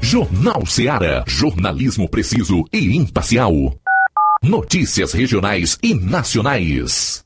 Jornal 0.00 0.64
Ceará, 0.66 1.24
jornalismo 1.26 2.08
preciso 2.08 2.64
e 2.72 2.96
imparcial. 2.96 3.52
Notícias 4.42 5.12
regionais 5.12 5.78
e 5.82 5.94
nacionais. 5.94 7.25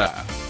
Pet 0.00 0.49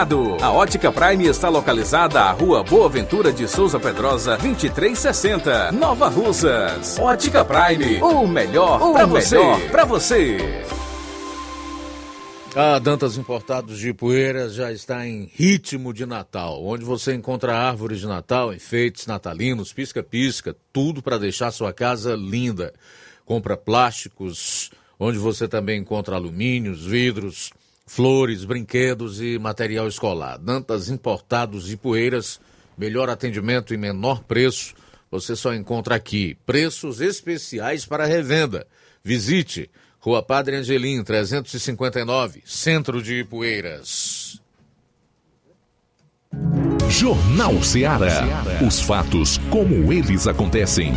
A 0.41 0.51
Ótica 0.51 0.91
Prime 0.91 1.27
está 1.27 1.47
localizada 1.47 2.21
à 2.21 2.31
Rua 2.31 2.63
Boa 2.63 2.89
Ventura 2.89 3.31
de 3.31 3.47
Souza 3.47 3.79
Pedrosa, 3.79 4.35
2360, 4.35 5.71
Nova 5.73 6.09
Russas. 6.09 6.97
Ótica 6.97 7.45
Prime, 7.45 8.01
o 8.01 8.25
melhor 8.25 8.79
para 8.93 9.05
você. 9.05 9.37
Para 9.69 9.85
você. 9.85 10.63
A 12.55 12.79
Dantas 12.79 13.15
Importados 13.15 13.77
de 13.77 13.93
Poeiras 13.93 14.55
já 14.55 14.71
está 14.71 15.05
em 15.07 15.29
ritmo 15.35 15.93
de 15.93 16.07
Natal, 16.07 16.65
onde 16.65 16.83
você 16.83 17.13
encontra 17.13 17.55
árvores 17.55 17.99
de 17.99 18.07
Natal, 18.07 18.51
enfeites 18.51 19.05
natalinos, 19.05 19.71
pisca-pisca, 19.71 20.55
tudo 20.73 21.03
para 21.03 21.19
deixar 21.19 21.51
sua 21.51 21.71
casa 21.71 22.15
linda. 22.15 22.73
Compra 23.23 23.55
plásticos, 23.55 24.71
onde 24.99 25.19
você 25.19 25.47
também 25.47 25.79
encontra 25.79 26.15
alumínios, 26.15 26.87
vidros, 26.87 27.53
flores, 27.91 28.45
brinquedos 28.45 29.21
e 29.21 29.37
material 29.37 29.85
escolar. 29.85 30.37
Dantas 30.37 30.87
Importados 30.87 31.67
de 31.67 31.75
Poeiras, 31.75 32.39
melhor 32.77 33.09
atendimento 33.09 33.73
e 33.73 33.77
menor 33.77 34.23
preço, 34.23 34.73
você 35.11 35.35
só 35.35 35.53
encontra 35.53 35.93
aqui. 35.93 36.37
Preços 36.45 37.01
especiais 37.01 37.85
para 37.85 38.05
revenda. 38.05 38.65
Visite 39.03 39.69
Rua 39.99 40.23
Padre 40.23 40.55
Angelim, 40.55 41.03
359, 41.03 42.41
Centro 42.45 43.03
de 43.03 43.19
Ipueiras. 43.19 44.41
Jornal 46.89 47.61
Ceará. 47.61 48.23
Os 48.65 48.79
fatos 48.79 49.37
como 49.49 49.91
eles 49.91 50.27
acontecem. 50.27 50.93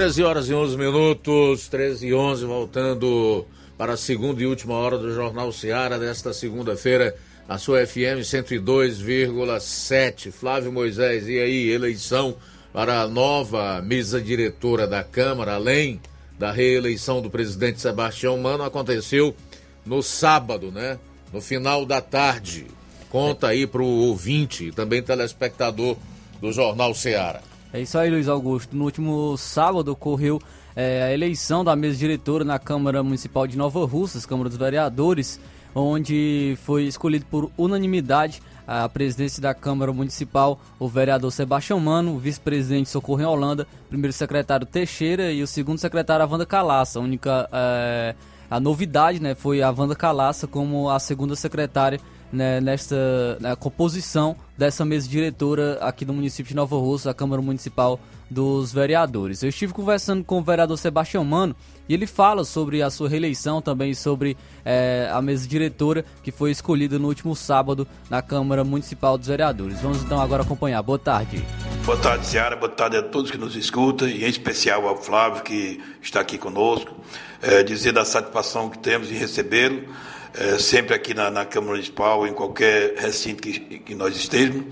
13 0.00 0.22
horas 0.22 0.48
e 0.48 0.54
11 0.54 0.78
minutos, 0.78 1.68
13 1.68 2.06
e 2.06 2.14
11, 2.14 2.46
voltando 2.46 3.44
para 3.76 3.92
a 3.92 3.96
segunda 3.98 4.40
e 4.40 4.46
última 4.46 4.72
hora 4.72 4.96
do 4.96 5.12
Jornal 5.12 5.52
Seara 5.52 5.98
desta 5.98 6.32
segunda-feira, 6.32 7.14
a 7.46 7.58
sua 7.58 7.86
FM 7.86 8.24
102,7. 8.24 10.32
Flávio 10.32 10.72
Moisés, 10.72 11.28
e 11.28 11.38
aí, 11.38 11.68
eleição 11.68 12.34
para 12.72 13.02
a 13.02 13.06
nova 13.06 13.82
mesa 13.82 14.22
diretora 14.22 14.86
da 14.86 15.04
Câmara, 15.04 15.56
além 15.56 16.00
da 16.38 16.50
reeleição 16.50 17.20
do 17.20 17.28
presidente 17.28 17.78
Sebastião 17.78 18.38
Mano, 18.38 18.64
aconteceu 18.64 19.36
no 19.84 20.02
sábado, 20.02 20.72
né? 20.72 20.98
No 21.30 21.42
final 21.42 21.84
da 21.84 22.00
tarde. 22.00 22.68
Conta 23.10 23.48
aí 23.48 23.66
para 23.66 23.82
o 23.82 24.08
ouvinte 24.08 24.68
e 24.68 24.72
também 24.72 25.02
telespectador 25.02 25.98
do 26.40 26.50
Jornal 26.52 26.94
Seara. 26.94 27.49
É 27.72 27.80
isso 27.80 27.96
aí, 27.96 28.10
Luiz 28.10 28.28
Augusto. 28.28 28.76
No 28.76 28.84
último 28.84 29.36
sábado 29.36 29.92
ocorreu 29.92 30.40
é, 30.74 31.04
a 31.04 31.12
eleição 31.12 31.64
da 31.64 31.76
mesa 31.76 31.96
diretora 31.96 32.44
na 32.44 32.58
Câmara 32.58 33.02
Municipal 33.02 33.46
de 33.46 33.56
Nova 33.56 33.84
Russas, 33.86 34.26
Câmara 34.26 34.48
dos 34.48 34.58
Vereadores, 34.58 35.40
onde 35.74 36.58
foi 36.64 36.84
escolhido 36.84 37.26
por 37.26 37.50
unanimidade 37.56 38.42
a 38.66 38.88
presidência 38.88 39.42
da 39.42 39.52
Câmara 39.52 39.92
Municipal, 39.92 40.60
o 40.78 40.88
vereador 40.88 41.32
Sebastião 41.32 41.80
Mano, 41.80 42.14
o 42.14 42.18
vice-presidente 42.18 42.88
Socorro 42.88 43.20
em 43.20 43.24
Holanda, 43.24 43.66
primeiro 43.88 44.12
secretário 44.12 44.64
Teixeira 44.64 45.32
e 45.32 45.42
o 45.42 45.46
segundo 45.46 45.78
secretário 45.78 46.22
Avanda 46.22 46.46
Calaça. 46.46 46.98
A 46.98 47.02
única 47.02 47.48
é, 47.52 48.14
a 48.50 48.58
novidade 48.58 49.22
né, 49.22 49.34
foi 49.34 49.62
a 49.62 49.70
Wanda 49.70 49.94
Calaça 49.94 50.48
como 50.48 50.90
a 50.90 50.98
segunda 50.98 51.36
secretária 51.36 52.00
né, 52.32 52.60
nesta 52.60 52.96
na 53.40 53.56
composição 53.56 54.36
dessa 54.56 54.84
mesa 54.84 55.08
diretora 55.08 55.78
aqui 55.80 56.04
do 56.04 56.12
município 56.12 56.50
de 56.50 56.56
Nova 56.56 56.76
Russa, 56.76 57.10
a 57.10 57.14
Câmara 57.14 57.40
Municipal 57.40 57.98
dos 58.30 58.72
Vereadores. 58.72 59.42
Eu 59.42 59.48
estive 59.48 59.72
conversando 59.72 60.22
com 60.22 60.38
o 60.38 60.42
vereador 60.42 60.78
Sebastião 60.78 61.24
Mano 61.24 61.56
e 61.88 61.94
ele 61.94 62.06
fala 62.06 62.44
sobre 62.44 62.80
a 62.80 62.88
sua 62.88 63.08
reeleição, 63.08 63.60
também 63.60 63.92
sobre 63.92 64.36
é, 64.64 65.10
a 65.12 65.20
mesa 65.20 65.48
diretora 65.48 66.04
que 66.22 66.30
foi 66.30 66.52
escolhida 66.52 66.98
no 66.98 67.08
último 67.08 67.34
sábado 67.34 67.88
na 68.08 68.22
Câmara 68.22 68.62
Municipal 68.62 69.18
dos 69.18 69.26
Vereadores. 69.26 69.80
Vamos 69.80 70.02
então 70.02 70.20
agora 70.20 70.42
acompanhar. 70.42 70.80
Boa 70.82 70.98
tarde. 70.98 71.44
Boa 71.84 71.98
tarde, 71.98 72.26
Seara. 72.26 72.54
Boa 72.54 72.70
tarde 72.70 72.96
a 72.96 73.02
todos 73.02 73.30
que 73.30 73.38
nos 73.38 73.56
escutam, 73.56 74.06
e 74.06 74.24
em 74.24 74.28
especial 74.28 74.86
ao 74.86 74.96
Flávio, 74.96 75.42
que 75.42 75.80
está 76.00 76.20
aqui 76.20 76.38
conosco. 76.38 76.94
É, 77.42 77.62
dizer 77.62 77.92
da 77.92 78.04
satisfação 78.04 78.68
que 78.68 78.78
temos 78.78 79.10
em 79.10 79.14
recebê-lo, 79.14 79.88
é, 80.34 80.58
sempre 80.58 80.94
aqui 80.94 81.14
na, 81.14 81.30
na, 81.30 81.44
Câmara 81.44 81.72
Municipal, 81.72 82.26
em 82.26 82.32
qualquer 82.32 82.94
recinto 82.96 83.42
que, 83.42 83.78
que 83.80 83.94
nós 83.94 84.16
estejamos. 84.16 84.64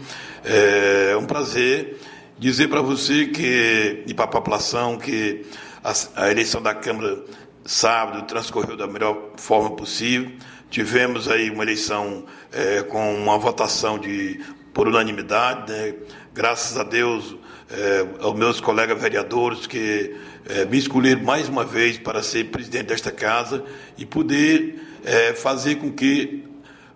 É, 0.45 1.11
é 1.13 1.17
um 1.17 1.27
prazer 1.27 1.99
dizer 2.39 2.69
para 2.69 2.81
você 2.81 3.27
que, 3.27 4.05
e 4.07 4.15
para 4.15 4.25
a 4.25 4.29
população 4.29 4.97
que 4.97 5.45
a, 5.83 5.93
a 6.25 6.31
eleição 6.31 6.63
da 6.63 6.75
Câmara 6.75 7.25
sábado 7.65 8.27
transcorreu 8.27 8.77
da 8.77 8.87
melhor 8.87 9.33
forma 9.37 9.71
possível. 9.71 10.31
Tivemos 10.71 11.29
aí 11.29 11.51
uma 11.51 11.63
eleição 11.63 12.25
é, 12.53 12.83
com 12.83 13.15
uma 13.15 13.39
votação 13.39 13.99
de 13.99 14.41
por 14.73 14.87
unanimidade, 14.87 15.73
né? 15.73 15.95
graças 16.33 16.79
a 16.79 16.85
Deus, 16.85 17.37
é, 17.71 18.07
aos 18.21 18.39
meus 18.39 18.61
colegas 18.61 19.01
vereadores 19.01 19.67
que 19.67 20.15
é, 20.49 20.65
me 20.67 20.79
escolheram 20.79 21.23
mais 21.23 21.49
uma 21.49 21.65
vez 21.65 21.99
para 21.99 22.23
ser 22.23 22.45
presidente 22.45 22.87
desta 22.87 23.11
casa 23.11 23.65
e 23.97 24.07
poder 24.07 24.88
é, 25.05 25.35
fazer 25.35 25.77
com 25.77 25.93
que 25.93 26.45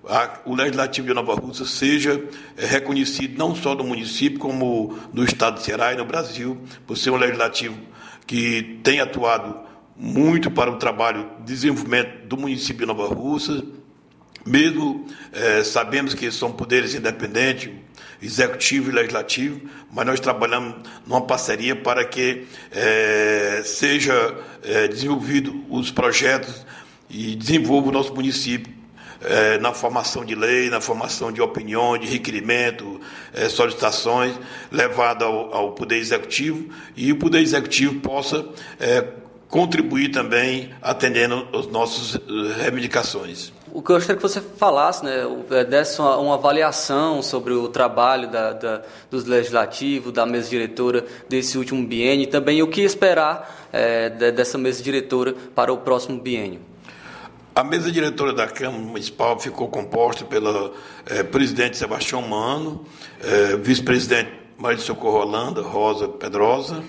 a, 0.08 0.40
o 0.44 0.54
Legislativo 0.54 1.06
de 1.06 1.14
Nova 1.14 1.34
Rússia 1.34 1.64
seja 1.64 2.22
é, 2.56 2.66
reconhecido 2.66 3.38
não 3.38 3.54
só 3.54 3.74
no 3.74 3.84
município, 3.84 4.38
como 4.38 4.98
no 5.12 5.24
estado 5.24 5.56
de 5.56 5.62
Ceará 5.62 5.92
e 5.92 5.96
no 5.96 6.04
Brasil, 6.04 6.60
por 6.86 6.96
ser 6.96 7.10
um 7.10 7.16
legislativo 7.16 7.76
que 8.26 8.80
tem 8.82 9.00
atuado 9.00 9.60
muito 9.96 10.50
para 10.50 10.70
o 10.70 10.76
trabalho 10.76 11.28
de 11.40 11.52
desenvolvimento 11.52 12.26
do 12.26 12.36
município 12.36 12.80
de 12.80 12.86
Nova 12.86 13.12
Rússia, 13.12 13.62
mesmo 14.44 15.06
é, 15.32 15.62
sabemos 15.62 16.14
que 16.14 16.30
são 16.32 16.50
poderes 16.50 16.94
independentes, 16.94 17.70
executivo 18.20 18.90
e 18.90 18.92
legislativo, 18.92 19.60
mas 19.92 20.06
nós 20.06 20.20
trabalhamos 20.20 20.76
numa 21.06 21.20
parceria 21.20 21.76
para 21.76 22.04
que 22.04 22.46
é, 22.70 23.62
seja 23.64 24.36
é, 24.64 24.88
desenvolvido 24.88 25.64
os 25.68 25.90
projetos 25.90 26.64
e 27.12 27.36
desenvolva 27.36 27.90
o 27.90 27.92
nosso 27.92 28.14
município 28.14 28.72
é, 29.24 29.58
na 29.58 29.72
formação 29.72 30.24
de 30.24 30.34
lei, 30.34 30.68
na 30.68 30.80
formação 30.80 31.30
de 31.30 31.40
opiniões, 31.40 32.00
de 32.00 32.06
requerimento, 32.06 33.00
é, 33.32 33.48
solicitações, 33.48 34.34
levado 34.70 35.24
ao, 35.24 35.54
ao, 35.54 35.72
Poder 35.72 35.98
Executivo 35.98 36.68
e 36.96 37.12
o 37.12 37.16
Poder 37.16 37.40
Executivo 37.40 38.00
possa 38.00 38.44
é, 38.80 39.06
contribuir 39.48 40.10
também 40.10 40.70
atendendo 40.80 41.46
as 41.56 41.66
nossas 41.66 42.18
reivindicações. 42.58 43.52
O 43.70 43.80
que 43.80 43.90
eu 43.90 43.96
gostaria 43.96 44.16
que 44.16 44.22
você 44.22 44.40
falasse, 44.40 45.02
né, 45.04 45.24
desse 45.68 45.98
uma, 45.98 46.16
uma 46.18 46.34
avaliação 46.34 47.22
sobre 47.22 47.54
o 47.54 47.68
trabalho 47.68 48.30
da, 48.30 48.52
da, 48.52 48.82
dos 49.10 49.24
legislativos, 49.24 50.12
da 50.12 50.26
mesa 50.26 50.50
diretora 50.50 51.06
desse 51.28 51.56
último 51.56 51.86
biênio 51.86 52.24
e 52.24 52.26
também 52.26 52.62
o 52.62 52.68
que 52.68 52.82
esperar 52.82 53.70
dessa 54.36 54.58
mesa 54.58 54.82
diretora 54.82 55.34
para 55.54 55.72
o 55.72 55.78
próximo 55.78 56.20
biênio. 56.20 56.71
A 57.54 57.62
mesa 57.62 57.92
diretora 57.92 58.32
da 58.32 58.46
Câmara 58.46 58.82
Municipal 58.82 59.38
ficou 59.38 59.68
composta 59.68 60.24
pela 60.24 60.72
é, 61.04 61.22
presidente 61.22 61.76
Sebastião 61.76 62.22
Mano, 62.22 62.86
é, 63.20 63.56
vice-presidente 63.58 64.30
Maria 64.56 64.78
de 64.78 64.82
Socorro 64.82 65.18
Holanda, 65.18 65.60
Rosa 65.60 66.08
Pedrosa, 66.08 66.82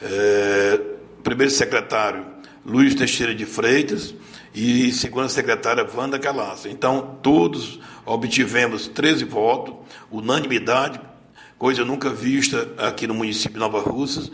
é, 0.00 0.80
primeiro 1.22 1.52
secretário 1.52 2.24
Luiz 2.64 2.94
Teixeira 2.94 3.34
de 3.34 3.44
Freitas, 3.44 4.14
e 4.54 4.90
segunda 4.92 5.28
secretária 5.28 5.86
Wanda 5.94 6.18
Calaça. 6.18 6.70
Então, 6.70 7.18
todos 7.22 7.78
obtivemos 8.06 8.88
13 8.88 9.24
votos, 9.24 9.74
unanimidade, 10.10 10.98
coisa 11.58 11.84
nunca 11.84 12.08
vista 12.08 12.68
aqui 12.78 13.06
no 13.06 13.14
município 13.14 13.52
de 13.52 13.60
Nova 13.60 13.80
Russas. 13.80 14.30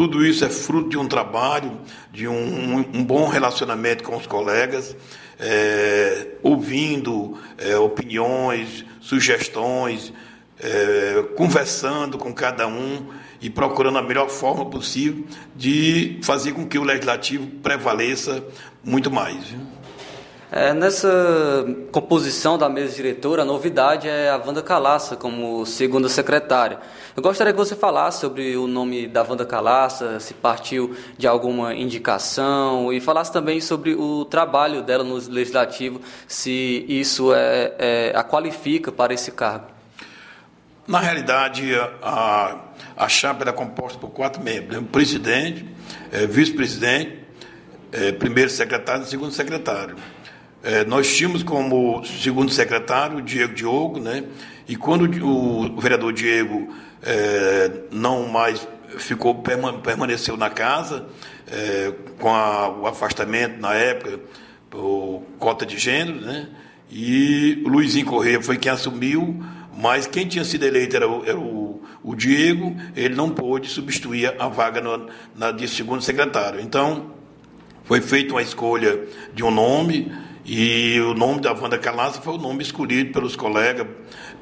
Tudo 0.00 0.24
isso 0.24 0.46
é 0.46 0.48
fruto 0.48 0.88
de 0.88 0.96
um 0.96 1.06
trabalho, 1.06 1.78
de 2.10 2.26
um, 2.26 2.78
um 2.78 3.04
bom 3.04 3.28
relacionamento 3.28 4.02
com 4.02 4.16
os 4.16 4.26
colegas, 4.26 4.96
é, 5.38 6.28
ouvindo 6.42 7.38
é, 7.58 7.76
opiniões, 7.76 8.82
sugestões, 8.98 10.10
é, 10.58 11.22
conversando 11.36 12.16
com 12.16 12.32
cada 12.32 12.66
um 12.66 13.08
e 13.42 13.50
procurando 13.50 13.98
a 13.98 14.02
melhor 14.02 14.30
forma 14.30 14.64
possível 14.64 15.22
de 15.54 16.18
fazer 16.22 16.52
com 16.52 16.66
que 16.66 16.78
o 16.78 16.82
legislativo 16.82 17.46
prevaleça 17.62 18.42
muito 18.82 19.10
mais. 19.10 19.54
É, 20.52 20.74
nessa 20.74 21.64
composição 21.92 22.58
da 22.58 22.68
mesa 22.68 22.96
diretora, 22.96 23.42
a 23.42 23.44
novidade 23.44 24.08
é 24.08 24.30
a 24.30 24.36
Wanda 24.36 24.60
Calaça 24.60 25.14
como 25.14 25.64
segunda 25.64 26.08
secretária. 26.08 26.80
Eu 27.16 27.22
gostaria 27.22 27.52
que 27.52 27.56
você 27.56 27.76
falasse 27.76 28.20
sobre 28.20 28.56
o 28.56 28.66
nome 28.66 29.06
da 29.06 29.22
Wanda 29.22 29.46
Calaça, 29.46 30.18
se 30.18 30.34
partiu 30.34 30.96
de 31.16 31.24
alguma 31.28 31.72
indicação, 31.72 32.92
e 32.92 33.00
falasse 33.00 33.32
também 33.32 33.60
sobre 33.60 33.94
o 33.94 34.24
trabalho 34.24 34.82
dela 34.82 35.04
no 35.04 35.14
Legislativo, 35.14 36.00
se 36.26 36.84
isso 36.88 37.32
é, 37.32 37.72
é 37.78 38.12
a 38.16 38.24
qualifica 38.24 38.90
para 38.90 39.14
esse 39.14 39.30
cargo. 39.30 39.66
Na 40.84 40.98
realidade, 40.98 41.76
a, 42.02 42.56
a 42.96 43.08
chapa 43.08 43.44
era 43.44 43.52
composta 43.52 43.96
por 44.00 44.10
quatro 44.10 44.42
membros: 44.42 44.80
né? 44.80 44.88
presidente, 44.90 45.64
é, 46.10 46.26
vice-presidente, 46.26 47.20
é, 47.92 48.10
primeiro 48.10 48.50
secretário 48.50 49.04
e 49.04 49.06
segundo 49.06 49.30
secretário. 49.30 49.94
É, 50.62 50.84
nós 50.84 51.14
tínhamos 51.14 51.42
como 51.42 52.04
segundo 52.04 52.52
secretário 52.52 53.18
o 53.18 53.22
Diego 53.22 53.54
Diogo, 53.54 53.98
né? 53.98 54.24
E 54.68 54.76
quando 54.76 55.04
o, 55.24 55.80
vereador 55.80 56.12
Diego 56.12 56.68
é, 57.02 57.70
não 57.90 58.28
mais 58.28 58.66
ficou 58.98 59.34
permaneceu 59.82 60.36
na 60.36 60.50
casa 60.50 61.06
é, 61.50 61.92
com 62.18 62.28
a, 62.28 62.68
o 62.68 62.86
afastamento 62.86 63.60
na 63.60 63.74
época 63.74 64.20
por 64.68 65.22
cota 65.38 65.64
de 65.64 65.78
gênero, 65.78 66.20
né? 66.20 66.48
E 66.90 67.62
o 67.64 67.68
Luizinho 67.68 68.04
Correia 68.04 68.42
foi 68.42 68.56
quem 68.58 68.70
assumiu 68.70 69.42
mas 69.80 70.06
quem 70.06 70.26
tinha 70.26 70.44
sido 70.44 70.64
eleito 70.66 70.94
era 70.94 71.08
o, 71.08 71.24
era 71.24 71.38
o, 71.38 71.80
o 72.02 72.14
Diego, 72.14 72.76
ele 72.94 73.14
não 73.14 73.30
pôde 73.30 73.68
substituir 73.68 74.34
a 74.38 74.46
vaga 74.46 74.80
no, 74.80 75.08
na, 75.34 75.50
de 75.52 75.66
segundo 75.66 76.02
secretário. 76.02 76.60
Então, 76.60 77.12
foi 77.84 78.02
feita 78.02 78.34
uma 78.34 78.42
escolha 78.42 79.00
de 79.32 79.42
um 79.42 79.50
nome, 79.50 80.12
e 80.52 81.00
o 81.00 81.14
nome 81.14 81.40
da 81.40 81.52
Wanda 81.52 81.78
Calaça 81.78 82.20
foi 82.20 82.34
o 82.34 82.36
nome 82.36 82.60
escolhido 82.60 83.12
pelos 83.12 83.36
colegas, 83.36 83.86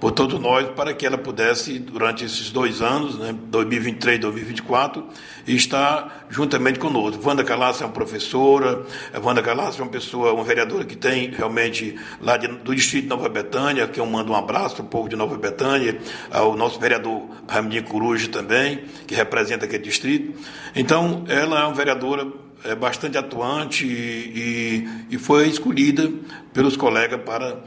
por 0.01 0.11
todos 0.11 0.41
nós, 0.41 0.67
para 0.71 0.95
que 0.95 1.05
ela 1.05 1.19
pudesse, 1.19 1.79
durante 1.79 2.25
esses 2.25 2.51
dois 2.51 2.81
anos, 2.81 3.19
né, 3.19 3.35
2023 3.39 4.17
e 4.17 4.21
2024, 4.23 5.07
estar 5.47 6.27
juntamente 6.31 6.79
conosco. 6.79 7.21
Wanda 7.23 7.45
Calaça 7.45 7.85
é 7.85 7.87
uma 7.87 7.93
professora, 7.93 8.87
Wanda 9.23 9.43
Calaça 9.43 9.81
é 9.81 9.83
uma 9.83 9.91
pessoa, 9.91 10.33
uma 10.33 10.45
vereadora 10.45 10.83
que 10.87 10.97
tem 10.97 11.29
realmente 11.31 11.95
lá 12.23 12.39
de, 12.39 12.49
do 12.49 12.75
distrito 12.75 13.03
de 13.03 13.11
Nova 13.11 13.29
Betânia, 13.29 13.87
que 13.87 14.01
eu 14.01 14.07
mando 14.07 14.33
um 14.33 14.35
abraço 14.35 14.81
ao 14.81 14.89
povo 14.89 15.11
de 15.11 15.17
Nova 15.17 15.37
Betânia, 15.37 16.01
ao 16.31 16.57
nosso 16.57 16.81
vereador 16.81 17.29
Ramidinho 17.47 17.85
Coruja 17.85 18.29
também, 18.29 18.83
que 19.07 19.15
representa 19.15 19.67
aquele 19.67 19.83
distrito. 19.83 20.41
Então, 20.75 21.25
ela 21.29 21.61
é 21.61 21.65
uma 21.67 21.75
vereadora 21.75 22.48
é 22.65 22.75
bastante 22.75 23.17
atuante 23.17 23.87
e, 23.87 24.85
e, 25.11 25.15
e, 25.15 25.19
foi 25.19 25.49
escolhida 25.49 26.11
pelos 26.53 26.77
colegas 26.77 27.21
para 27.21 27.59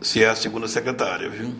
ser 0.00 0.26
a 0.26 0.34
segunda 0.34 0.68
secretária. 0.68 1.28
Viu? 1.28 1.52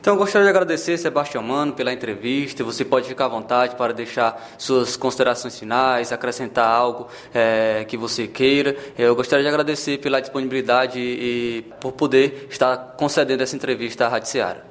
Então, 0.00 0.16
gostaria 0.16 0.44
de 0.44 0.50
agradecer, 0.50 0.96
Sebastião 0.96 1.42
Mano, 1.42 1.72
pela 1.72 1.92
entrevista. 1.92 2.62
Você 2.62 2.84
pode 2.84 3.08
ficar 3.08 3.24
à 3.24 3.28
vontade 3.28 3.74
para 3.74 3.92
deixar 3.92 4.54
suas 4.56 4.96
considerações 4.96 5.58
finais, 5.58 6.12
acrescentar 6.12 6.66
algo 6.66 7.08
é, 7.34 7.84
que 7.86 7.96
você 7.96 8.26
queira. 8.26 8.76
Eu 8.96 9.14
gostaria 9.16 9.42
de 9.42 9.48
agradecer 9.48 9.98
pela 9.98 10.20
disponibilidade 10.20 10.98
e, 10.98 11.02
e 11.02 11.62
por 11.80 11.92
poder 11.92 12.46
estar 12.48 12.94
concedendo 12.96 13.42
essa 13.42 13.56
entrevista 13.56 14.06
à 14.06 14.08
Rádio 14.08 14.30
Seara. 14.30 14.64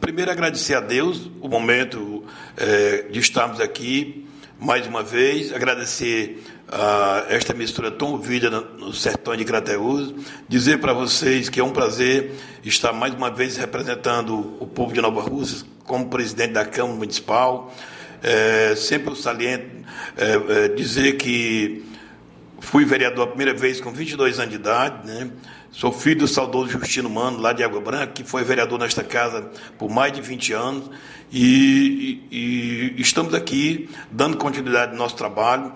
Primeiro, 0.00 0.30
agradecer 0.30 0.74
a 0.74 0.80
Deus 0.80 1.30
o 1.40 1.48
momento 1.48 2.24
é, 2.56 3.06
de 3.10 3.20
estarmos 3.20 3.60
aqui 3.60 4.26
mais 4.62 4.86
uma 4.86 5.02
vez, 5.02 5.52
agradecer 5.52 6.40
uh, 6.68 7.26
esta 7.28 7.52
mistura 7.52 7.90
tão 7.90 8.12
ouvida 8.12 8.48
no, 8.48 8.92
sertão 8.92 9.34
de 9.34 9.44
Crateús, 9.44 10.14
dizer 10.48 10.78
para 10.78 10.92
vocês 10.92 11.48
que 11.48 11.58
é 11.58 11.64
um 11.64 11.72
prazer 11.72 12.32
estar 12.64 12.92
mais 12.92 13.12
uma 13.12 13.28
vez 13.28 13.56
representando 13.56 14.56
o 14.60 14.66
povo 14.66 14.94
de 14.94 15.00
Nova 15.00 15.20
Rússia 15.20 15.66
como 15.84 16.08
presidente 16.08 16.52
da 16.52 16.64
Câmara 16.64 16.94
Municipal. 16.94 17.74
É, 18.22 18.76
sempre 18.76 19.10
eu 19.10 19.16
saliento 19.16 19.84
é, 20.16 20.64
é, 20.64 20.68
dizer 20.68 21.16
que 21.16 21.84
fui 22.60 22.84
vereador 22.84 23.24
a 23.24 23.26
primeira 23.26 23.52
vez 23.52 23.80
com 23.80 23.90
22 23.90 24.38
anos 24.38 24.50
de 24.50 24.56
idade, 24.56 25.04
né? 25.08 25.28
Sou 25.72 25.90
filho 25.90 26.20
do 26.20 26.28
saudoso 26.28 26.70
Justino 26.70 27.08
Mano, 27.08 27.40
lá 27.40 27.54
de 27.54 27.64
Água 27.64 27.80
Branca, 27.80 28.08
que 28.08 28.22
foi 28.22 28.44
vereador 28.44 28.78
nesta 28.78 29.02
casa 29.02 29.50
por 29.78 29.90
mais 29.90 30.12
de 30.12 30.20
20 30.20 30.52
anos. 30.52 30.90
E, 31.32 32.20
e, 32.30 32.94
estamos 33.00 33.32
aqui 33.32 33.88
dando 34.10 34.36
continuidade 34.36 34.92
ao 34.92 34.98
nosso 34.98 35.16
trabalho. 35.16 35.72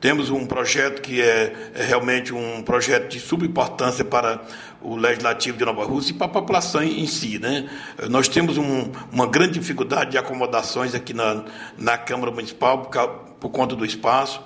Temos 0.00 0.30
um 0.30 0.44
projeto 0.44 1.00
que 1.00 1.22
é, 1.22 1.70
é 1.74 1.84
realmente 1.84 2.34
um 2.34 2.60
projeto 2.62 3.08
de 3.08 3.20
subimportância 3.20 4.04
para 4.04 4.42
o 4.82 4.96
Legislativo 4.96 5.56
de 5.56 5.64
Nova 5.64 5.84
Rússia 5.84 6.12
e 6.12 6.14
para 6.14 6.26
a 6.26 6.30
população 6.30 6.82
em 6.82 7.06
si. 7.06 7.38
Né? 7.38 7.70
Nós 8.10 8.26
temos 8.26 8.58
um, 8.58 8.90
uma 9.12 9.28
grande 9.28 9.60
dificuldade 9.60 10.10
de 10.10 10.18
acomodações 10.18 10.92
aqui 10.92 11.14
na, 11.14 11.44
na 11.78 11.96
Câmara 11.96 12.32
Municipal 12.32 12.82
por, 12.82 13.08
por 13.40 13.50
conta 13.50 13.76
do 13.76 13.84
espaço. 13.86 14.40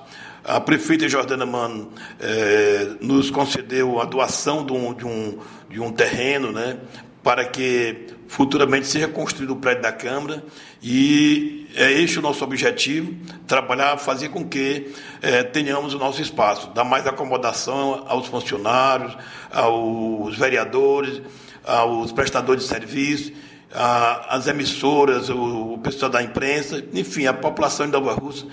A 0.45 0.61
prefeita 0.61 1.09
Jordana 1.09 1.45
Mano 1.45 1.91
eh, 2.19 2.93
nos 3.01 3.31
concedeu 3.31 4.01
a 4.01 4.05
doação 4.05 4.65
de 4.65 4.73
um, 4.73 4.95
de 4.95 5.05
um, 5.07 5.39
de 5.69 5.81
um 5.81 5.93
terreno 5.93 6.51
né, 6.51 6.79
para 7.23 7.45
que 7.45 8.07
futuramente 8.31 8.87
seja 8.87 9.09
construído 9.09 9.51
o 9.51 9.57
prédio 9.57 9.83
da 9.83 9.91
Câmara. 9.91 10.45
E 10.81 11.67
é 11.75 11.91
este 11.91 12.21
o 12.21 12.23
nosso 12.23 12.45
objetivo, 12.45 13.13
trabalhar, 13.45 13.99
fazer 13.99 14.29
com 14.29 14.49
que 14.49 14.93
eh, 15.21 15.43
tenhamos 15.43 15.95
o 15.95 15.99
nosso 15.99 16.23
espaço, 16.23 16.71
dar 16.71 16.85
mais 16.85 17.09
acomodação 17.09 18.05
aos 18.07 18.29
funcionários, 18.29 19.17
aos 19.53 20.39
vereadores, 20.39 21.21
aos 21.65 22.13
prestadores 22.13 22.63
de 22.63 22.69
serviço, 22.69 23.33
às 23.73 24.47
emissoras, 24.47 25.29
o, 25.29 25.75
o 25.75 25.79
pessoal 25.79 26.11
da 26.11 26.23
imprensa, 26.23 26.85
enfim, 26.95 27.27
a 27.27 27.35
população 27.35 27.87
de 27.87 27.93
Nova 27.93 28.15
Rússia 28.15 28.47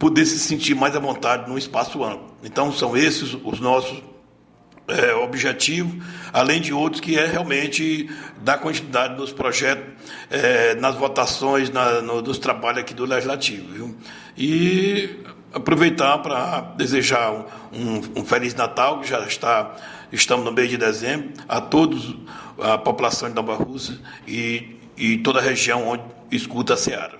poder 0.00 0.26
se 0.26 0.38
sentir 0.40 0.74
mais 0.74 0.96
à 0.96 0.98
vontade 0.98 1.48
num 1.48 1.56
espaço 1.56 2.02
amplo. 2.02 2.34
Então, 2.42 2.72
são 2.72 2.96
esses 2.96 3.36
os 3.44 3.60
nossos 3.60 4.02
é, 4.90 5.14
objetivos, 5.14 5.94
além 6.32 6.60
de 6.60 6.72
outros 6.72 7.00
que 7.00 7.18
é 7.18 7.26
realmente 7.26 8.08
dar 8.42 8.58
continuidade 8.58 9.16
nos 9.16 9.32
projetos, 9.32 9.84
é, 10.30 10.74
nas 10.76 10.94
votações, 10.94 11.70
na, 11.70 12.00
no, 12.00 12.22
nos 12.22 12.38
trabalhos 12.38 12.80
aqui 12.80 12.94
do 12.94 13.04
Legislativo. 13.04 13.72
Viu? 13.72 13.96
E 14.36 15.20
aproveitar 15.52 16.18
para 16.18 16.60
desejar 16.76 17.32
um, 17.72 18.20
um, 18.20 18.24
Feliz 18.24 18.54
Natal, 18.54 19.00
que 19.00 19.08
já 19.08 19.20
está, 19.20 19.74
estamos 20.12 20.44
no 20.44 20.52
mês 20.52 20.70
de 20.70 20.76
dezembro, 20.76 21.32
a 21.48 21.60
todos, 21.60 22.16
a 22.60 22.78
população 22.78 23.28
de 23.28 23.34
Nova 23.34 23.54
Rússia 23.54 23.98
e, 24.26 24.76
e 24.96 25.18
toda 25.18 25.40
a 25.40 25.42
região 25.42 25.88
onde 25.88 26.04
escuta 26.30 26.74
a 26.74 26.76
Seara. 26.76 27.18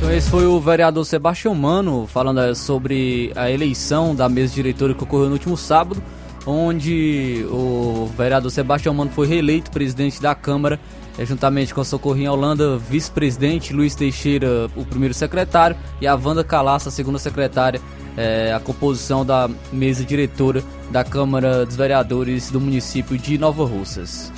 Então 0.00 0.10
esse 0.10 0.30
foi 0.30 0.46
o 0.46 0.58
vereador 0.58 1.04
Sebastião 1.04 1.54
Mano 1.54 2.06
falando 2.06 2.40
eh, 2.40 2.54
sobre 2.54 3.32
a 3.36 3.50
eleição 3.50 4.14
da 4.14 4.30
mesa 4.30 4.54
diretora 4.54 4.94
que 4.94 5.04
ocorreu 5.04 5.26
no 5.26 5.34
último 5.34 5.58
sábado, 5.58 6.02
onde 6.46 7.44
o 7.50 8.10
vereador 8.16 8.50
Sebastião 8.50 8.94
Mano 8.94 9.10
foi 9.10 9.26
reeleito 9.26 9.70
presidente 9.70 10.18
da 10.18 10.34
Câmara, 10.34 10.80
eh, 11.18 11.26
juntamente 11.26 11.74
com 11.74 11.82
a 11.82 11.84
Socorrinha 11.84 12.32
Holanda, 12.32 12.78
vice-presidente, 12.78 13.74
Luiz 13.74 13.94
Teixeira, 13.94 14.70
o 14.74 14.86
primeiro 14.86 15.12
secretário, 15.12 15.76
e 16.00 16.06
a 16.06 16.14
Wanda 16.14 16.42
Calaça, 16.42 16.88
a 16.88 16.92
segunda 16.92 17.18
secretária, 17.18 17.78
é, 18.16 18.54
a 18.54 18.58
composição 18.58 19.24
da 19.24 19.50
mesa 19.70 20.02
diretora 20.02 20.64
da 20.90 21.04
Câmara 21.04 21.66
dos 21.66 21.76
Vereadores 21.76 22.50
do 22.50 22.58
município 22.58 23.18
de 23.18 23.36
Nova 23.36 23.66
Russas. 23.66 24.32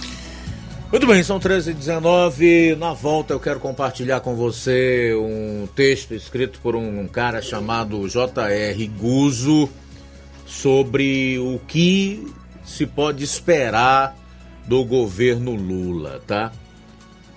Muito 0.93 1.07
bem, 1.07 1.23
são 1.23 1.41
13h19. 1.41 2.77
Na 2.77 2.93
volta 2.93 3.33
eu 3.33 3.41
quero 3.41 3.59
compartilhar 3.59 4.21
com 4.21 4.37
você 4.37 5.15
um 5.15 5.67
texto 5.75 6.13
escrito 6.13 6.61
por 6.61 6.77
um 6.77 7.09
cara 7.09 7.41
chamado 7.41 8.07
J.R. 8.07 8.89
Guzo 8.89 9.71
sobre 10.45 11.39
o 11.39 11.59
que 11.67 12.31
se 12.63 12.85
pode 12.85 13.25
esperar 13.25 14.15
do 14.67 14.85
governo 14.85 15.55
Lula, 15.55 16.21
tá? 16.27 16.53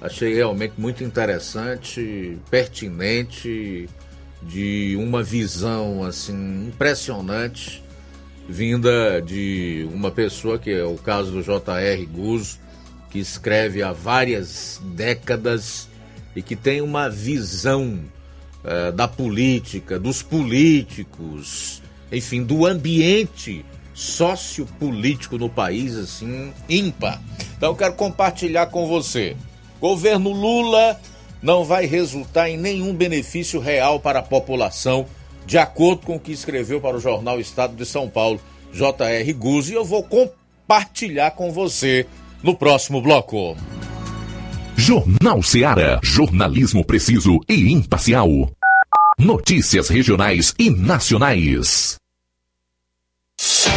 Achei 0.02 0.34
realmente 0.34 0.74
muito 0.78 1.02
interessante, 1.02 2.38
pertinente, 2.52 3.88
de 4.44 4.98
uma 5.00 5.24
visão 5.24 6.04
assim 6.04 6.68
impressionante 6.68 7.82
vinda 8.50 9.22
de 9.22 9.88
uma 9.94 10.12
pessoa 10.12 10.60
que 10.60 10.72
é 10.72 10.84
o 10.84 10.98
caso 10.98 11.32
do 11.32 11.42
J.R. 11.42 12.06
Guzo 12.06 12.65
que 13.16 13.20
escreve 13.22 13.82
há 13.82 13.94
várias 13.94 14.82
décadas 14.84 15.88
e 16.36 16.42
que 16.42 16.54
tem 16.54 16.82
uma 16.82 17.10
visão 17.10 18.02
uh, 18.62 18.92
da 18.92 19.08
política, 19.08 19.98
dos 19.98 20.22
políticos, 20.22 21.82
enfim, 22.12 22.44
do 22.44 22.66
ambiente 22.66 23.64
sociopolítico 23.94 25.38
no 25.38 25.50
país, 25.50 25.96
assim, 25.96 26.52
ímpar. 26.68 27.22
Então 27.56 27.70
eu 27.70 27.76
quero 27.78 27.94
compartilhar 27.94 28.66
com 28.66 28.86
você. 28.86 29.38
Governo 29.80 30.32
Lula 30.32 31.00
não 31.42 31.64
vai 31.64 31.86
resultar 31.86 32.50
em 32.50 32.58
nenhum 32.58 32.94
benefício 32.94 33.62
real 33.62 33.98
para 33.98 34.20
a 34.20 34.24
população, 34.24 35.06
de 35.46 35.58
acordo 35.58 36.06
com 36.06 36.18
o 36.18 36.20
que 36.20 36.34
escreveu 36.34 36.82
para 36.82 36.98
o 36.98 37.00
jornal 37.00 37.40
Estado 37.40 37.78
de 37.78 37.86
São 37.86 38.10
Paulo, 38.10 38.42
J.R. 38.74 39.32
Guzzi, 39.32 39.72
e 39.72 39.76
eu 39.76 39.86
vou 39.86 40.04
compartilhar 40.04 41.32
com 41.32 41.50
você 41.50 42.06
no 42.46 42.56
próximo 42.56 43.02
bloco. 43.02 43.58
Jornal 44.78 45.42
Seara. 45.42 46.00
Jornalismo 46.04 46.86
preciso 46.86 47.40
e 47.50 47.72
imparcial. 47.74 48.30
Notícias 49.18 49.90
regionais 49.90 50.54
e 50.60 50.70
nacionais. 50.70 51.98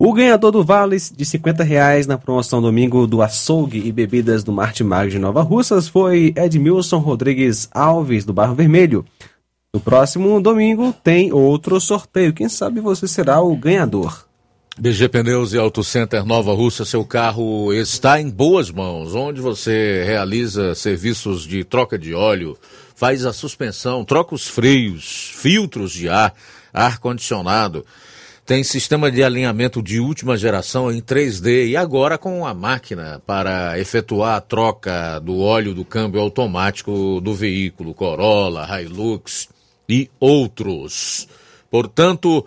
O 0.00 0.12
ganhador 0.12 0.52
do 0.52 0.62
vale 0.62 0.96
de 0.96 1.24
50 1.24 1.64
reais 1.64 2.06
na 2.06 2.16
promoção 2.16 2.62
domingo 2.62 3.04
do 3.04 3.20
açougue 3.20 3.84
e 3.84 3.90
bebidas 3.90 4.44
do 4.44 4.52
Martimag 4.52 5.10
de 5.10 5.18
Nova 5.18 5.42
Russas 5.42 5.88
foi 5.88 6.32
Edmilson 6.36 6.98
Rodrigues 6.98 7.68
Alves, 7.72 8.24
do 8.24 8.32
Barro 8.32 8.54
Vermelho. 8.54 9.04
No 9.74 9.80
próximo 9.80 10.40
domingo 10.40 10.94
tem 11.02 11.32
outro 11.32 11.80
sorteio. 11.80 12.32
Quem 12.32 12.48
sabe 12.48 12.78
você 12.80 13.08
será 13.08 13.40
o 13.40 13.56
ganhador. 13.56 14.24
BG 14.78 15.08
Pneus 15.08 15.52
e 15.52 15.58
Auto 15.58 15.82
Center 15.82 16.24
Nova 16.24 16.54
Russa, 16.54 16.84
seu 16.84 17.04
carro 17.04 17.72
está 17.72 18.20
em 18.20 18.30
boas 18.30 18.70
mãos, 18.70 19.16
onde 19.16 19.40
você 19.40 20.04
realiza 20.06 20.76
serviços 20.76 21.42
de 21.42 21.64
troca 21.64 21.98
de 21.98 22.14
óleo, 22.14 22.56
faz 22.94 23.26
a 23.26 23.32
suspensão, 23.32 24.04
troca 24.04 24.32
os 24.32 24.46
freios, 24.46 25.32
filtros 25.34 25.90
de 25.90 26.08
ar, 26.08 26.32
ar-condicionado. 26.72 27.84
Tem 28.48 28.64
sistema 28.64 29.10
de 29.10 29.22
alinhamento 29.22 29.82
de 29.82 30.00
última 30.00 30.34
geração 30.34 30.90
em 30.90 31.02
3D 31.02 31.66
e 31.68 31.76
agora 31.76 32.16
com 32.16 32.46
a 32.46 32.54
máquina 32.54 33.20
para 33.26 33.78
efetuar 33.78 34.36
a 34.36 34.40
troca 34.40 35.18
do 35.18 35.38
óleo 35.38 35.74
do 35.74 35.84
câmbio 35.84 36.18
automático 36.18 37.20
do 37.20 37.34
veículo 37.34 37.92
Corolla, 37.92 38.66
Hilux 38.80 39.50
e 39.86 40.10
outros. 40.18 41.28
Portanto, 41.70 42.46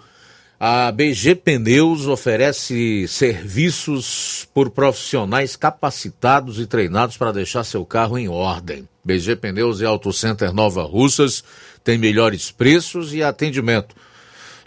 a 0.59 0.91
BG 0.91 1.35
Pneus 1.35 2.07
oferece 2.07 3.07
serviços 3.07 4.47
por 4.55 4.71
profissionais 4.71 5.55
capacitados 5.55 6.57
e 6.57 6.65
treinados 6.65 7.15
para 7.15 7.31
deixar 7.31 7.63
seu 7.63 7.85
carro 7.85 8.17
em 8.17 8.27
ordem. 8.27 8.89
BG 9.05 9.35
Pneus 9.35 9.81
e 9.81 9.85
Auto 9.85 10.11
Center 10.11 10.51
Nova 10.51 10.81
Russas 10.81 11.43
tem 11.83 11.99
melhores 11.99 12.49
preços 12.49 13.13
e 13.13 13.21
atendimento. 13.21 13.95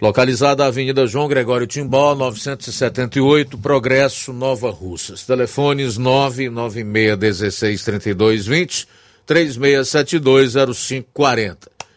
Localizada 0.00 0.64
na 0.64 0.68
Avenida 0.68 1.06
João 1.06 1.28
Gregório 1.28 1.66
Timbó, 1.66 2.14
978, 2.14 3.58
Progresso, 3.58 4.32
Nova 4.32 4.70
Russas. 4.70 5.24
Telefones 5.24 5.98
996163220, 5.98 8.86
36720540. 9.26 11.56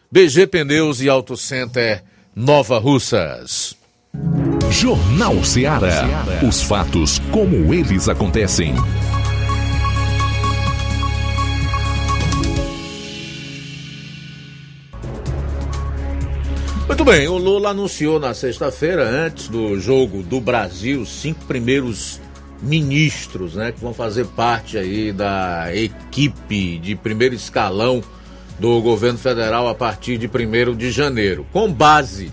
BG 0.09 0.47
Pneus 0.47 1.01
e 1.01 1.09
Auto 1.09 1.35
Center 1.35 2.01
Nova 2.35 2.77
Russas. 2.77 3.75
Jornal 4.71 5.43
Ceará. 5.43 6.05
Os 6.47 6.61
fatos 6.61 7.19
como 7.31 7.73
eles 7.73 8.07
acontecem. 8.07 8.73
Muito 16.87 17.03
bem, 17.03 17.27
o 17.27 17.37
Lula 17.37 17.71
anunciou 17.71 18.17
na 18.17 18.33
sexta-feira, 18.33 19.03
antes 19.03 19.49
do 19.49 19.77
jogo 19.77 20.23
do 20.23 20.39
Brasil, 20.39 21.05
cinco 21.05 21.43
primeiros 21.43 22.21
ministros, 22.61 23.55
né, 23.55 23.73
que 23.73 23.81
vão 23.81 23.93
fazer 23.93 24.25
parte 24.27 24.77
aí 24.77 25.11
da 25.11 25.67
equipe 25.75 26.79
de 26.79 26.95
primeiro 26.95 27.35
escalão 27.35 28.01
do 28.57 28.81
governo 28.81 29.19
federal 29.19 29.67
a 29.67 29.75
partir 29.75 30.17
de 30.17 30.27
1 30.27 30.75
de 30.77 30.89
janeiro. 30.89 31.45
Com 31.51 31.71
base 31.71 32.31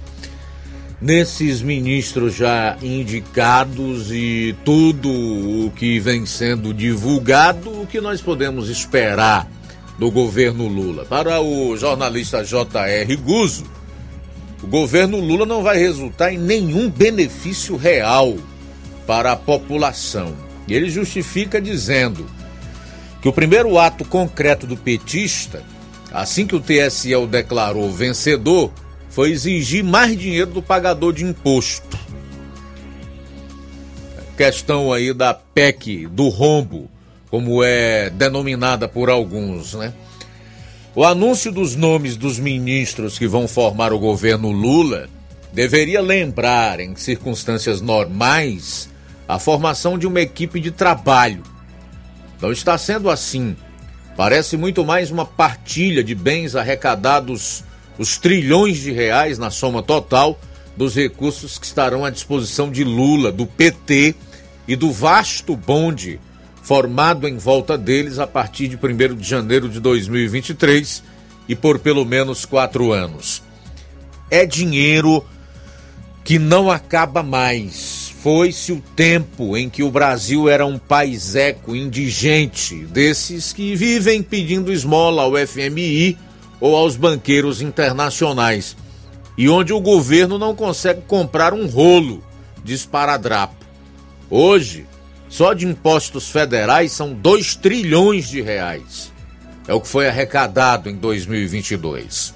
nesses 1.01 1.61
ministros 1.61 2.37
já 2.37 2.77
indicados 2.81 4.13
e 4.13 4.55
tudo 4.65 5.11
o 5.11 5.73
que 5.75 5.99
vem 5.99 6.25
sendo 6.25 6.73
divulgado, 6.73 7.83
o 7.83 7.87
que 7.89 8.01
nós 8.01 8.23
podemos 8.23 8.71
esperar 8.71 9.51
do 9.99 10.13
governo 10.13 10.69
Lula? 10.69 11.05
Para 11.05 11.41
o 11.41 11.77
jornalista 11.77 12.45
J.R. 12.45 13.17
Guzzo, 13.17 13.65
o 14.65 14.67
governo 14.67 15.21
Lula 15.21 15.45
não 15.45 15.63
vai 15.63 15.77
resultar 15.77 16.33
em 16.33 16.39
nenhum 16.39 16.89
benefício 16.89 17.77
real 17.77 18.35
para 19.07 19.33
a 19.33 19.37
população. 19.37 20.35
E 20.67 20.73
ele 20.73 20.89
justifica 20.89 21.61
dizendo 21.61 22.25
que 23.21 23.29
o 23.29 23.33
primeiro 23.33 23.79
ato 23.79 24.07
concreto 24.07 24.67
do 24.67 24.75
petista, 24.75 25.63
assim 26.11 26.47
que 26.47 26.57
o 26.57 26.61
TSE 26.61 27.15
o 27.15 27.27
declarou 27.27 27.93
vencedor, 27.93 28.73
foi 29.11 29.33
exigir 29.33 29.85
mais 29.85 30.19
dinheiro 30.19 30.53
do 30.53 30.63
pagador 30.63 31.13
de 31.13 31.27
imposto. 31.27 31.99
Questão 34.39 34.95
aí 34.95 35.13
da 35.13 35.35
PEC 35.35 36.07
do 36.07 36.31
rombo, 36.31 36.91
como 37.31 37.63
é 37.63 38.09
denominada 38.09 38.89
por 38.89 39.11
alguns, 39.11 39.75
né? 39.75 39.93
O 40.97 41.05
anúncio 41.05 41.51
dos 41.51 41.75
nomes 41.75 42.17
dos 42.17 42.39
ministros 42.39 43.19
que 43.19 43.27
vão 43.27 43.49
formar 43.49 43.93
o 43.93 43.99
governo 43.99 44.53
Lula 44.53 45.09
deveria 45.53 46.01
lembrar, 46.01 46.79
em 46.79 46.95
circunstâncias 46.95 47.81
normais, 47.81 48.89
a 49.27 49.41
formação 49.41 49.99
de 49.99 50.07
uma 50.07 50.21
equipe 50.21 50.61
de 50.61 50.71
trabalho. 50.71 51.43
Não 52.41 52.53
está 52.53 52.79
sendo 52.79 53.11
assim. 53.11 53.57
Parece 54.17 54.57
muito 54.57 54.85
mais 54.85 55.11
uma 55.11 55.27
partilha 55.27 56.05
de 56.05 56.15
bens 56.15 56.55
arrecadados, 56.55 57.65
os 57.99 58.17
trilhões 58.17 58.77
de 58.77 58.93
reais 58.93 59.37
na 59.37 59.51
soma 59.51 59.83
total 59.83 60.39
dos 60.77 60.95
recursos 60.95 61.59
que 61.59 61.67
estarão 61.67 62.05
à 62.05 62.11
disposição 62.11 62.71
de 62.71 62.85
Lula, 62.85 63.33
do 63.33 63.47
PT 63.47 64.15
e 64.69 64.77
do 64.77 64.93
vasto 64.93 65.57
bonde 65.57 66.21
formado 66.65 67.29
em 67.29 67.37
volta 67.37 67.77
deles 67.77 68.19
a 68.19 68.27
partir 68.27 68.69
de 68.69 68.77
1 68.77 69.17
de 69.17 69.29
janeiro 69.29 69.69
de 69.69 69.79
2023 69.79 71.03
e 71.47 71.55
por 71.55 71.79
pelo 71.79 72.07
menos 72.07 72.47
quatro 72.47 72.91
anos. 72.91 73.43
É 74.31 74.47
dinheiro 74.47 75.23
que 76.25 76.39
não 76.39 76.71
acaba 76.71 77.23
mais. 77.23 78.15
Foi-se 78.23 78.73
o 78.73 78.83
tempo 78.97 79.59
em 79.59 79.69
que 79.69 79.83
o 79.83 79.91
Brasil 79.91 80.49
era 80.49 80.65
um 80.65 80.79
país 80.79 81.35
eco 81.35 81.77
indigente, 81.77 82.77
desses 82.87 83.53
que 83.53 83.77
vivem 83.77 84.23
pedindo 84.23 84.73
esmola 84.73 85.23
ao 85.23 85.33
FMI 85.47 86.17
ou 86.59 86.75
aos 86.75 86.97
banqueiros 86.97 87.61
internacionais, 87.61 88.75
e 89.37 89.51
onde 89.51 89.75
o 89.75 89.81
governo 89.81 90.39
não 90.39 90.55
consegue 90.55 91.03
comprar 91.03 91.53
um 91.53 91.67
rolo 91.67 92.25
de 92.65 92.73
esparadrapo. 92.73 93.67
Hoje, 94.31 94.87
só 95.35 95.53
de 95.53 95.67
impostos 95.67 96.29
federais 96.29 96.93
são 96.93 97.13
2 97.13 97.57
trilhões 97.57 98.29
de 98.29 98.41
reais. 98.41 99.13
É 99.67 99.75
o 99.75 99.81
que 99.81 99.89
foi 99.89 100.07
arrecadado 100.07 100.89
em 100.89 100.95
2022. 100.95 102.33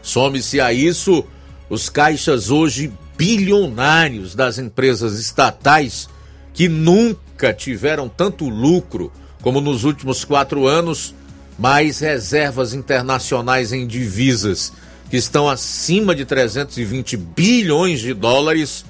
Some-se 0.00 0.60
a 0.60 0.72
isso 0.72 1.24
os 1.68 1.88
caixas 1.88 2.52
hoje 2.52 2.92
bilionários 3.16 4.36
das 4.36 4.58
empresas 4.58 5.18
estatais 5.18 6.08
que 6.54 6.68
nunca 6.68 7.52
tiveram 7.52 8.08
tanto 8.08 8.48
lucro 8.48 9.12
como 9.42 9.60
nos 9.60 9.82
últimos 9.82 10.24
quatro 10.24 10.68
anos, 10.68 11.12
mais 11.58 11.98
reservas 11.98 12.74
internacionais 12.74 13.72
em 13.72 13.88
divisas 13.88 14.72
que 15.10 15.16
estão 15.16 15.48
acima 15.48 16.14
de 16.14 16.24
320 16.24 17.16
bilhões 17.16 17.98
de 17.98 18.14
dólares, 18.14 18.84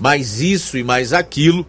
mais 0.00 0.40
isso 0.40 0.78
e 0.78 0.82
mais 0.82 1.12
aquilo 1.12 1.66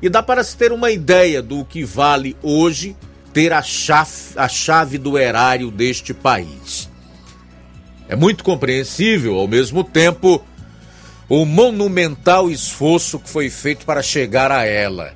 e 0.00 0.08
dá 0.08 0.22
para 0.22 0.44
se 0.44 0.56
ter 0.56 0.72
uma 0.72 0.90
ideia 0.90 1.42
do 1.42 1.64
que 1.64 1.84
vale 1.84 2.36
hoje 2.42 2.96
ter 3.32 3.52
a 3.52 3.62
chave, 3.62 4.10
a 4.36 4.48
chave 4.48 4.98
do 4.98 5.18
erário 5.18 5.70
deste 5.70 6.14
país. 6.14 6.88
É 8.08 8.16
muito 8.16 8.42
compreensível, 8.42 9.36
ao 9.36 9.46
mesmo 9.46 9.84
tempo, 9.84 10.42
o 11.28 11.44
monumental 11.44 12.50
esforço 12.50 13.18
que 13.18 13.28
foi 13.28 13.50
feito 13.50 13.84
para 13.84 14.02
chegar 14.02 14.50
a 14.50 14.64
ela. 14.64 15.12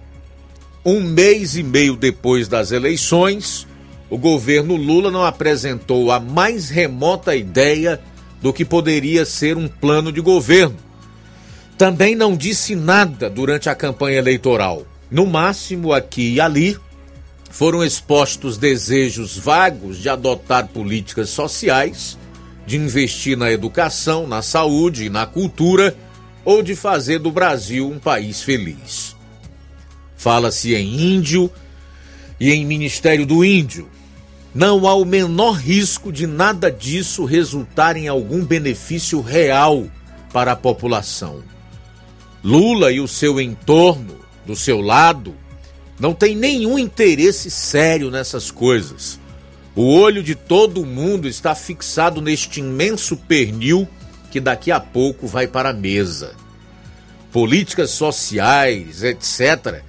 Um 0.85 1.01
mês 1.01 1.57
e 1.57 1.63
meio 1.63 1.97
depois 1.97 2.49
das 2.49 2.71
eleições, 2.71 3.67
o 4.11 4.19
governo 4.19 4.77
Lula 4.77 5.11
não 5.11 5.25
apresentou 5.25 6.11
a 6.13 6.21
mais 6.21 6.69
remota 6.69 7.35
ideia 7.35 8.01
do 8.43 8.53
que 8.53 8.65
poderia 8.65 9.25
ser 9.25 9.57
um 9.57 9.69
plano 9.69 10.13
de 10.13 10.21
governo 10.21 10.77
também 11.77 12.15
não 12.15 12.37
disse 12.37 12.75
nada 12.75 13.29
durante 13.29 13.69
a 13.69 13.75
campanha 13.75 14.19
eleitoral. 14.19 14.87
No 15.11 15.27
máximo, 15.27 15.93
aqui 15.93 16.35
e 16.35 16.41
ali, 16.41 16.77
foram 17.51 17.85
expostos 17.85 18.57
desejos 18.57 19.37
vagos 19.37 19.99
de 19.99 20.09
adotar 20.09 20.69
políticas 20.69 21.31
sociais, 21.31 22.19
de 22.67 22.77
investir 22.77 23.37
na 23.37 23.51
educação, 23.51 24.27
na 24.27 24.43
saúde 24.43 25.07
e 25.07 25.11
na 25.11 25.27
cultura, 25.27 25.97
ou 26.45 26.63
de 26.63 26.75
fazer 26.75 27.19
do 27.19 27.31
Brasil 27.31 27.89
um 27.89 27.99
país 27.99 28.43
feliz. 28.43 29.15
Fala-se 30.17 30.75
em 30.75 31.15
índio, 31.15 31.51
e 32.43 32.51
em 32.51 32.67
Ministério 32.67 33.25
do 33.25 33.45
Índio. 33.45 33.89
Não 34.53 34.89
há 34.89 34.95
o 34.97 35.05
menor 35.05 35.53
risco 35.53 36.11
de 36.11 36.27
nada 36.27 36.73
disso 36.73 37.25
resultar 37.25 37.97
em 37.97 38.09
algum 38.09 38.45
benefício 38.45 39.21
real 39.21 39.87
para 40.33 40.51
a 40.51 40.57
população. 40.57 41.41
Lula 42.45 42.91
e 42.91 43.01
o 43.01 43.07
seu 43.07 43.41
entorno, 43.41 44.17
do 44.45 44.57
seu 44.57 44.81
lado, 44.81 45.35
não 45.99 46.13
tem 46.13 46.35
nenhum 46.35 46.79
interesse 46.79 47.51
sério 47.51 48.11
nessas 48.11 48.51
coisas. 48.51 49.21
O 49.75 49.95
olho 49.95 50.23
de 50.23 50.35
todo 50.35 50.85
mundo 50.85 51.29
está 51.29 51.55
fixado 51.55 52.21
neste 52.21 52.61
imenso 52.61 53.17
pernil 53.17 53.89
que 54.31 54.41
daqui 54.41 54.73
a 54.73 54.81
pouco 54.81 55.27
vai 55.27 55.47
para 55.47 55.71
a 55.71 55.75
mesa. 55.75 56.35
Políticas 57.31 57.91
sociais, 57.91 59.03
etc., 59.03 59.83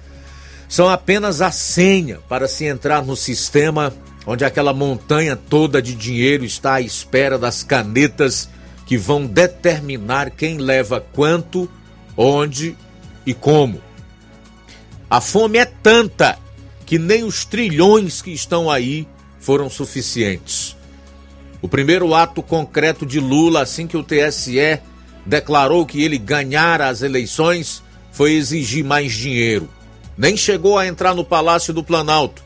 são 0.68 0.88
apenas 0.88 1.40
a 1.42 1.50
senha 1.50 2.18
para 2.28 2.48
se 2.48 2.64
entrar 2.64 3.04
no 3.04 3.16
sistema 3.16 3.92
onde 4.26 4.44
aquela 4.44 4.72
montanha 4.72 5.36
toda 5.36 5.82
de 5.82 5.94
dinheiro 5.94 6.44
está 6.44 6.74
à 6.74 6.80
espera 6.80 7.38
das 7.38 7.62
canetas 7.62 8.48
que 8.86 8.96
vão 8.96 9.26
determinar 9.26 10.30
quem 10.30 10.58
leva 10.58 11.00
quanto, 11.00 11.70
onde 12.16 12.76
e 13.26 13.32
como. 13.32 13.80
A 15.08 15.20
fome 15.20 15.58
é 15.58 15.64
tanta 15.64 16.38
que 16.84 16.98
nem 16.98 17.24
os 17.24 17.44
trilhões 17.44 18.20
que 18.20 18.30
estão 18.30 18.70
aí 18.70 19.06
foram 19.38 19.68
suficientes. 19.68 20.76
O 21.60 21.68
primeiro 21.68 22.14
ato 22.14 22.42
concreto 22.42 23.06
de 23.06 23.20
Lula, 23.20 23.62
assim 23.62 23.86
que 23.86 23.96
o 23.96 24.02
TSE 24.02 24.80
declarou 25.24 25.86
que 25.86 26.02
ele 26.02 26.18
ganhara 26.18 26.88
as 26.88 27.00
eleições, 27.00 27.82
foi 28.12 28.32
exigir 28.32 28.84
mais 28.84 29.12
dinheiro. 29.12 29.68
Nem 30.16 30.36
chegou 30.36 30.78
a 30.78 30.86
entrar 30.86 31.14
no 31.14 31.24
Palácio 31.24 31.72
do 31.72 31.82
Planalto, 31.82 32.44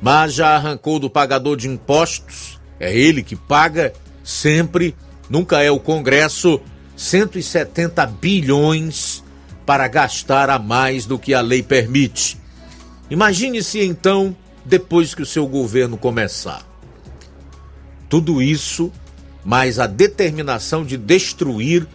mas 0.00 0.34
já 0.34 0.54
arrancou 0.54 0.98
do 0.98 1.10
pagador 1.10 1.56
de 1.56 1.68
impostos, 1.68 2.60
é 2.78 2.96
ele 2.96 3.22
que 3.22 3.36
paga 3.36 3.92
sempre, 4.22 4.94
nunca 5.28 5.62
é 5.62 5.70
o 5.70 5.80
Congresso, 5.80 6.60
170 6.96 8.06
bilhões 8.06 9.22
para 9.66 9.86
gastar 9.86 10.48
a 10.48 10.58
mais 10.58 11.04
do 11.04 11.18
que 11.18 11.34
a 11.34 11.40
lei 11.40 11.62
permite. 11.62 12.38
Imagine-se 13.10 13.80
então 13.80 14.34
depois 14.64 15.14
que 15.14 15.22
o 15.22 15.26
seu 15.26 15.46
governo 15.46 15.96
começar. 15.96 16.66
Tudo 18.08 18.40
isso, 18.40 18.90
mais 19.44 19.78
a 19.78 19.86
determinação 19.86 20.84
de 20.84 20.96
destruir 20.96 21.86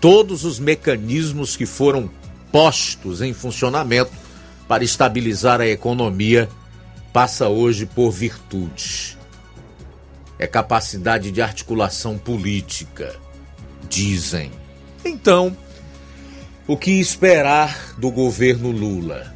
todos 0.00 0.44
os 0.44 0.58
mecanismos 0.58 1.56
que 1.56 1.66
foram 1.66 2.10
postos 2.50 3.22
em 3.22 3.32
funcionamento 3.32 4.12
para 4.66 4.84
estabilizar 4.84 5.60
a 5.60 5.66
economia, 5.66 6.48
passa 7.12 7.48
hoje 7.48 7.86
por 7.86 8.10
virtude. 8.10 9.16
É 10.38 10.46
capacidade 10.46 11.30
de 11.30 11.42
articulação 11.42 12.16
política, 12.16 13.16
dizem. 13.88 14.50
Então, 15.04 15.56
o 16.66 16.76
que 16.76 16.92
esperar 16.92 17.94
do 17.96 18.10
governo 18.10 18.70
Lula? 18.70 19.34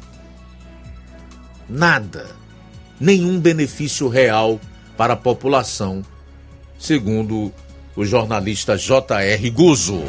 Nada. 1.67 2.27
Nenhum 2.99 3.39
benefício 3.39 4.07
real 4.07 4.59
para 4.95 5.13
a 5.13 5.17
população, 5.17 6.03
segundo 6.77 7.51
o 7.95 8.05
jornalista 8.05 8.77
J.R. 8.77 9.49
Guzzo. 9.49 10.01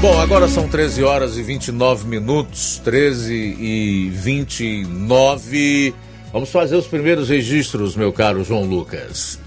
Bom, 0.00 0.20
agora 0.20 0.48
são 0.48 0.68
13 0.68 1.02
horas 1.02 1.38
e 1.38 1.42
29 1.42 2.06
minutos, 2.06 2.80
13 2.84 3.32
e 3.32 4.10
29. 4.10 5.94
Vamos 6.32 6.50
fazer 6.50 6.76
os 6.76 6.86
primeiros 6.86 7.28
registros, 7.28 7.96
meu 7.96 8.12
caro 8.12 8.44
João 8.44 8.64
Lucas. 8.64 9.38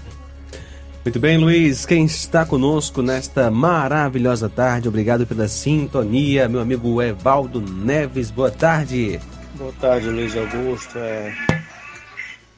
Muito 1.08 1.20
bem, 1.20 1.38
Luiz. 1.38 1.86
Quem 1.86 2.04
está 2.04 2.44
conosco 2.44 3.00
nesta 3.00 3.50
maravilhosa 3.50 4.46
tarde, 4.46 4.88
obrigado 4.88 5.26
pela 5.26 5.48
sintonia, 5.48 6.46
meu 6.50 6.60
amigo 6.60 7.00
Evaldo 7.00 7.62
Neves. 7.62 8.30
Boa 8.30 8.50
tarde. 8.50 9.18
Boa 9.54 9.72
tarde, 9.80 10.10
Luiz 10.10 10.36
Augusto. 10.36 10.98
É... 10.98 11.34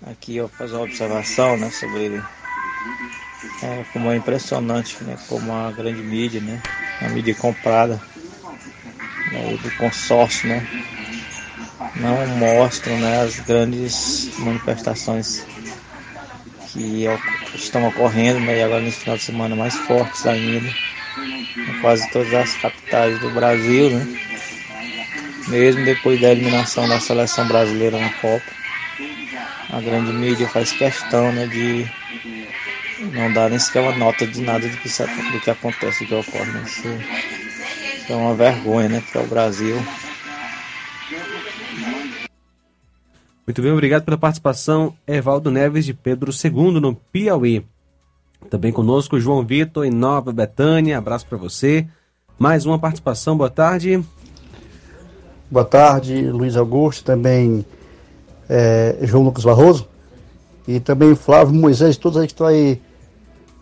Aqui 0.05 0.39
eu 0.39 0.48
vou 0.48 0.56
fazer 0.56 0.74
uma 0.74 0.82
observação 0.82 1.56
né, 1.59 1.70
sobre 1.70 2.06
ele. 2.06 2.22
É, 3.62 3.85
como 3.93 4.10
é 4.10 4.16
impressionante, 4.16 4.97
né, 5.05 5.16
como 5.28 5.52
a 5.52 5.70
grande 5.70 6.02
mídia, 6.02 6.40
né, 6.40 6.60
a 7.02 7.09
mídia 7.10 7.36
comprada 7.36 8.02
né, 9.31 9.59
do 9.62 9.70
consórcio, 9.77 10.48
né, 10.48 10.66
não 11.94 12.27
mostram 12.36 12.98
né, 12.98 13.22
as 13.22 13.39
grandes 13.39 14.36
manifestações 14.40 15.47
que 16.72 17.05
estão 17.55 17.84
ocorrendo, 17.86 18.40
né, 18.40 18.59
e 18.59 18.62
agora 18.62 18.80
nesse 18.82 19.01
final 19.01 19.16
de 19.16 19.22
semana 19.22 19.56
mais 19.56 19.74
fortes 19.76 20.26
ainda, 20.26 20.74
em 21.68 21.80
quase 21.80 22.09
todas 22.10 22.32
as 22.34 22.55
capitais 22.56 23.18
do 23.18 23.30
Brasil, 23.30 23.90
né? 23.90 24.06
Mesmo 25.48 25.84
depois 25.84 26.20
da 26.20 26.30
eliminação 26.30 26.88
da 26.88 27.01
seleção 27.01 27.47
brasileira 27.47 27.98
na 27.98 28.10
Copa, 28.10 28.52
a 29.68 29.80
grande 29.80 30.12
mídia 30.12 30.48
faz 30.48 30.72
questão 30.72 31.32
né, 31.32 31.47
de 31.47 31.86
não 33.12 33.32
dar 33.32 33.51
nem 33.51 33.59
sequer 33.59 33.80
uma 33.80 33.92
nota 33.92 34.26
de 34.26 34.40
nada 34.42 34.68
do 34.68 34.76
que, 34.78 34.88
do 35.32 35.40
que 35.40 35.51
acontece, 35.51 36.05
do 36.05 36.09
que 36.09 36.14
ocorre. 36.14 36.52
Né? 36.52 36.62
Isso 36.62 36.86
é 38.09 38.14
uma 38.14 38.34
vergonha 38.34 38.88
né, 38.88 39.02
para 39.12 39.22
o 39.22 39.26
Brasil. 39.26 39.78
Muito 43.51 43.62
bem, 43.62 43.72
obrigado 43.72 44.05
pela 44.05 44.16
participação, 44.16 44.94
Evaldo 45.05 45.51
Neves 45.51 45.85
de 45.85 45.93
Pedro 45.93 46.31
II 46.31 46.78
no 46.81 46.94
Piauí. 46.94 47.66
Também 48.48 48.70
conosco 48.70 49.18
João 49.18 49.44
Vitor 49.44 49.85
em 49.85 49.90
Nova 49.90 50.32
Betânia, 50.32 50.97
abraço 50.97 51.27
para 51.27 51.36
você. 51.36 51.85
Mais 52.39 52.64
uma 52.64 52.78
participação, 52.78 53.36
boa 53.36 53.51
tarde. 53.51 54.05
Boa 55.51 55.64
tarde, 55.64 56.31
Luiz 56.31 56.56
Augusto, 56.56 57.02
também 57.02 57.66
é, 58.48 58.98
João 59.02 59.24
Lucas 59.24 59.43
Barroso 59.43 59.89
e 60.68 60.78
também 60.78 61.16
Flávio 61.16 61.52
Moisés, 61.52 61.97
todos 61.97 62.18
aí 62.18 62.28
que 62.28 62.32
estão 62.32 62.47
aí 62.47 62.81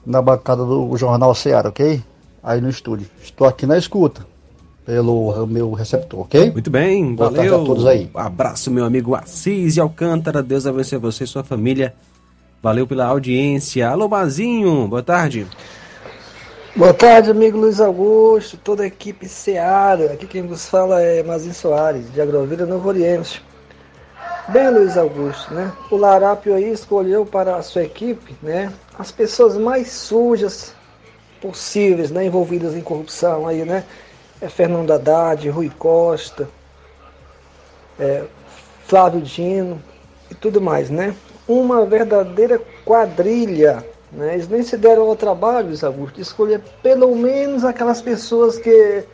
na 0.05 0.21
bancada 0.21 0.67
do 0.67 0.95
Jornal 0.99 1.35
Ceará, 1.35 1.71
ok? 1.71 2.03
Aí 2.43 2.61
no 2.61 2.69
estúdio. 2.69 3.09
Estou 3.23 3.47
aqui 3.47 3.65
na 3.65 3.79
escuta 3.79 4.28
pelo 4.89 5.47
meu 5.47 5.73
receptor, 5.73 6.21
ok? 6.21 6.51
Muito 6.51 6.71
bem, 6.71 7.15
Boa 7.15 7.29
valeu. 7.29 7.51
tarde 7.51 7.63
a 7.63 7.67
todos 7.67 7.87
aí. 7.87 8.11
Abraço, 8.15 8.71
meu 8.71 8.87
amigo 8.87 9.15
Assis 9.15 9.77
e 9.77 9.81
Alcântara. 9.81 10.43
Deus 10.43 10.67
abençoe 10.67 10.99
você 10.99 11.25
e 11.25 11.27
sua 11.27 11.45
família. 11.45 11.93
Valeu 12.63 12.87
pela 12.87 13.05
audiência. 13.05 13.87
Alô, 13.87 14.09
Bazinho, 14.09 14.89
boa 14.89 15.03
tarde. 15.03 15.47
Boa 16.75 16.95
tarde, 16.95 17.31
amigo 17.31 17.59
Luiz 17.59 17.83
Augusto, 17.83 18.57
toda 18.57 18.83
a 18.83 18.87
equipe 18.87 19.29
Seara. 19.29 20.15
Aqui 20.15 20.27
quem 20.27 20.47
vos 20.47 20.67
fala 20.67 21.03
é 21.03 21.23
Mazinho 21.23 21.53
Soares, 21.53 22.11
de 22.11 22.23
Agrovila 22.23 22.65
Novo 22.65 22.89
Oriente. 22.89 23.45
Bem, 24.49 24.71
Luiz 24.71 24.97
Augusto, 24.97 25.53
né? 25.53 25.71
O 25.91 25.99
Larápio 25.99 26.55
aí 26.55 26.73
escolheu 26.73 27.27
para 27.27 27.57
a 27.57 27.63
sua 27.63 27.83
equipe, 27.83 28.35
né? 28.43 28.73
As 28.99 29.13
pessoas 29.13 29.59
mais 29.59 29.91
sujas 29.93 30.73
possíveis, 31.43 32.11
né? 32.11 32.25
Envolvidas 32.25 32.75
em 32.75 32.81
corrupção 32.81 33.47
aí, 33.47 33.67
né? 33.67 33.85
É 34.41 34.49
Fernando 34.49 34.93
Haddad, 34.93 35.49
Rui 35.49 35.71
Costa, 35.79 36.49
é, 37.99 38.25
Flávio 38.87 39.21
Dino 39.21 39.83
e 40.31 40.35
tudo 40.35 40.61
mais, 40.61 40.91
né? 40.91 41.15
Uma 41.47 41.85
verdadeira 41.85 42.61
quadrilha, 42.85 43.85
né? 44.13 44.35
Eles 44.35 44.49
nem 44.49 44.63
se 44.63 44.77
deram 44.77 45.09
ao 45.09 45.17
trabalho, 45.17 45.69
Luiz 45.69 45.83
Augusto, 45.83 46.17
de 46.17 46.23
escolher 46.23 46.61
pelo 46.83 47.15
menos 47.17 47.65
aquelas 47.65 48.01
pessoas 48.01 48.59
que 48.59 49.05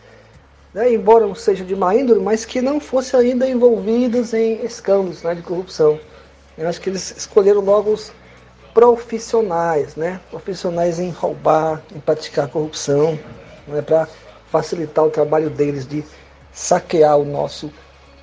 né, 0.74 0.92
embora 0.92 1.26
não 1.26 1.36
seja 1.36 1.64
de 1.64 1.76
má 1.76 1.94
índole, 1.94 2.20
mas 2.20 2.44
que 2.44 2.60
não 2.60 2.80
fossem 2.80 3.20
ainda 3.20 3.48
envolvidas 3.48 4.34
em 4.34 4.64
escândalos 4.64 5.22
né, 5.22 5.34
de 5.34 5.42
corrupção. 5.42 5.98
Eu 6.59 6.68
acho 6.68 6.80
que 6.80 6.90
eles 6.90 7.16
escolheram 7.16 7.60
logo 7.60 7.92
os 7.92 8.12
profissionais, 8.74 9.94
né, 9.94 10.20
profissionais 10.30 10.98
em 10.98 11.10
roubar, 11.10 11.80
em 11.94 12.01
praticar 12.01 12.48
corrupção, 12.48 13.16
né, 13.68 13.80
para 13.80 14.09
facilitar 14.55 15.05
o 15.05 15.10
trabalho 15.10 15.51
deles 15.51 15.85
de 15.85 16.05
saquear 16.52 17.18
o 17.18 17.24
nosso 17.24 17.72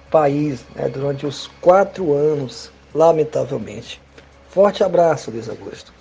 país 0.10 0.66
né, 0.74 0.88
durante 0.88 1.26
os 1.26 1.48
quatro 1.60 2.14
anos, 2.14 2.72
lamentavelmente. 2.95 4.02
Forte 4.49 4.82
abraço, 4.82 5.30
Luiz 5.30 5.49
Augusto. 5.49 5.91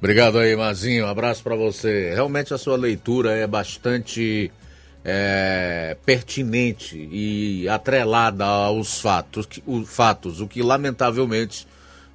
Obrigado 0.00 0.38
aí, 0.38 0.56
Mazinho. 0.56 1.04
Um 1.04 1.08
abraço 1.08 1.40
para 1.44 1.54
você. 1.54 2.12
Realmente 2.12 2.52
a 2.52 2.58
sua 2.58 2.76
leitura 2.76 3.30
é 3.30 3.46
bastante 3.46 4.50
é, 5.04 5.96
pertinente 6.04 7.08
e 7.12 7.68
atrelada 7.68 8.44
aos 8.44 9.00
fatos, 9.00 9.46
o, 9.64 9.86
fatos, 9.86 10.40
o 10.40 10.48
que 10.48 10.62
lamentavelmente 10.62 11.64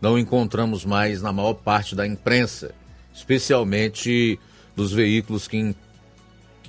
não 0.01 0.19
encontramos 0.19 0.83
mais 0.83 1.21
na 1.21 1.31
maior 1.31 1.53
parte 1.53 1.95
da 1.95 2.05
imprensa, 2.05 2.75
especialmente 3.13 4.37
dos 4.75 4.91
veículos 4.91 5.47
que, 5.47 5.73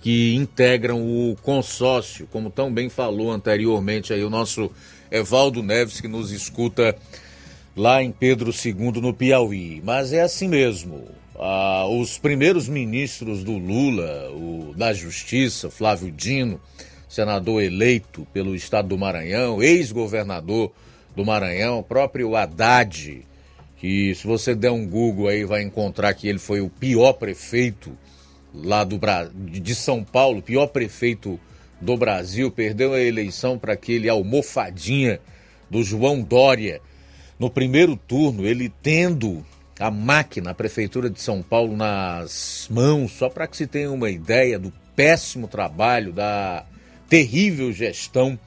que 0.04 0.34
integram 0.34 1.00
o 1.00 1.34
consórcio, 1.40 2.28
como 2.30 2.50
tão 2.50 2.70
bem 2.70 2.90
falou 2.90 3.32
anteriormente 3.32 4.12
aí 4.12 4.22
o 4.22 4.28
nosso 4.28 4.70
Evaldo 5.10 5.62
Neves, 5.62 5.98
que 5.98 6.06
nos 6.06 6.30
escuta 6.30 6.94
lá 7.74 8.02
em 8.02 8.12
Pedro 8.12 8.50
II, 8.50 9.00
no 9.00 9.14
Piauí. 9.14 9.80
Mas 9.82 10.12
é 10.12 10.20
assim 10.20 10.46
mesmo. 10.46 11.06
Ah, 11.36 11.86
os 11.86 12.18
primeiros 12.18 12.68
ministros 12.68 13.42
do 13.42 13.56
Lula, 13.56 14.30
o 14.32 14.74
da 14.76 14.92
Justiça, 14.92 15.70
Flávio 15.70 16.12
Dino, 16.12 16.60
senador 17.08 17.62
eleito 17.62 18.26
pelo 18.30 18.54
estado 18.54 18.88
do 18.88 18.98
Maranhão, 18.98 19.62
ex-governador 19.62 20.70
do 21.16 21.24
Maranhão, 21.24 21.82
próprio 21.82 22.36
Haddad, 22.36 23.22
que 23.78 24.14
se 24.14 24.26
você 24.26 24.54
der 24.54 24.70
um 24.70 24.86
Google 24.86 25.28
aí 25.28 25.46
vai 25.46 25.62
encontrar 25.62 26.12
que 26.12 26.28
ele 26.28 26.38
foi 26.38 26.60
o 26.60 26.68
pior 26.68 27.14
prefeito 27.14 27.96
lá 28.54 28.84
do 28.84 29.00
de 29.34 29.74
São 29.74 30.04
Paulo, 30.04 30.40
pior 30.42 30.68
prefeito 30.68 31.40
do 31.80 31.96
Brasil, 31.96 32.50
perdeu 32.50 32.92
a 32.92 33.00
eleição 33.00 33.58
para 33.58 33.72
aquele 33.72 34.08
almofadinha 34.08 35.20
do 35.68 35.82
João 35.82 36.22
Dória. 36.22 36.80
No 37.38 37.50
primeiro 37.50 37.96
turno, 37.96 38.46
ele 38.46 38.72
tendo 38.82 39.44
a 39.78 39.90
máquina, 39.90 40.50
a 40.50 40.54
Prefeitura 40.54 41.10
de 41.10 41.20
São 41.20 41.42
Paulo 41.42 41.76
nas 41.76 42.68
mãos, 42.70 43.12
só 43.12 43.28
para 43.28 43.46
que 43.46 43.56
se 43.56 43.66
tenha 43.66 43.90
uma 43.90 44.08
ideia 44.08 44.58
do 44.58 44.72
péssimo 44.94 45.48
trabalho, 45.48 46.12
da 46.12 46.64
terrível 47.08 47.72
gestão 47.72 48.38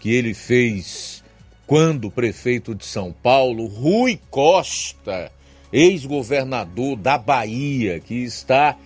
que 0.00 0.12
ele 0.12 0.34
fez 0.34 1.22
quando 1.66 2.10
prefeito 2.10 2.74
de 2.74 2.84
São 2.84 3.12
Paulo, 3.12 3.66
Rui 3.66 4.20
Costa, 4.30 5.32
ex-governador 5.72 6.96
da 6.96 7.16
Bahia, 7.16 8.00
que 8.00 8.16
está 8.16 8.76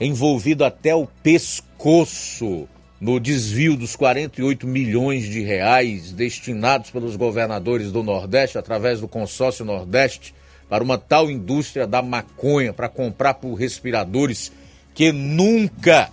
envolvido 0.00 0.64
até 0.64 0.94
o 0.94 1.06
pescoço 1.22 2.66
no 3.00 3.18
desvio 3.18 3.76
dos 3.76 3.96
48 3.96 4.66
milhões 4.66 5.24
de 5.24 5.40
reais 5.40 6.12
destinados 6.12 6.90
pelos 6.90 7.16
governadores 7.16 7.92
do 7.92 8.02
Nordeste 8.02 8.58
através 8.58 9.00
do 9.00 9.08
consórcio 9.08 9.64
Nordeste 9.64 10.34
para 10.68 10.84
uma 10.84 10.98
tal 10.98 11.30
indústria 11.30 11.86
da 11.86 12.02
maconha 12.02 12.72
para 12.72 12.88
comprar 12.88 13.34
por 13.34 13.54
respiradores 13.54 14.52
que 14.94 15.12
nunca, 15.12 16.10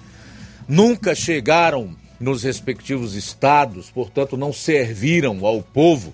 nunca 0.67 1.13
chegaram 1.13 1.95
nos 2.19 2.43
respectivos 2.43 3.13
estados, 3.13 3.91
portanto 3.91 4.35
não 4.35 4.51
serviram 4.51 5.45
ao 5.45 5.61
povo 5.61 6.13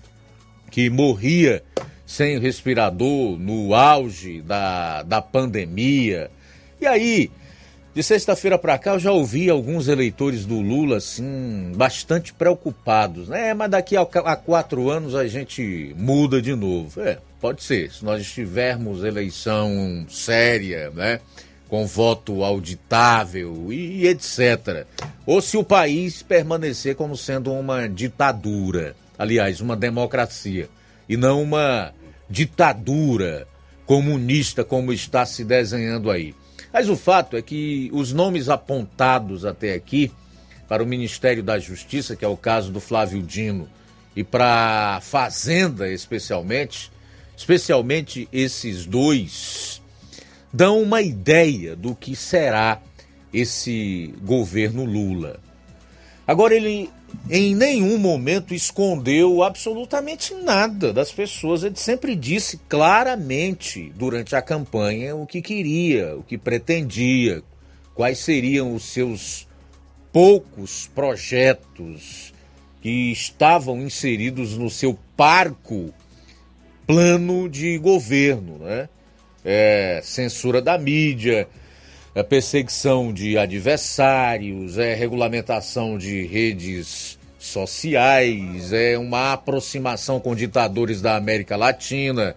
que 0.69 0.89
morria 0.89 1.63
sem 2.05 2.39
respirador 2.39 3.37
no 3.39 3.73
auge 3.73 4.41
da, 4.41 5.03
da 5.03 5.21
pandemia. 5.21 6.29
E 6.81 6.85
aí, 6.85 7.31
de 7.93 8.01
sexta-feira 8.01 8.57
para 8.57 8.77
cá 8.77 8.93
eu 8.93 8.99
já 8.99 9.11
ouvi 9.11 9.49
alguns 9.49 9.87
eleitores 9.87 10.45
do 10.45 10.59
Lula 10.59 10.97
assim 10.97 11.71
bastante 11.75 12.33
preocupados, 12.33 13.27
né? 13.27 13.53
Mas 13.53 13.69
daqui 13.69 13.95
a, 13.95 14.05
quatro 14.35 14.89
anos 14.89 15.13
a 15.13 15.27
gente 15.27 15.93
muda 15.95 16.41
de 16.41 16.55
novo. 16.55 16.99
É, 17.01 17.19
pode 17.39 17.61
ser. 17.61 17.91
Se 17.91 18.03
nós 18.03 18.25
tivermos 18.25 19.03
eleição 19.03 20.07
séria, 20.09 20.89
né? 20.89 21.19
Com 21.69 21.85
voto 21.85 22.43
auditável 22.43 23.71
e 23.71 24.07
etc. 24.07 24.87
Ou 25.25 25.39
se 25.39 25.55
o 25.55 25.63
país 25.63 26.23
permanecer 26.23 26.95
como 26.95 27.15
sendo 27.15 27.53
uma 27.53 27.87
ditadura, 27.87 28.95
aliás, 29.17 29.61
uma 29.61 29.75
democracia 29.75 30.67
e 31.07 31.15
não 31.15 31.43
uma 31.43 31.93
ditadura 32.27 33.47
comunista 33.85 34.63
como 34.63 34.91
está 34.91 35.25
se 35.25 35.43
desenhando 35.43 36.09
aí. 36.09 36.33
Mas 36.73 36.89
o 36.89 36.97
fato 36.97 37.37
é 37.37 37.41
que 37.41 37.91
os 37.93 38.11
nomes 38.11 38.49
apontados 38.49 39.45
até 39.45 39.75
aqui 39.75 40.11
para 40.67 40.81
o 40.81 40.87
Ministério 40.87 41.43
da 41.43 41.59
Justiça, 41.59 42.15
que 42.15 42.25
é 42.25 42.27
o 42.27 42.35
caso 42.35 42.71
do 42.71 42.79
Flávio 42.79 43.21
Dino, 43.21 43.69
e 44.15 44.23
para 44.23 44.95
a 44.95 45.01
Fazenda 45.01 45.87
especialmente, 45.87 46.91
especialmente 47.37 48.27
esses 48.33 48.87
dois, 48.87 49.83
dão 50.51 50.81
uma 50.81 51.03
ideia 51.03 51.75
do 51.75 51.93
que 51.93 52.15
será 52.15 52.81
esse 53.31 54.11
governo 54.23 54.83
Lula. 54.83 55.39
Agora, 56.25 56.55
ele 56.55 56.89
em 57.30 57.56
nenhum 57.56 57.98
momento 57.98 58.53
escondeu 58.53 59.44
absolutamente 59.44 60.34
nada 60.34 60.91
das 60.91 61.11
pessoas. 61.11 61.64
Ele 61.64 61.76
sempre 61.76 62.15
disse 62.15 62.60
claramente 62.69 63.91
durante 63.95 64.35
a 64.35 64.41
campanha 64.41 65.15
o 65.15 65.26
que 65.26 65.41
queria, 65.41 66.15
o 66.15 66.23
que 66.23 66.38
pretendia, 66.38 67.41
quais 67.95 68.19
seriam 68.19 68.73
os 68.76 68.84
seus 68.84 69.48
poucos 70.11 70.90
projetos 70.94 72.34
que 72.81 73.11
estavam 73.11 73.81
inseridos 73.81 74.57
no 74.57 74.69
seu 74.69 74.98
parco 75.15 75.94
plano 76.85 77.49
de 77.49 77.77
governo, 77.77 78.57
né? 78.60 78.90
É, 79.45 80.02
censura 80.03 80.61
da 80.61 80.77
mídia, 80.77 81.48
é 82.15 82.22
perseguição 82.22 83.11
de 83.11 83.38
adversários, 83.38 84.77
é 84.77 84.94
regulamentação 84.94 85.98
de 85.98 86.26
redes 86.27 87.18
sociais, 87.40 88.72
é 88.72 88.98
uma 88.98 89.34
aproximação 89.34 90.19
com 90.19 90.35
ditadores 90.35 91.02
da 91.02 91.15
América 91.15 91.57
Latina, 91.57 92.35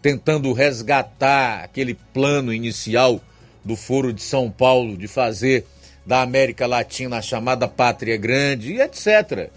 tentando 0.00 0.52
resgatar 0.52 1.64
aquele 1.64 1.94
plano 2.14 2.54
inicial 2.54 3.20
do 3.64 3.76
Foro 3.76 4.12
de 4.12 4.22
São 4.22 4.48
Paulo 4.48 4.96
de 4.96 5.08
fazer 5.08 5.66
da 6.06 6.22
América 6.22 6.66
Latina 6.66 7.18
a 7.18 7.22
chamada 7.22 7.66
pátria 7.66 8.16
grande 8.16 8.74
e 8.74 8.80
etc. 8.80 9.50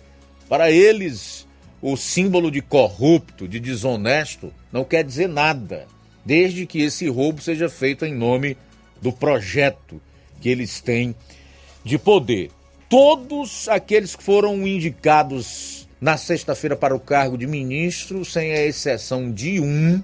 Para 0.49 0.71
eles, 0.71 1.47
o 1.81 1.95
símbolo 1.95 2.49
de 2.49 2.61
corrupto, 2.61 3.47
de 3.47 3.59
desonesto, 3.59 4.51
não 4.71 4.83
quer 4.83 5.03
dizer 5.03 5.29
nada, 5.29 5.85
desde 6.25 6.65
que 6.65 6.81
esse 6.81 7.07
roubo 7.07 7.41
seja 7.41 7.69
feito 7.69 8.03
em 8.03 8.13
nome 8.13 8.57
do 9.03 9.11
projeto 9.11 10.01
que 10.41 10.49
eles 10.49 10.79
têm 10.79 11.13
de 11.83 11.99
poder. 11.99 12.49
Todos 12.89 13.67
aqueles 13.67 14.15
que 14.15 14.23
foram 14.23 14.65
indicados 14.65 15.87
na 15.99 16.17
sexta-feira 16.17 16.75
para 16.75 16.95
o 16.95 16.99
cargo 16.99 17.37
de 17.37 17.45
ministro, 17.45 18.23
sem 18.23 18.53
a 18.53 18.65
exceção 18.65 19.31
de 19.31 19.59
um, 19.59 20.01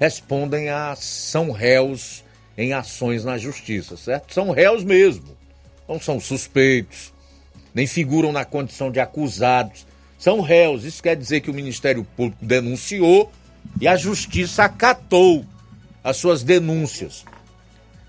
respondem 0.00 0.70
a 0.70 0.96
são 0.96 1.50
réus 1.50 2.24
em 2.56 2.72
ações 2.72 3.24
na 3.24 3.36
justiça, 3.36 3.96
certo? 3.96 4.32
São 4.32 4.50
réus 4.50 4.82
mesmo. 4.82 5.36
Não 5.88 6.00
são 6.00 6.18
suspeitos, 6.18 7.12
nem 7.74 7.86
figuram 7.86 8.32
na 8.32 8.44
condição 8.44 8.90
de 8.90 9.00
acusados. 9.00 9.86
São 10.18 10.40
réus. 10.40 10.84
Isso 10.84 11.02
quer 11.02 11.16
dizer 11.16 11.40
que 11.40 11.50
o 11.50 11.54
Ministério 11.54 12.04
Público 12.16 12.44
denunciou 12.44 13.30
e 13.80 13.86
a 13.86 13.96
justiça 13.96 14.64
acatou 14.64 15.44
as 16.02 16.16
suas 16.16 16.42
denúncias 16.42 17.24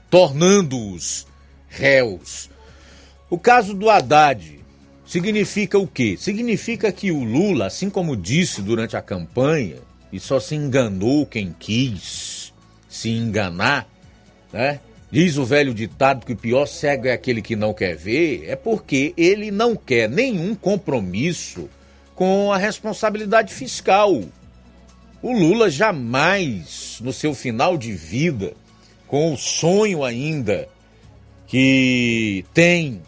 tornando-os 0.09 1.27
réus. 1.67 2.49
O 3.29 3.37
caso 3.37 3.73
do 3.73 3.89
Haddad 3.89 4.59
significa 5.05 5.77
o 5.77 5.87
quê? 5.87 6.15
Significa 6.17 6.91
que 6.91 7.11
o 7.11 7.23
Lula, 7.23 7.67
assim 7.67 7.89
como 7.89 8.17
disse 8.17 8.61
durante 8.61 8.97
a 8.97 9.01
campanha, 9.01 9.77
e 10.11 10.19
só 10.19 10.39
se 10.39 10.55
enganou 10.55 11.25
quem 11.25 11.55
quis 11.57 12.51
se 12.87 13.09
enganar, 13.09 13.87
né? 14.51 14.79
Diz 15.11 15.37
o 15.37 15.45
velho 15.45 15.73
ditado 15.73 16.25
que 16.25 16.33
o 16.33 16.37
pior 16.37 16.67
cego 16.67 17.07
é 17.07 17.11
aquele 17.11 17.41
que 17.41 17.55
não 17.55 17.73
quer 17.73 17.95
ver, 17.95 18.43
é 18.47 18.55
porque 18.55 19.13
ele 19.17 19.49
não 19.49 19.75
quer 19.75 20.07
nenhum 20.07 20.53
compromisso 20.53 21.67
com 22.13 22.51
a 22.51 22.57
responsabilidade 22.57 23.53
fiscal. 23.53 24.21
O 25.21 25.31
Lula 25.31 25.69
jamais, 25.69 26.99
no 27.01 27.11
seu 27.11 27.33
final 27.33 27.77
de 27.77 27.91
vida, 27.91 28.53
com 29.09 29.33
o 29.33 29.37
sonho 29.37 30.03
ainda 30.03 30.69
que 31.47 32.45
tem 32.53 33.01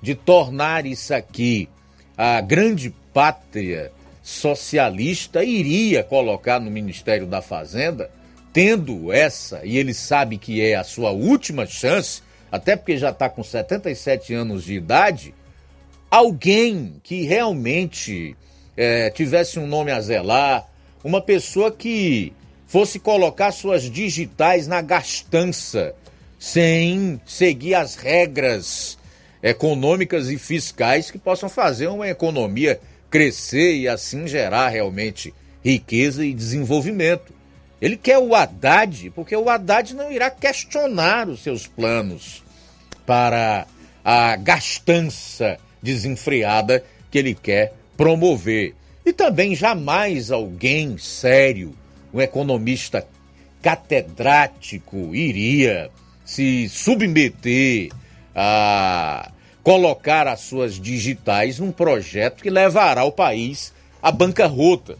de 0.00 0.14
tornar 0.14 0.86
isso 0.86 1.12
aqui 1.12 1.68
a 2.16 2.40
grande 2.40 2.94
pátria 3.12 3.90
socialista, 4.22 5.42
iria 5.42 6.04
colocar 6.04 6.60
no 6.60 6.70
Ministério 6.70 7.26
da 7.26 7.42
Fazenda, 7.42 8.10
tendo 8.52 9.12
essa, 9.12 9.60
e 9.64 9.76
ele 9.76 9.92
sabe 9.92 10.38
que 10.38 10.60
é 10.62 10.74
a 10.74 10.84
sua 10.84 11.10
última 11.10 11.66
chance, 11.66 12.22
até 12.50 12.76
porque 12.76 12.96
já 12.96 13.10
está 13.10 13.28
com 13.28 13.42
77 13.42 14.34
anos 14.34 14.64
de 14.64 14.74
idade, 14.74 15.34
alguém 16.10 17.00
que 17.02 17.22
realmente 17.22 18.36
é, 18.76 19.10
tivesse 19.10 19.58
um 19.58 19.66
nome 19.66 19.90
a 19.90 20.00
zelar, 20.00 20.66
uma 21.04 21.20
pessoa 21.20 21.70
que 21.70 22.32
fosse 22.66 22.98
colocar 22.98 23.52
suas 23.52 23.84
digitais 23.84 24.66
na 24.66 24.80
gastança, 24.82 25.94
sem 26.38 27.20
seguir 27.24 27.74
as 27.74 27.94
regras 27.94 28.98
econômicas 29.42 30.28
e 30.28 30.36
fiscais 30.36 31.10
que 31.10 31.18
possam 31.18 31.48
fazer 31.48 31.86
uma 31.86 32.08
economia 32.08 32.80
crescer 33.08 33.76
e 33.76 33.88
assim 33.88 34.26
gerar 34.26 34.68
realmente 34.68 35.32
riqueza 35.64 36.24
e 36.24 36.34
desenvolvimento. 36.34 37.32
Ele 37.80 37.96
quer 37.96 38.18
o 38.18 38.34
Haddad, 38.34 39.10
porque 39.10 39.36
o 39.36 39.48
Haddad 39.48 39.94
não 39.94 40.10
irá 40.10 40.30
questionar 40.30 41.28
os 41.28 41.42
seus 41.42 41.66
planos 41.66 42.42
para 43.04 43.66
a 44.04 44.36
gastança 44.36 45.58
desenfreada 45.82 46.82
que 47.10 47.18
ele 47.18 47.34
quer 47.34 47.74
promover. 47.96 48.74
E 49.04 49.12
também 49.12 49.54
jamais 49.54 50.30
alguém 50.30 50.98
sério, 50.98 51.74
um 52.16 52.20
economista 52.20 53.06
catedrático, 53.62 55.14
iria 55.14 55.90
se 56.24 56.68
submeter 56.68 57.90
a 58.34 59.30
colocar 59.62 60.26
as 60.26 60.40
suas 60.40 60.80
digitais 60.80 61.58
num 61.58 61.70
projeto 61.70 62.42
que 62.42 62.50
levará 62.50 63.04
o 63.04 63.12
país 63.12 63.72
à 64.02 64.10
bancarrota. 64.10 64.98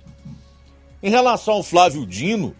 Em 1.02 1.10
relação 1.10 1.54
ao 1.54 1.62
Flávio 1.62 2.06
Dino, 2.06 2.54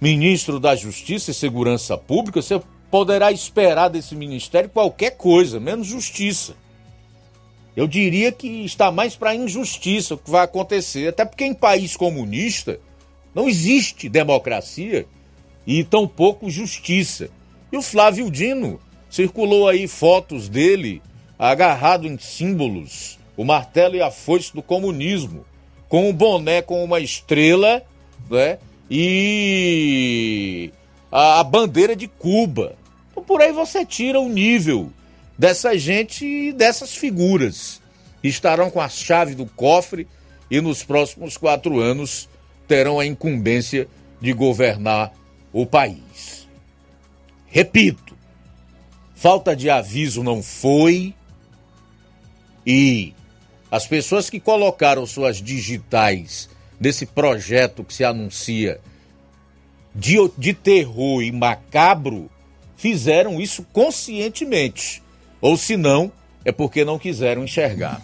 ministro 0.00 0.58
da 0.58 0.74
Justiça 0.74 1.30
e 1.30 1.34
Segurança 1.34 1.98
Pública, 1.98 2.40
você 2.40 2.60
poderá 2.90 3.30
esperar 3.30 3.88
desse 3.88 4.14
ministério 4.14 4.70
qualquer 4.70 5.10
coisa, 5.10 5.60
menos 5.60 5.88
justiça. 5.88 6.54
Eu 7.76 7.86
diria 7.86 8.32
que 8.32 8.64
está 8.64 8.90
mais 8.90 9.14
para 9.14 9.34
injustiça 9.34 10.14
o 10.14 10.18
que 10.18 10.30
vai 10.30 10.44
acontecer, 10.44 11.08
até 11.08 11.24
porque 11.24 11.44
em 11.44 11.54
país 11.54 11.96
comunista 11.96 12.80
não 13.38 13.48
existe 13.48 14.08
democracia 14.08 15.06
e 15.64 15.84
tampouco 15.84 16.50
justiça. 16.50 17.30
E 17.70 17.76
o 17.76 17.82
Flávio 17.82 18.28
Dino 18.32 18.80
circulou 19.08 19.68
aí 19.68 19.86
fotos 19.86 20.48
dele 20.48 21.00
agarrado 21.38 22.08
em 22.08 22.18
símbolos, 22.18 23.16
o 23.36 23.44
martelo 23.44 23.94
e 23.94 24.02
a 24.02 24.10
foice 24.10 24.52
do 24.52 24.60
comunismo, 24.60 25.46
com 25.88 26.10
um 26.10 26.12
boné 26.12 26.62
com 26.62 26.82
uma 26.82 26.98
estrela, 26.98 27.80
né? 28.28 28.58
E 28.90 30.72
a, 31.12 31.38
a 31.38 31.44
bandeira 31.44 31.94
de 31.94 32.08
Cuba. 32.08 32.74
Então 33.12 33.22
por 33.22 33.40
aí 33.40 33.52
você 33.52 33.86
tira 33.86 34.18
o 34.18 34.28
nível 34.28 34.90
dessa 35.38 35.78
gente 35.78 36.26
e 36.26 36.52
dessas 36.52 36.96
figuras. 36.96 37.80
Estarão 38.20 38.68
com 38.68 38.80
a 38.80 38.88
chave 38.88 39.36
do 39.36 39.46
cofre 39.46 40.08
e 40.50 40.60
nos 40.60 40.82
próximos 40.82 41.36
quatro 41.36 41.78
anos 41.78 42.28
terão 42.68 43.00
a 43.00 43.06
incumbência 43.06 43.88
de 44.20 44.32
governar 44.32 45.12
o 45.52 45.64
país. 45.66 46.46
Repito, 47.46 48.14
falta 49.14 49.56
de 49.56 49.70
aviso 49.70 50.22
não 50.22 50.42
foi 50.42 51.14
e 52.66 53.14
as 53.70 53.86
pessoas 53.86 54.28
que 54.28 54.38
colocaram 54.38 55.06
suas 55.06 55.38
digitais 55.38 56.48
nesse 56.78 57.06
projeto 57.06 57.82
que 57.82 57.94
se 57.94 58.04
anuncia 58.04 58.78
de, 59.94 60.16
de 60.36 60.52
terror 60.52 61.22
e 61.22 61.32
macabro 61.32 62.30
fizeram 62.76 63.40
isso 63.40 63.66
conscientemente. 63.72 65.02
Ou 65.40 65.56
se 65.56 65.76
não, 65.76 66.12
é 66.44 66.52
porque 66.52 66.84
não 66.84 66.98
quiseram 66.98 67.44
enxergar. 67.44 68.00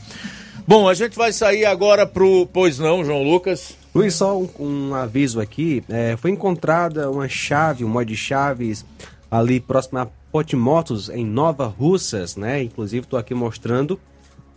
Bom, 0.66 0.88
a 0.88 0.94
gente 0.94 1.16
vai 1.16 1.32
sair 1.32 1.64
agora 1.64 2.06
pro. 2.06 2.46
Pois 2.46 2.78
não, 2.78 3.04
João 3.04 3.22
Lucas? 3.22 3.76
Luiz, 3.94 4.14
só 4.14 4.36
um, 4.36 4.48
um 4.58 4.94
aviso 4.94 5.40
aqui. 5.40 5.84
É, 5.88 6.16
foi 6.16 6.32
encontrada 6.32 7.08
uma 7.10 7.28
chave, 7.28 7.84
um 7.84 7.88
mod 7.88 8.10
de 8.10 8.16
chaves 8.16 8.84
ali 9.30 9.60
próximo 9.60 10.00
a 10.00 10.06
Potimotos, 10.32 11.08
em 11.08 11.24
Nova 11.24 11.66
Russas, 11.66 12.34
né? 12.34 12.60
Inclusive, 12.60 13.04
estou 13.04 13.18
aqui 13.18 13.34
mostrando 13.34 14.00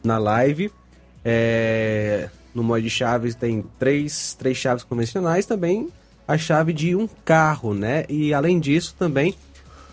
na 0.04 0.18
live. 0.18 0.72
É, 1.24 2.30
no 2.54 2.64
mod 2.64 2.82
de 2.82 2.90
chaves 2.90 3.36
tem 3.36 3.64
três, 3.78 4.34
três 4.34 4.58
chaves 4.58 4.84
convencionais, 4.84 5.46
também 5.46 5.90
a 6.28 6.36
chave 6.36 6.74
de 6.74 6.96
um 6.96 7.08
carro, 7.24 7.76
né? 7.76 8.06
E 8.10 8.34
além 8.34 8.60
disso, 8.60 8.96
também 8.98 9.36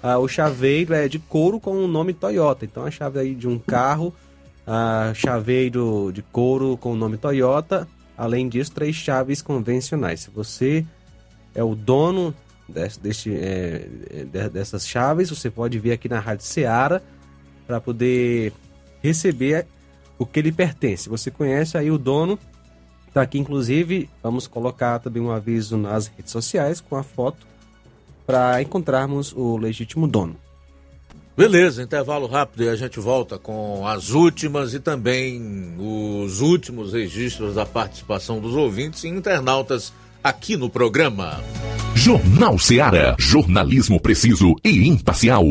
ah, 0.03 0.19
o 0.19 0.27
chaveiro 0.27 0.95
é 0.95 1.07
de 1.07 1.19
couro 1.19 1.61
com 1.61 1.85
o 1.85 1.87
nome 1.87 2.15
Toyota. 2.15 2.65
Então 2.65 2.87
a 2.87 2.91
chave 2.91 3.19
aí 3.19 3.35
de 3.35 3.47
um 3.47 3.59
carro, 3.59 4.15
a 4.67 5.13
chaveiro 5.15 6.11
de 6.15 6.23
couro 6.23 6.79
com 6.79 6.93
o 6.93 6.97
nome 6.97 7.19
Toyota. 7.19 7.87
Além 8.17 8.49
disso, 8.49 8.73
três 8.73 8.95
chaves 8.95 9.43
convencionais. 9.43 10.21
Se 10.21 10.31
você 10.31 10.85
é 11.55 11.63
o 11.63 11.75
dono 11.75 12.35
desse, 12.69 13.01
desse, 13.01 13.35
é, 13.35 13.89
dessas 14.53 14.87
chaves, 14.87 15.31
você 15.31 15.51
pode 15.51 15.79
vir 15.79 15.93
aqui 15.93 16.09
na 16.09 16.21
Rádio 16.21 16.45
Seara 16.45 17.03
para 17.67 17.81
poder 17.81 18.53
receber 19.03 19.67
o 20.19 20.25
que 20.25 20.41
lhe 20.41 20.53
pertence. 20.53 21.09
Você 21.09 21.31
conhece 21.31 21.77
aí 21.77 21.91
o 21.91 21.99
dono, 21.99 22.39
Tá 23.15 23.23
aqui, 23.23 23.39
inclusive, 23.39 24.11
vamos 24.21 24.49
colocar 24.49 24.99
também 24.99 25.23
um 25.23 25.31
aviso 25.31 25.77
nas 25.77 26.09
redes 26.09 26.33
sociais 26.33 26.81
com 26.81 26.97
a 26.97 27.05
foto 27.05 27.47
para 28.27 28.61
encontrarmos 28.61 29.33
o 29.33 29.57
legítimo 29.57 30.09
dono. 30.09 30.35
Beleza, 31.37 31.83
intervalo 31.83 32.29
rápido 32.29 32.63
e 32.63 32.69
a 32.69 32.77
gente 32.77 33.01
volta 33.01 33.39
com 33.39 33.85
as 33.87 34.11
últimas 34.11 34.73
e 34.73 34.79
também 34.79 35.75
os 35.79 36.41
últimos 36.41 36.93
registros 36.93 37.57
da 37.57 37.67
participação 37.67 38.39
dos 38.39 38.55
ouvintes 38.55 39.03
e 39.03 39.09
internautas 39.09 39.93
aqui 40.23 40.57
no 40.57 40.71
programa. 40.71 41.43
Jornal 41.95 42.57
Seara. 42.57 43.17
Jornalismo 43.19 44.01
preciso 44.01 44.55
e 44.65 44.89
imparcial. 44.89 45.45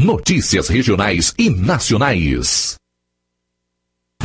Notícias 0.00 0.68
regionais 0.68 1.32
e 1.38 1.48
nacionais. 1.48 2.74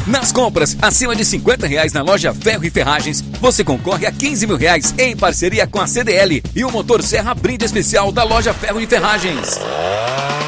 Nas 0.08 0.32
compras 0.32 0.76
acima 0.82 1.16
de 1.16 1.24
50 1.24 1.68
reais 1.68 1.94
na 1.94 2.02
loja 2.02 2.34
Ferro 2.34 2.66
e 2.66 2.70
Ferragens, 2.72 3.22
você 3.40 3.64
concorre 3.64 4.08
a 4.08 4.12
15 4.12 4.48
mil 4.48 4.58
reais 4.58 4.94
em 4.98 5.16
parceria 5.16 5.68
com 5.68 5.80
a 5.80 5.88
CDL 5.88 6.44
e 6.56 6.66
o 6.66 6.72
motor 6.72 7.04
Serra 7.04 7.34
Brinde 7.36 7.64
Especial 7.64 8.12
da 8.12 8.24
loja 8.24 8.54
Ferro 8.54 8.82
e 8.82 8.88
Ferragens. 8.88 9.60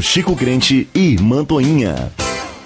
Chico 0.00 0.34
Crente 0.36 0.88
e 0.94 1.16
Mantoinha. 1.20 2.12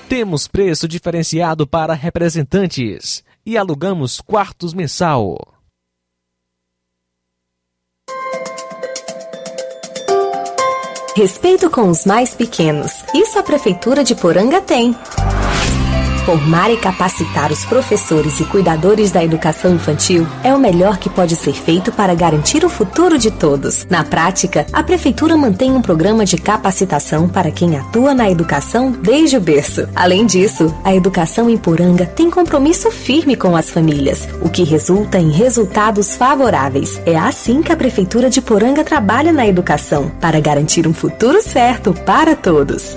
Temos 0.08 0.46
preço 0.46 0.86
diferenciado 0.86 1.66
para 1.66 1.94
representantes 1.94 3.22
e 3.44 3.56
alugamos 3.56 4.20
quartos 4.20 4.72
mensal. 4.74 5.36
Respeito 11.16 11.70
com 11.70 11.88
os 11.88 12.04
mais 12.04 12.34
pequenos. 12.34 13.04
Isso 13.14 13.38
a 13.38 13.42
Prefeitura 13.42 14.02
de 14.02 14.14
Poranga 14.14 14.60
tem. 14.60 14.96
Formar 16.24 16.70
e 16.70 16.78
capacitar 16.78 17.52
os 17.52 17.66
professores 17.66 18.40
e 18.40 18.44
cuidadores 18.46 19.12
da 19.12 19.22
educação 19.22 19.74
infantil 19.74 20.26
é 20.42 20.54
o 20.54 20.58
melhor 20.58 20.96
que 20.96 21.10
pode 21.10 21.36
ser 21.36 21.52
feito 21.52 21.92
para 21.92 22.14
garantir 22.14 22.64
o 22.64 22.70
futuro 22.70 23.18
de 23.18 23.30
todos. 23.30 23.86
Na 23.90 24.02
prática, 24.02 24.64
a 24.72 24.82
Prefeitura 24.82 25.36
mantém 25.36 25.72
um 25.72 25.82
programa 25.82 26.24
de 26.24 26.38
capacitação 26.38 27.28
para 27.28 27.50
quem 27.50 27.76
atua 27.76 28.14
na 28.14 28.30
educação 28.30 28.90
desde 28.90 29.36
o 29.36 29.40
berço. 29.40 29.86
Além 29.94 30.24
disso, 30.24 30.74
a 30.82 30.94
educação 30.94 31.50
em 31.50 31.58
Poranga 31.58 32.06
tem 32.06 32.30
compromisso 32.30 32.90
firme 32.90 33.36
com 33.36 33.54
as 33.54 33.68
famílias, 33.68 34.26
o 34.40 34.48
que 34.48 34.64
resulta 34.64 35.18
em 35.18 35.30
resultados 35.30 36.16
favoráveis. 36.16 37.02
É 37.04 37.18
assim 37.18 37.60
que 37.60 37.70
a 37.70 37.76
Prefeitura 37.76 38.30
de 38.30 38.40
Poranga 38.40 38.82
trabalha 38.82 39.30
na 39.30 39.46
educação, 39.46 40.10
para 40.22 40.40
garantir 40.40 40.86
um 40.88 40.94
futuro 40.94 41.42
certo 41.42 41.92
para 41.92 42.34
todos. 42.34 42.96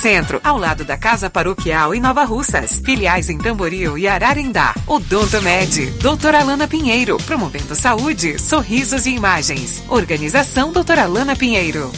Centro, 0.00 0.40
ao 0.42 0.56
lado 0.56 0.82
da 0.82 0.96
Casa 0.96 1.28
Paroquial 1.28 1.94
em 1.94 2.00
Nova 2.00 2.24
Russas. 2.24 2.80
Filiais 2.82 3.28
em 3.28 3.36
Tamboril 3.36 3.98
e 3.98 4.08
Ararindá. 4.08 4.74
Odonto 4.86 5.42
Med, 5.42 5.90
doutora 6.00 6.40
Alana 6.40 6.66
Pinheiro, 6.66 7.18
promovendo 7.18 7.74
saúde, 7.74 8.38
sorrisos 8.38 9.04
e 9.04 9.10
imagens. 9.10 9.84
Organização 9.90 10.72
doutora 10.72 11.02
Alana 11.02 11.36
Pinheiro. 11.36 11.92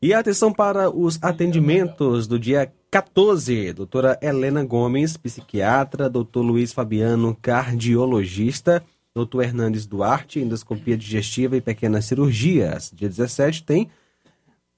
E 0.00 0.14
atenção 0.14 0.52
para 0.52 0.88
os 0.88 1.18
atendimentos 1.20 2.28
do 2.28 2.38
dia 2.38 2.72
14. 2.88 3.72
Doutora 3.72 4.16
Helena 4.22 4.62
Gomes, 4.64 5.16
psiquiatra. 5.16 6.08
Doutor 6.08 6.42
Luiz 6.42 6.72
Fabiano, 6.72 7.36
cardiologista. 7.42 8.80
Doutor 9.12 9.42
Hernandes 9.42 9.86
Duarte, 9.86 10.38
endoscopia 10.38 10.96
digestiva 10.96 11.56
e 11.56 11.60
pequenas 11.60 12.04
cirurgias. 12.04 12.92
Dia 12.94 13.08
17 13.08 13.64
tem 13.64 13.90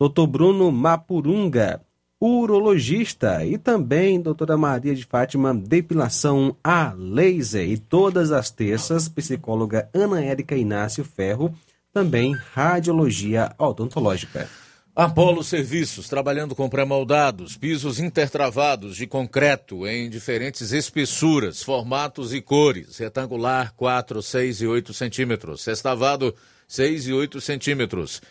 Dr. 0.01 0.29
Bruno 0.29 0.71
Mapurunga, 0.71 1.81
urologista, 2.21 3.45
e 3.45 3.59
também 3.59 4.21
doutora 4.21 4.57
Maria 4.57 4.95
de 4.95 5.05
Fátima, 5.05 5.53
depilação 5.53 6.55
a 6.63 6.95
laser. 6.97 7.69
E 7.69 7.77
todas 7.77 8.31
as 8.31 8.49
terças, 8.49 9.09
psicóloga 9.09 9.89
Ana 9.93 10.25
Érica 10.25 10.55
Inácio 10.55 11.03
Ferro, 11.03 11.53
também 11.93 12.33
radiologia 12.55 13.53
odontológica. 13.59 14.49
Apolo 14.95 15.43
Serviços, 15.43 16.09
trabalhando 16.09 16.55
com 16.55 16.69
pré-moldados, 16.69 17.57
pisos 17.57 17.99
intertravados 17.99 18.97
de 18.97 19.07
concreto 19.07 19.85
em 19.85 20.09
diferentes 20.09 20.71
espessuras, 20.71 21.61
formatos 21.61 22.33
e 22.33 22.41
cores. 22.41 22.99
Retangular, 22.99 23.73
4, 23.77 24.23
6 24.23 24.61
e 24.63 24.67
8 24.69 24.95
centímetros. 24.95 25.63
Sextavado, 25.63 26.33
6 26.69 27.09
e 27.09 27.13
8 27.13 27.41
centímetros 27.41 28.23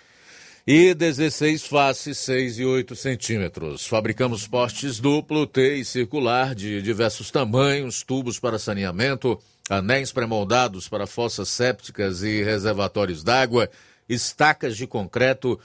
e 0.67 0.93
16 0.93 1.65
faces 1.65 2.17
6 2.17 2.59
e 2.59 2.65
8 2.65 2.93
centímetros. 2.93 3.87
Fabricamos 3.87 4.45
postes 4.45 4.99
duplo, 4.99 5.47
T 5.47 5.77
e 5.77 5.85
circular 5.85 6.53
de 6.53 6.81
diversos 6.81 7.31
tamanhos, 7.31 8.03
tubos 8.03 8.37
para 8.37 8.59
saneamento, 8.59 9.39
anéis 9.69 10.11
pré-moldados 10.11 10.89
para 10.89 11.07
fossas 11.07 11.47
sépticas 11.47 12.21
e 12.21 12.43
reservatórios 12.43 13.23
d'água, 13.23 13.69
estacas 14.09 14.75
de 14.75 14.85
concreto 14.85 15.57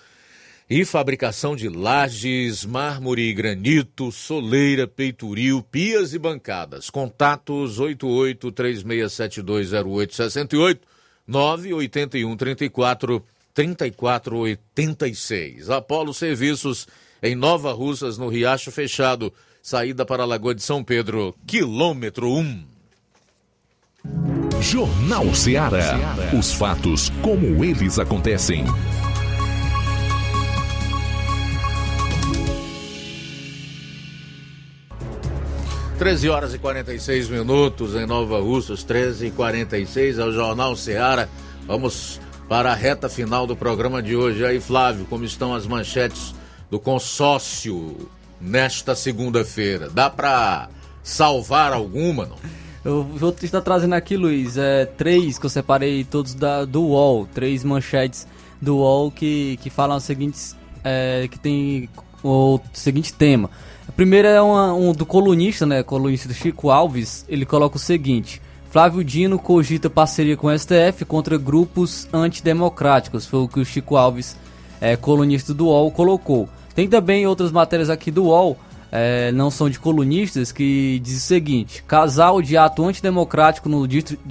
e 0.70 0.84
fabricação 0.84 1.56
de 1.56 1.68
lajes, 1.68 2.64
mármore 2.64 3.22
e 3.22 3.34
granito, 3.34 4.12
soleira, 4.12 4.86
peitoril, 4.86 5.64
pias 5.64 6.14
e 6.14 6.18
bancadas. 6.18 6.88
Contatos 6.88 7.80
88 7.80 8.52
36720868 8.52 10.78
981 11.26 12.36
34 12.36 13.26
3486. 13.54 15.70
Apolo 15.70 16.14
Serviços 16.14 16.86
em 17.22 17.34
Nova 17.34 17.72
Russas, 17.72 18.16
no 18.18 18.28
Riacho 18.28 18.72
Fechado, 18.72 19.32
saída 19.62 20.04
para 20.04 20.24
a 20.24 20.26
Lagoa 20.26 20.54
de 20.54 20.62
São 20.62 20.82
Pedro, 20.82 21.34
quilômetro 21.46 22.28
1. 22.28 22.64
Jornal 24.60 25.32
Ceará. 25.34 25.96
Os 26.36 26.52
fatos 26.52 27.10
como 27.20 27.64
eles 27.64 27.98
acontecem. 27.98 28.64
Treze 35.98 36.28
horas 36.28 36.52
e 36.52 36.58
46 36.58 37.28
minutos 37.28 37.94
em 37.94 38.06
Nova 38.06 38.40
Russas, 38.40 38.82
13 38.82 39.26
e 39.26 39.30
46 39.30 40.18
é 40.18 40.24
o 40.24 40.32
Jornal 40.32 40.74
Ceará. 40.74 41.28
Vamos 41.64 42.20
para 42.52 42.72
a 42.72 42.74
reta 42.74 43.08
final 43.08 43.46
do 43.46 43.56
programa 43.56 44.02
de 44.02 44.14
hoje. 44.14 44.44
Aí, 44.44 44.60
Flávio, 44.60 45.06
como 45.08 45.24
estão 45.24 45.54
as 45.54 45.66
manchetes 45.66 46.34
do 46.70 46.78
consórcio 46.78 47.96
nesta 48.38 48.94
segunda-feira? 48.94 49.88
Dá 49.88 50.10
para 50.10 50.68
salvar 51.02 51.72
alguma, 51.72 52.26
não? 52.26 52.36
Eu 52.84 53.04
vou 53.04 53.34
estar 53.40 53.62
trazendo 53.62 53.94
aqui, 53.94 54.18
Luiz, 54.18 54.58
é, 54.58 54.84
três 54.84 55.38
que 55.38 55.46
eu 55.46 55.48
separei 55.48 56.04
todos 56.04 56.34
da, 56.34 56.66
do 56.66 56.82
UOL, 56.82 57.26
três 57.32 57.64
manchetes 57.64 58.26
do 58.60 58.76
UOL 58.76 59.10
que, 59.10 59.58
que 59.62 59.70
falam 59.70 59.96
os 59.96 60.04
seguintes, 60.04 60.54
é, 60.84 61.26
que 61.30 61.38
tem 61.38 61.88
o 62.22 62.60
seguinte 62.74 63.14
tema. 63.14 63.48
A 63.88 63.92
primeira 63.92 64.28
é 64.28 64.42
uma, 64.42 64.74
um 64.74 64.92
do 64.92 65.06
colunista, 65.06 65.64
né, 65.64 65.82
colunista 65.82 66.30
Chico 66.34 66.68
Alves, 66.68 67.24
ele 67.30 67.46
coloca 67.46 67.76
o 67.76 67.80
seguinte... 67.80 68.42
Flávio 68.72 69.04
Dino 69.04 69.38
cogita 69.38 69.90
parceria 69.90 70.34
com 70.34 70.46
o 70.46 70.58
STF 70.58 71.04
contra 71.04 71.36
grupos 71.36 72.08
antidemocráticos, 72.10 73.26
foi 73.26 73.40
o 73.40 73.46
que 73.46 73.60
o 73.60 73.66
Chico 73.66 73.96
Alves, 73.96 74.34
é, 74.80 74.96
colunista 74.96 75.52
do 75.52 75.66
UOL, 75.66 75.90
colocou. 75.90 76.48
Tem 76.74 76.88
também 76.88 77.26
outras 77.26 77.52
matérias 77.52 77.90
aqui 77.90 78.10
do 78.10 78.24
UOL, 78.24 78.58
é, 78.90 79.30
não 79.32 79.50
são 79.50 79.68
de 79.68 79.78
colunistas, 79.78 80.52
que 80.52 80.98
diz 81.04 81.18
o 81.18 81.20
seguinte: 81.20 81.84
casal 81.86 82.40
de 82.40 82.56
ato 82.56 82.82
antidemocrático 82.82 83.68
no, 83.68 83.80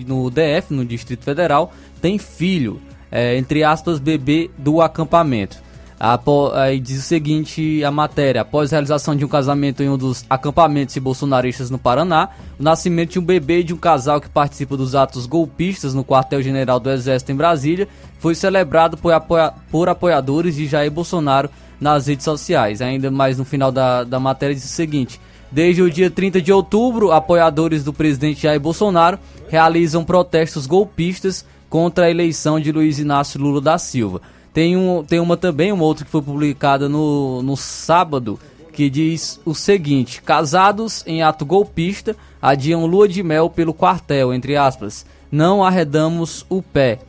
no 0.07 0.31
DF, 0.31 0.73
no 0.73 0.83
Distrito 0.83 1.23
Federal, 1.23 1.71
tem 2.01 2.17
filho, 2.17 2.81
é, 3.11 3.37
entre 3.37 3.63
aspas, 3.63 3.99
bebê 3.99 4.49
do 4.57 4.81
acampamento. 4.81 5.57
Apo- 6.03 6.51
Aí 6.55 6.79
diz 6.79 6.97
o 6.99 7.03
seguinte 7.03 7.83
a 7.83 7.91
matéria: 7.91 8.41
após 8.41 8.71
a 8.71 8.75
realização 8.77 9.15
de 9.15 9.23
um 9.23 9.27
casamento 9.27 9.83
em 9.83 9.89
um 9.89 9.97
dos 9.97 10.25
acampamentos 10.27 10.97
bolsonaristas 10.97 11.69
no 11.69 11.77
Paraná, 11.77 12.29
o 12.59 12.63
nascimento 12.63 13.11
de 13.11 13.19
um 13.19 13.23
bebê 13.23 13.61
de 13.61 13.71
um 13.71 13.77
casal 13.77 14.19
que 14.19 14.27
participa 14.27 14.75
dos 14.75 14.95
atos 14.95 15.27
golpistas 15.27 15.93
no 15.93 16.03
quartel-general 16.03 16.79
do 16.79 16.89
Exército 16.89 17.31
em 17.31 17.35
Brasília 17.35 17.87
foi 18.19 18.33
celebrado 18.33 18.97
por, 18.97 19.13
apoia- 19.13 19.53
por 19.69 19.87
apoiadores 19.89 20.55
de 20.55 20.65
Jair 20.65 20.89
Bolsonaro 20.91 21.49
nas 21.79 22.07
redes 22.07 22.23
sociais. 22.25 22.81
Ainda 22.81 23.11
mais 23.11 23.37
no 23.37 23.45
final 23.45 23.71
da, 23.71 24.03
da 24.03 24.19
matéria 24.19 24.55
diz 24.55 24.65
o 24.65 24.69
seguinte: 24.69 25.21
Desde 25.51 25.83
o 25.83 25.91
dia 25.91 26.09
30 26.09 26.41
de 26.41 26.51
outubro, 26.51 27.11
apoiadores 27.11 27.83
do 27.83 27.93
presidente 27.93 28.41
Jair 28.41 28.59
Bolsonaro 28.59 29.19
realizam 29.49 30.03
protestos 30.03 30.65
golpistas 30.65 31.45
contra 31.69 32.05
a 32.05 32.09
eleição 32.09 32.59
de 32.59 32.71
Luiz 32.71 32.97
Inácio 32.97 33.39
Lula 33.39 33.61
da 33.61 33.77
Silva. 33.77 34.19
Tem, 34.53 34.75
um, 34.75 35.03
tem 35.03 35.19
uma 35.19 35.37
também, 35.37 35.71
uma 35.71 35.83
outra 35.83 36.03
que 36.03 36.11
foi 36.11 36.21
publicada 36.21 36.89
no, 36.89 37.41
no 37.41 37.55
sábado, 37.55 38.39
que 38.73 38.89
diz 38.89 39.39
o 39.45 39.55
seguinte: 39.55 40.21
Casados 40.21 41.03
em 41.07 41.23
ato 41.23 41.45
golpista 41.45 42.15
adiam 42.41 42.85
lua 42.85 43.07
de 43.07 43.23
mel 43.23 43.49
pelo 43.49 43.73
quartel, 43.73 44.33
entre 44.33 44.57
aspas. 44.57 45.05
Não 45.31 45.63
arredamos 45.63 46.45
o 46.49 46.61
pé. 46.61 46.99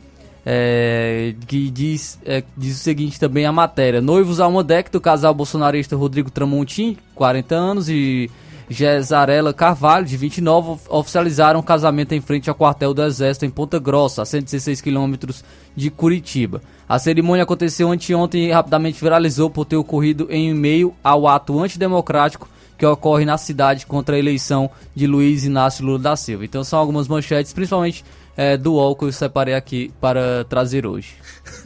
É, 0.45 1.35
que 1.47 1.69
diz, 1.69 2.19
é, 2.25 2.43
diz 2.57 2.75
o 2.75 2.83
seguinte 2.83 3.19
também 3.19 3.45
a 3.45 3.51
matéria: 3.51 4.01
Noivos 4.01 4.39
ao 4.39 4.51
Modec 4.51 4.91
do 4.91 4.99
casal 4.99 5.33
bolsonarista 5.33 5.95
Rodrigo 5.95 6.29
Tramontim, 6.29 6.97
40 7.15 7.55
anos, 7.55 7.89
e 7.89 8.29
Gesarela 8.69 9.53
Carvalho, 9.53 10.05
de 10.05 10.15
29, 10.17 10.71
of- 10.71 10.85
oficializaram 10.89 11.59
o 11.59 11.63
casamento 11.63 12.13
em 12.13 12.21
frente 12.21 12.49
ao 12.49 12.55
quartel 12.55 12.93
do 12.93 13.03
Exército 13.03 13.45
em 13.45 13.49
Ponta 13.49 13.79
Grossa, 13.79 14.21
a 14.21 14.25
116 14.25 14.81
quilômetros 14.81 15.43
de 15.75 15.89
Curitiba. 15.89 16.61
A 16.87 16.99
cerimônia 16.99 17.43
aconteceu 17.43 17.91
anteontem 17.91 18.47
e 18.47 18.51
rapidamente 18.51 19.01
viralizou 19.01 19.49
por 19.49 19.65
ter 19.65 19.75
ocorrido 19.75 20.27
em 20.29 20.53
meio 20.53 20.93
ao 21.03 21.27
ato 21.27 21.59
antidemocrático 21.59 22.49
que 22.77 22.85
ocorre 22.85 23.23
na 23.23 23.37
cidade 23.37 23.85
contra 23.85 24.15
a 24.15 24.19
eleição 24.19 24.69
de 24.95 25.05
Luiz 25.07 25.45
Inácio 25.45 25.85
Lula 25.85 25.99
da 25.99 26.15
Silva. 26.15 26.43
Então 26.43 26.63
são 26.63 26.79
algumas 26.79 27.07
manchetes, 27.07 27.53
principalmente 27.53 28.03
é, 28.35 28.57
do 28.57 28.73
UOL 28.73 28.95
que 28.95 29.05
eu 29.05 29.11
separei 29.11 29.53
aqui 29.53 29.91
para 30.01 30.43
trazer 30.45 30.85
hoje. 30.85 31.13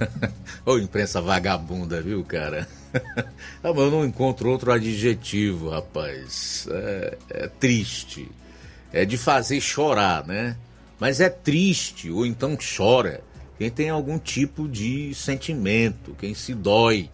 Ô, 0.66 0.78
imprensa 0.78 1.22
vagabunda, 1.22 2.02
viu, 2.02 2.24
cara? 2.24 2.68
Ah, 3.64 3.74
mas 3.74 3.78
eu 3.80 3.92
não 3.92 4.06
encontro 4.06 4.50
outro 4.50 4.72
adjetivo, 4.72 5.70
rapaz. 5.70 6.68
É, 6.70 7.18
é 7.30 7.48
triste. 7.48 8.30
É 8.94 9.04
de 9.04 9.18
fazer 9.18 9.60
chorar, 9.60 10.26
né? 10.26 10.56
Mas 11.00 11.20
é 11.20 11.30
triste, 11.30 12.10
ou 12.10 12.26
então 12.26 12.58
chora, 12.58 13.22
quem 13.58 13.70
tem 13.70 13.90
algum 13.90 14.18
tipo 14.18 14.68
de 14.68 15.14
sentimento, 15.14 16.16
quem 16.20 16.34
se 16.34 16.54
dói 16.54 17.10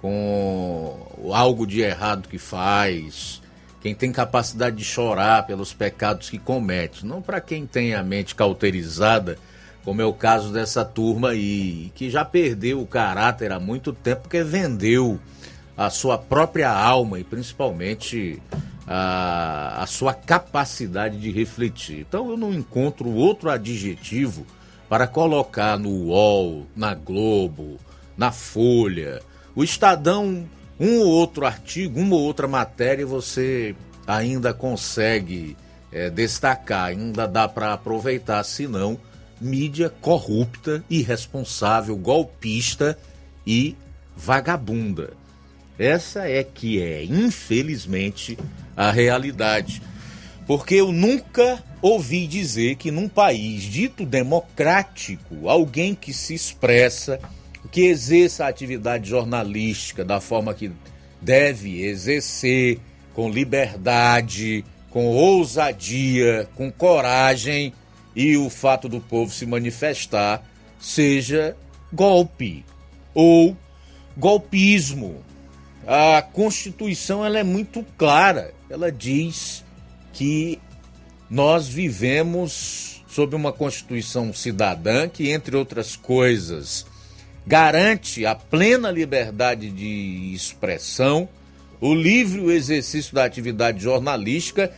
com 0.00 1.32
algo 1.32 1.66
de 1.66 1.80
errado 1.80 2.28
que 2.28 2.38
faz, 2.38 3.42
quem 3.80 3.94
tem 3.94 4.12
capacidade 4.12 4.76
de 4.76 4.84
chorar 4.84 5.46
pelos 5.46 5.72
pecados 5.72 6.30
que 6.30 6.38
comete. 6.38 7.04
Não 7.04 7.20
para 7.20 7.40
quem 7.40 7.66
tem 7.66 7.94
a 7.94 8.02
mente 8.02 8.34
cauterizada, 8.34 9.38
como 9.84 10.02
é 10.02 10.04
o 10.04 10.12
caso 10.12 10.52
dessa 10.52 10.84
turma 10.84 11.30
aí, 11.30 11.90
que 11.94 12.10
já 12.10 12.24
perdeu 12.24 12.80
o 12.80 12.86
caráter 12.86 13.52
há 13.52 13.60
muito 13.60 13.92
tempo 13.92 14.22
porque 14.22 14.42
vendeu 14.42 15.18
a 15.76 15.90
sua 15.90 16.18
própria 16.18 16.70
alma 16.70 17.20
e 17.20 17.24
principalmente 17.24 18.42
a, 18.86 19.82
a 19.82 19.86
sua 19.86 20.12
capacidade 20.12 21.18
de 21.18 21.30
refletir. 21.30 22.00
Então 22.00 22.30
eu 22.30 22.36
não 22.36 22.52
encontro 22.52 23.08
outro 23.10 23.50
adjetivo 23.50 24.44
para 24.88 25.06
colocar 25.06 25.78
no 25.78 25.90
UOL, 25.90 26.66
na 26.74 26.94
Globo, 26.94 27.78
na 28.16 28.32
Folha, 28.32 29.20
o 29.54 29.62
Estadão, 29.62 30.48
um 30.80 31.00
ou 31.00 31.08
outro 31.08 31.44
artigo, 31.44 32.00
uma 32.00 32.16
ou 32.16 32.22
outra 32.22 32.48
matéria 32.48 33.06
você 33.06 33.76
ainda 34.06 34.54
consegue 34.54 35.56
eh, 35.92 36.08
destacar, 36.08 36.86
ainda 36.86 37.26
dá 37.26 37.46
para 37.46 37.72
aproveitar, 37.72 38.42
senão 38.44 38.98
mídia 39.40 39.88
corrupta, 39.88 40.84
irresponsável, 40.88 41.96
golpista 41.96 42.98
e 43.46 43.76
vagabunda. 44.16 45.12
Essa 45.78 46.28
é 46.28 46.42
que 46.42 46.82
é, 46.82 47.04
infelizmente, 47.04 48.36
a 48.76 48.90
realidade. 48.90 49.80
Porque 50.46 50.74
eu 50.74 50.90
nunca 50.90 51.62
ouvi 51.80 52.26
dizer 52.26 52.76
que 52.76 52.90
num 52.90 53.08
país 53.08 53.62
dito 53.62 54.04
democrático, 54.04 55.48
alguém 55.48 55.94
que 55.94 56.12
se 56.12 56.34
expressa, 56.34 57.20
que 57.70 57.82
exerça 57.82 58.44
a 58.44 58.48
atividade 58.48 59.08
jornalística 59.08 60.04
da 60.04 60.20
forma 60.20 60.54
que 60.54 60.72
deve 61.20 61.82
exercer, 61.82 62.80
com 63.14 63.30
liberdade, 63.30 64.64
com 64.90 65.06
ousadia, 65.06 66.48
com 66.54 66.70
coragem, 66.70 67.72
e 68.14 68.36
o 68.36 68.50
fato 68.50 68.88
do 68.88 69.00
povo 69.00 69.32
se 69.32 69.46
manifestar 69.46 70.42
seja 70.78 71.56
golpe 71.92 72.64
ou 73.14 73.56
golpismo. 74.16 75.22
A 75.86 76.20
Constituição 76.20 77.24
ela 77.24 77.38
é 77.38 77.44
muito 77.44 77.84
clara. 77.96 78.52
Ela 78.68 78.92
diz 78.92 79.64
que 80.12 80.58
nós 81.30 81.68
vivemos 81.68 83.02
sob 83.08 83.34
uma 83.34 83.52
Constituição 83.52 84.32
cidadã 84.32 85.08
que, 85.08 85.30
entre 85.30 85.56
outras 85.56 85.96
coisas, 85.96 86.86
garante 87.46 88.26
a 88.26 88.34
plena 88.34 88.90
liberdade 88.90 89.70
de 89.70 90.32
expressão, 90.34 91.28
o 91.80 91.94
livre 91.94 92.42
exercício 92.52 93.14
da 93.14 93.24
atividade 93.24 93.80
jornalística 93.80 94.72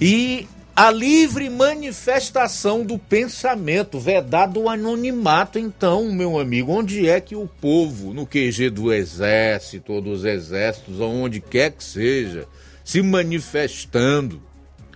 e 0.00 0.46
a 0.74 0.90
livre 0.90 1.50
manifestação 1.50 2.84
do 2.84 2.98
pensamento, 2.98 3.98
vedado 3.98 4.60
o 4.60 4.68
anonimato. 4.68 5.58
Então, 5.58 6.12
meu 6.12 6.38
amigo, 6.38 6.72
onde 6.72 7.08
é 7.08 7.20
que 7.20 7.36
o 7.36 7.46
povo, 7.46 8.14
no 8.14 8.26
QG 8.26 8.70
do 8.70 8.92
Exército 8.92 9.92
ou 9.92 10.00
dos 10.00 10.24
Exércitos, 10.24 11.00
ou 11.00 11.10
onde 11.10 11.40
quer 11.40 11.72
que 11.72 11.84
seja, 11.84 12.46
se 12.84 13.02
manifestando 13.02 14.40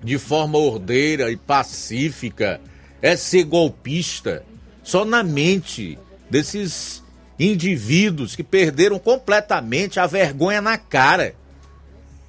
de 0.02 0.18
forma 0.18 0.58
ordeira 0.58 1.30
e 1.30 1.36
pacífica, 1.36 2.60
é 3.02 3.16
ser 3.16 3.44
golpista? 3.44 4.44
Só 4.82 5.04
na 5.04 5.22
mente 5.22 5.98
desses 6.30 7.02
indivíduos 7.38 8.36
que 8.36 8.42
perderam 8.42 8.98
completamente 8.98 9.98
a 9.98 10.06
vergonha 10.06 10.60
na 10.60 10.78
cara. 10.78 11.34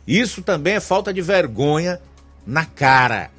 Isso 0.08 0.42
também 0.42 0.74
é 0.74 0.80
falta 0.80 1.14
de 1.14 1.22
vergonha 1.22 2.02
na 2.46 2.66
cara. 2.66 3.35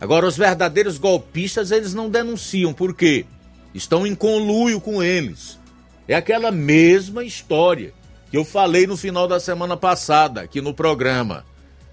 Agora, 0.00 0.26
os 0.26 0.36
verdadeiros 0.36 0.96
golpistas, 0.96 1.70
eles 1.70 1.92
não 1.92 2.08
denunciam, 2.08 2.72
por 2.72 2.94
quê? 2.94 3.26
Estão 3.74 4.06
em 4.06 4.14
conluio 4.14 4.80
com 4.80 5.02
eles. 5.02 5.58
É 6.06 6.14
aquela 6.14 6.50
mesma 6.50 7.24
história 7.24 7.92
que 8.30 8.36
eu 8.36 8.44
falei 8.44 8.86
no 8.86 8.96
final 8.96 9.26
da 9.26 9.40
semana 9.40 9.76
passada, 9.76 10.42
aqui 10.42 10.60
no 10.60 10.72
programa. 10.72 11.44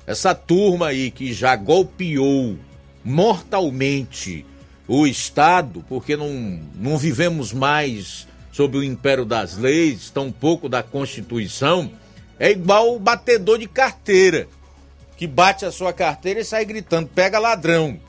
Essa 0.05 0.35
turma 0.35 0.87
aí 0.87 1.09
que 1.09 1.33
já 1.33 1.55
golpeou 1.55 2.57
mortalmente 3.03 4.45
o 4.87 5.07
Estado, 5.07 5.83
porque 5.89 6.15
não, 6.15 6.59
não 6.75 6.97
vivemos 6.97 7.51
mais 7.51 8.27
sob 8.51 8.77
o 8.77 8.83
império 8.83 9.25
das 9.25 9.57
leis, 9.57 10.09
tampouco 10.09 10.69
da 10.69 10.83
Constituição, 10.83 11.91
é 12.39 12.51
igual 12.51 12.95
o 12.95 12.99
batedor 12.99 13.57
de 13.57 13.67
carteira 13.67 14.47
que 15.17 15.27
bate 15.27 15.65
a 15.65 15.71
sua 15.71 15.93
carteira 15.93 16.39
e 16.39 16.45
sai 16.45 16.65
gritando: 16.65 17.07
pega 17.07 17.39
ladrão. 17.39 17.99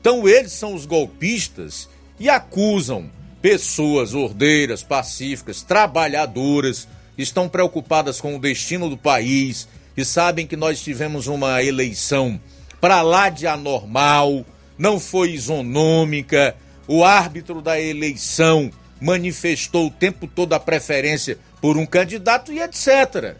Então 0.00 0.28
eles 0.28 0.52
são 0.52 0.74
os 0.74 0.86
golpistas 0.86 1.88
e 2.18 2.28
acusam 2.28 3.10
pessoas 3.42 4.14
ordeiras, 4.14 4.82
pacíficas, 4.82 5.62
trabalhadoras, 5.62 6.88
estão 7.16 7.48
preocupadas 7.48 8.20
com 8.20 8.36
o 8.36 8.40
destino 8.40 8.88
do 8.88 8.96
país 8.96 9.68
e 9.96 10.04
sabem 10.04 10.46
que 10.46 10.56
nós 10.56 10.80
tivemos 10.80 11.26
uma 11.26 11.62
eleição 11.62 12.40
para 12.80 13.02
lá 13.02 13.28
de 13.28 13.46
anormal, 13.46 14.44
não 14.78 15.00
foi 15.00 15.32
isonômica, 15.32 16.54
o 16.86 17.02
árbitro 17.02 17.60
da 17.60 17.80
eleição 17.80 18.70
manifestou 19.00 19.86
o 19.86 19.90
tempo 19.90 20.26
todo 20.26 20.52
a 20.52 20.60
preferência 20.60 21.38
por 21.60 21.76
um 21.76 21.86
candidato 21.86 22.52
e 22.52 22.60
etc. 22.60 23.36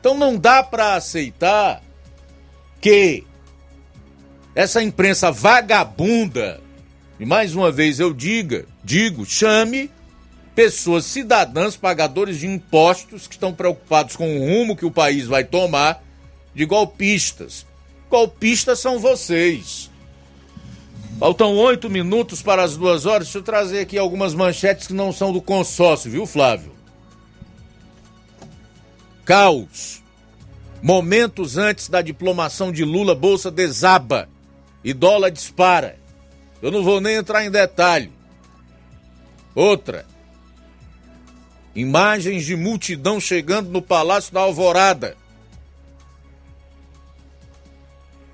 Então 0.00 0.16
não 0.16 0.36
dá 0.36 0.62
para 0.62 0.94
aceitar 0.94 1.82
que 2.86 3.24
essa 4.54 4.80
imprensa 4.80 5.32
vagabunda, 5.32 6.60
e 7.18 7.26
mais 7.26 7.52
uma 7.52 7.72
vez 7.72 7.98
eu 7.98 8.14
diga, 8.14 8.64
digo, 8.84 9.26
chame 9.26 9.90
pessoas 10.54 11.04
cidadãs 11.04 11.76
pagadores 11.76 12.38
de 12.38 12.46
impostos 12.46 13.26
que 13.26 13.34
estão 13.34 13.52
preocupados 13.52 14.14
com 14.14 14.38
o 14.38 14.38
rumo 14.38 14.76
que 14.76 14.86
o 14.86 14.90
país 14.92 15.26
vai 15.26 15.42
tomar 15.42 16.00
de 16.54 16.64
golpistas. 16.64 17.66
Golpistas 18.08 18.78
são 18.78 19.00
vocês. 19.00 19.90
Faltam 21.18 21.56
oito 21.56 21.90
minutos 21.90 22.40
para 22.40 22.62
as 22.62 22.76
duas 22.76 23.04
horas. 23.04 23.26
Deixa 23.26 23.38
eu 23.38 23.42
trazer 23.42 23.80
aqui 23.80 23.98
algumas 23.98 24.32
manchetes 24.32 24.86
que 24.86 24.94
não 24.94 25.12
são 25.12 25.32
do 25.32 25.42
consórcio, 25.42 26.08
viu, 26.08 26.24
Flávio? 26.24 26.72
Caos. 29.24 30.05
Momentos 30.86 31.58
antes 31.58 31.88
da 31.88 32.00
diplomação 32.00 32.70
de 32.70 32.84
Lula, 32.84 33.12
bolsa 33.12 33.50
desaba 33.50 34.28
e 34.84 34.94
dólar 34.94 35.30
dispara. 35.30 35.98
Eu 36.62 36.70
não 36.70 36.84
vou 36.84 37.00
nem 37.00 37.16
entrar 37.16 37.44
em 37.44 37.50
detalhe. 37.50 38.12
Outra. 39.52 40.06
Imagens 41.74 42.44
de 42.46 42.54
multidão 42.54 43.18
chegando 43.18 43.68
no 43.68 43.82
Palácio 43.82 44.32
da 44.32 44.42
Alvorada. 44.42 45.16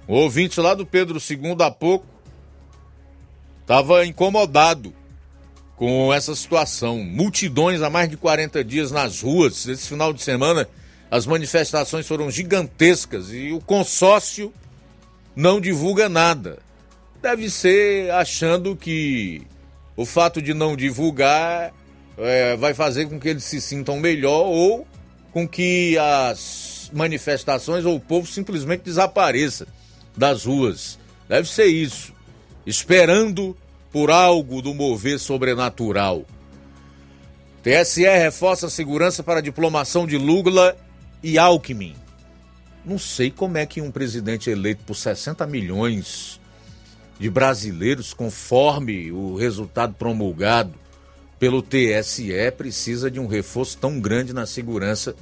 O 0.06 0.12
ouvinte 0.12 0.60
lá 0.60 0.74
do 0.74 0.84
Pedro 0.84 1.18
II 1.18 1.56
há 1.58 1.70
pouco 1.70 2.04
estava 3.62 4.04
incomodado 4.04 4.92
com 5.74 6.12
essa 6.12 6.36
situação. 6.36 6.98
Multidões 6.98 7.80
há 7.80 7.88
mais 7.88 8.10
de 8.10 8.18
40 8.18 8.62
dias 8.62 8.90
nas 8.90 9.22
ruas. 9.22 9.66
Esse 9.66 9.88
final 9.88 10.12
de 10.12 10.20
semana 10.20 10.68
as 11.12 11.26
manifestações 11.26 12.08
foram 12.08 12.30
gigantescas 12.30 13.30
e 13.34 13.52
o 13.52 13.60
consórcio 13.60 14.50
não 15.36 15.60
divulga 15.60 16.08
nada. 16.08 16.58
Deve 17.20 17.50
ser 17.50 18.10
achando 18.12 18.74
que 18.74 19.42
o 19.94 20.06
fato 20.06 20.40
de 20.40 20.54
não 20.54 20.74
divulgar 20.74 21.70
é, 22.16 22.56
vai 22.56 22.72
fazer 22.72 23.10
com 23.10 23.20
que 23.20 23.28
eles 23.28 23.44
se 23.44 23.60
sintam 23.60 24.00
melhor 24.00 24.46
ou 24.46 24.86
com 25.32 25.46
que 25.46 25.98
as 25.98 26.90
manifestações 26.94 27.84
ou 27.84 27.96
o 27.96 28.00
povo 28.00 28.26
simplesmente 28.26 28.80
desapareça 28.80 29.66
das 30.16 30.46
ruas. 30.46 30.98
Deve 31.28 31.46
ser 31.46 31.66
isso. 31.66 32.14
Esperando 32.66 33.54
por 33.92 34.10
algo 34.10 34.62
do 34.62 34.72
mover 34.72 35.18
sobrenatural. 35.18 36.24
TSE 37.62 38.00
reforça 38.00 38.68
a 38.68 38.70
segurança 38.70 39.22
para 39.22 39.40
a 39.40 39.42
diplomação 39.42 40.06
de 40.06 40.16
Lula 40.16 40.74
e 41.22 41.38
Alckmin. 41.38 41.94
Não 42.84 42.98
sei 42.98 43.30
como 43.30 43.58
é 43.58 43.64
que 43.64 43.80
um 43.80 43.90
presidente 43.90 44.50
eleito 44.50 44.82
por 44.84 44.94
60 44.94 45.46
milhões 45.46 46.40
de 47.18 47.30
brasileiros, 47.30 48.12
conforme 48.12 49.12
o 49.12 49.36
resultado 49.36 49.94
promulgado 49.94 50.74
pelo 51.38 51.62
TSE, 51.62 52.32
precisa 52.56 53.10
de 53.10 53.20
um 53.20 53.26
reforço 53.26 53.78
tão 53.78 54.00
grande 54.00 54.32
na 54.32 54.46
segurança 54.46 55.14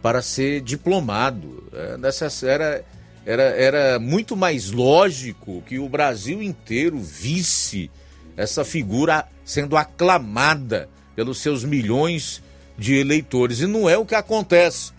para 0.00 0.22
ser 0.22 0.60
diplomado. 0.60 1.64
É 1.72 1.96
necessário, 1.96 2.84
era, 3.26 3.42
era 3.42 3.98
muito 3.98 4.36
mais 4.36 4.70
lógico 4.70 5.62
que 5.62 5.78
o 5.78 5.88
Brasil 5.88 6.40
inteiro 6.40 6.98
visse 6.98 7.90
essa 8.36 8.64
figura 8.64 9.26
sendo 9.44 9.76
aclamada 9.76 10.88
pelos 11.16 11.38
seus 11.38 11.64
milhões 11.64 12.40
de 12.78 12.94
eleitores. 12.94 13.58
E 13.58 13.66
não 13.66 13.90
é 13.90 13.98
o 13.98 14.06
que 14.06 14.14
acontece. 14.14 14.92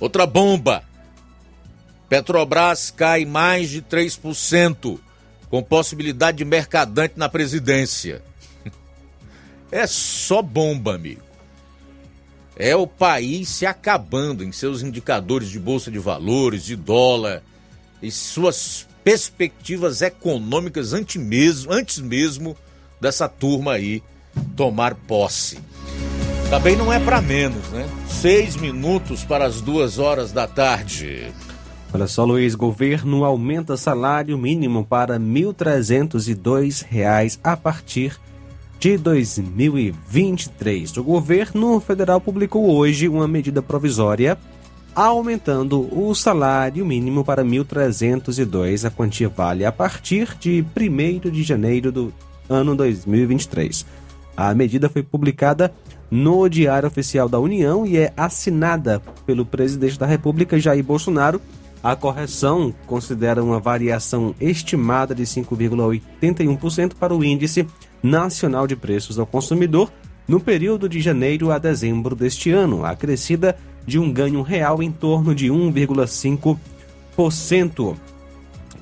Outra 0.00 0.26
bomba. 0.26 0.84
Petrobras 2.08 2.90
cai 2.90 3.24
mais 3.24 3.68
de 3.68 3.82
3%, 3.82 4.98
com 5.50 5.62
possibilidade 5.62 6.38
de 6.38 6.44
mercadante 6.44 7.14
na 7.16 7.28
presidência. 7.28 8.22
É 9.70 9.86
só 9.86 10.40
bomba, 10.40 10.94
amigo. 10.94 11.20
É 12.56 12.74
o 12.74 12.86
país 12.86 13.50
se 13.50 13.66
acabando 13.66 14.42
em 14.42 14.50
seus 14.50 14.82
indicadores 14.82 15.50
de 15.50 15.60
bolsa 15.60 15.90
de 15.90 15.98
valores, 15.98 16.64
de 16.64 16.74
dólar 16.74 17.42
e 18.00 18.10
suas 18.10 18.86
perspectivas 19.04 20.00
econômicas 20.00 20.94
antes 20.94 21.16
mesmo, 21.22 21.70
antes 21.70 21.98
mesmo 21.98 22.56
dessa 22.98 23.28
turma 23.28 23.72
aí 23.72 24.02
tomar 24.56 24.94
posse. 24.94 25.58
Também 26.50 26.76
não 26.76 26.90
é 26.90 26.98
para 26.98 27.20
menos, 27.20 27.68
né? 27.68 27.86
Seis 28.06 28.56
minutos 28.56 29.22
para 29.22 29.44
as 29.44 29.60
duas 29.60 29.98
horas 29.98 30.32
da 30.32 30.46
tarde. 30.46 31.30
Olha 31.92 32.06
só, 32.06 32.24
Luiz, 32.24 32.54
governo 32.54 33.22
aumenta 33.22 33.76
salário 33.76 34.38
mínimo 34.38 34.82
para 34.82 35.18
R$ 35.18 35.20
1.302 35.20 37.38
a 37.44 37.54
partir 37.54 38.18
de 38.80 38.96
2023. 38.96 40.96
O 40.96 41.04
governo 41.04 41.78
federal 41.80 42.18
publicou 42.18 42.74
hoje 42.74 43.08
uma 43.08 43.28
medida 43.28 43.60
provisória 43.60 44.38
aumentando 44.94 45.86
o 45.92 46.14
salário 46.14 46.86
mínimo 46.86 47.24
para 47.24 47.44
1.302. 47.44 48.86
A 48.86 48.90
quantia 48.90 49.28
vale 49.28 49.66
a 49.66 49.72
partir 49.72 50.34
de 50.40 50.64
1 50.74 51.30
de 51.30 51.42
janeiro 51.42 51.92
do 51.92 52.10
ano 52.48 52.74
2023. 52.74 53.84
A 54.34 54.54
medida 54.54 54.88
foi 54.88 55.02
publicada 55.02 55.74
no 56.10 56.48
Diário 56.48 56.86
Oficial 56.86 57.28
da 57.28 57.38
União 57.38 57.86
e 57.86 57.98
é 57.98 58.12
assinada 58.16 59.02
pelo 59.26 59.44
presidente 59.44 59.98
da 59.98 60.06
República, 60.06 60.58
Jair 60.58 60.82
Bolsonaro. 60.82 61.38
A 61.82 61.94
correção 61.94 62.74
considera 62.86 63.42
uma 63.42 63.60
variação 63.60 64.34
estimada 64.40 65.14
de 65.14 65.22
5,81% 65.22 66.94
para 66.94 67.14
o 67.14 67.22
índice 67.22 67.66
nacional 68.02 68.66
de 68.66 68.74
preços 68.74 69.18
ao 69.18 69.26
consumidor 69.26 69.92
no 70.26 70.40
período 70.40 70.88
de 70.88 71.00
janeiro 71.00 71.50
a 71.50 71.58
dezembro 71.58 72.14
deste 72.14 72.50
ano, 72.50 72.84
acrescida 72.84 73.56
de 73.86 73.98
um 73.98 74.12
ganho 74.12 74.42
real 74.42 74.82
em 74.82 74.92
torno 74.92 75.34
de 75.34 75.48
1,5%. 75.48 77.96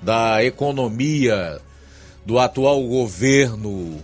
da 0.02 0.44
economia 0.44 1.62
do 2.26 2.40
atual 2.40 2.82
governo 2.84 4.02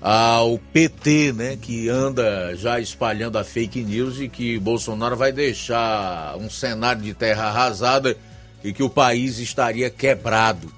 ao 0.00 0.58
PT, 0.58 1.32
né, 1.32 1.58
que 1.60 1.88
anda 1.88 2.54
já 2.56 2.78
espalhando 2.78 3.38
a 3.38 3.44
fake 3.44 3.82
news 3.82 4.20
e 4.20 4.28
que 4.28 4.58
Bolsonaro 4.58 5.16
vai 5.16 5.32
deixar 5.32 6.36
um 6.36 6.48
cenário 6.48 7.02
de 7.02 7.14
terra 7.14 7.46
arrasada 7.46 8.16
e 8.62 8.72
que 8.72 8.82
o 8.82 8.90
país 8.90 9.38
estaria 9.38 9.90
quebrado. 9.90 10.72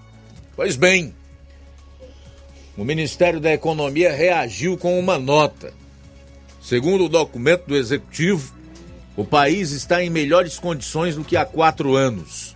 Pois 0.57 0.77
bem, 0.77 1.15
o 2.77 2.85
Ministério 2.85 3.41
da 3.41 3.53
Economia 3.53 4.13
reagiu 4.13 4.79
com 4.79 4.99
uma 4.99 5.19
nota 5.19 5.81
Segundo 6.61 7.07
o 7.07 7.09
documento 7.09 7.67
do 7.67 7.77
executivo, 7.77 8.55
o 9.17 9.25
país 9.25 9.73
está 9.73 10.05
em 10.05 10.11
melhores 10.11 10.59
condições 10.59 11.17
do 11.17 11.25
que 11.25 11.37
há 11.37 11.45
quatro 11.45 11.97
anos. 11.97 12.55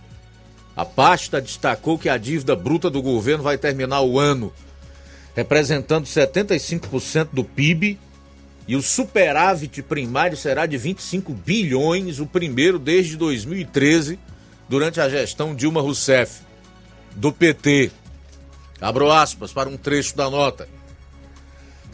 A 0.75 0.85
pasta 0.85 1.41
destacou 1.41 1.97
que 1.97 2.07
a 2.07 2.17
dívida 2.17 2.55
bruta 2.55 2.89
do 2.89 3.01
governo 3.01 3.43
vai 3.43 3.57
terminar 3.57 4.01
o 4.01 4.19
ano 4.19 4.53
representando 5.35 6.05
75% 6.05 7.29
do 7.33 7.43
PIB 7.43 7.99
e 8.67 8.75
o 8.75 8.81
superávit 8.81 9.83
primário 9.83 10.35
será 10.35 10.65
de 10.65 10.77
25 10.77 11.33
bilhões, 11.33 12.19
o 12.19 12.25
primeiro 12.25 12.79
desde 12.79 13.15
2013, 13.17 14.17
durante 14.67 14.99
a 14.99 15.07
gestão 15.07 15.53
Dilma 15.53 15.81
Rousseff, 15.81 16.41
do 17.15 17.31
PT. 17.31 17.91
Abro 18.81 19.11
aspas 19.11 19.53
para 19.53 19.69
um 19.69 19.77
trecho 19.77 20.15
da 20.15 20.29
nota 20.29 20.67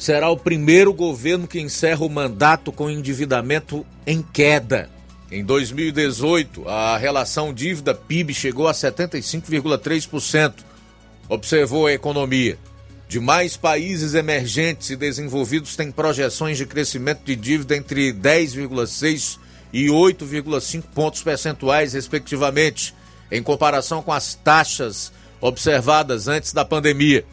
será 0.02 0.32
o 0.32 0.38
primeiro 0.38 0.92
governo 0.92 1.48
que 1.48 1.62
encerra 1.62 2.04
o 2.04 2.10
mandato 2.10 2.72
com 2.72 2.90
endividamento 2.90 3.86
em 4.04 4.20
queda. 4.24 4.90
Em 5.32 5.46
2018, 5.46 6.68
a 6.68 6.98
relação 6.98 7.54
dívida-PIB 7.54 8.34
chegou 8.34 8.68
a 8.68 8.72
75,3%, 8.72 10.54
observou 11.30 11.86
a 11.86 11.94
economia. 11.94 12.58
Demais 13.12 13.58
países 13.58 14.14
emergentes 14.14 14.90
e 14.90 14.96
desenvolvidos 14.96 15.76
têm 15.76 15.92
projeções 15.92 16.58
de 16.58 16.66
crescimento 16.66 17.26
de 17.26 17.36
dívida 17.36 17.76
entre 17.76 18.14
10,6 18.14 19.38
e 19.74 19.88
8,5 19.88 20.84
pontos 20.96 21.22
percentuais, 21.22 21.92
respectivamente, 21.92 22.96
em 23.30 23.44
comparação 23.44 24.02
com 24.02 24.14
as 24.14 24.36
taxas 24.36 25.12
observadas 25.42 26.30
antes 26.30 26.54
da 26.54 26.64
pandemia. 26.64 27.26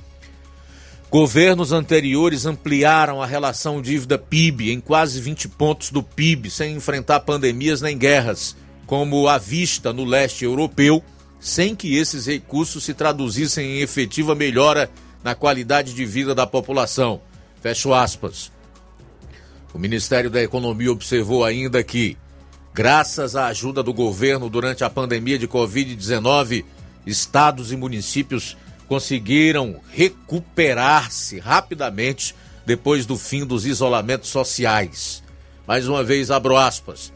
Governos 1.12 1.70
anteriores 1.70 2.44
ampliaram 2.44 3.22
a 3.22 3.26
relação 3.26 3.80
dívida-PIB 3.80 4.72
em 4.72 4.80
quase 4.80 5.20
20 5.20 5.46
pontos 5.46 5.92
do 5.92 6.02
PIB, 6.02 6.50
sem 6.50 6.74
enfrentar 6.74 7.20
pandemias 7.20 7.80
nem 7.80 7.96
guerras, 7.96 8.56
como 8.84 9.28
à 9.28 9.38
vista 9.38 9.92
no 9.92 10.04
leste 10.04 10.44
europeu, 10.44 11.04
sem 11.38 11.76
que 11.76 11.96
esses 11.96 12.26
recursos 12.26 12.82
se 12.82 12.92
traduzissem 12.92 13.76
em 13.76 13.80
efetiva 13.80 14.34
melhora 14.34 14.90
na 15.22 15.34
qualidade 15.34 15.94
de 15.94 16.04
vida 16.04 16.34
da 16.34 16.46
população. 16.46 17.20
Fecho 17.60 17.92
aspas. 17.92 18.52
O 19.74 19.78
Ministério 19.78 20.30
da 20.30 20.42
Economia 20.42 20.90
observou 20.90 21.44
ainda 21.44 21.82
que, 21.82 22.16
graças 22.72 23.36
à 23.36 23.46
ajuda 23.46 23.82
do 23.82 23.92
governo 23.92 24.48
durante 24.48 24.84
a 24.84 24.90
pandemia 24.90 25.38
de 25.38 25.46
Covid-19, 25.46 26.64
estados 27.06 27.72
e 27.72 27.76
municípios 27.76 28.56
conseguiram 28.86 29.80
recuperar-se 29.90 31.38
rapidamente 31.38 32.34
depois 32.64 33.04
do 33.04 33.16
fim 33.16 33.44
dos 33.44 33.66
isolamentos 33.66 34.30
sociais. 34.30 35.22
Mais 35.66 35.86
uma 35.86 36.02
vez, 36.02 36.30
abro 36.30 36.56
aspas. 36.56 37.12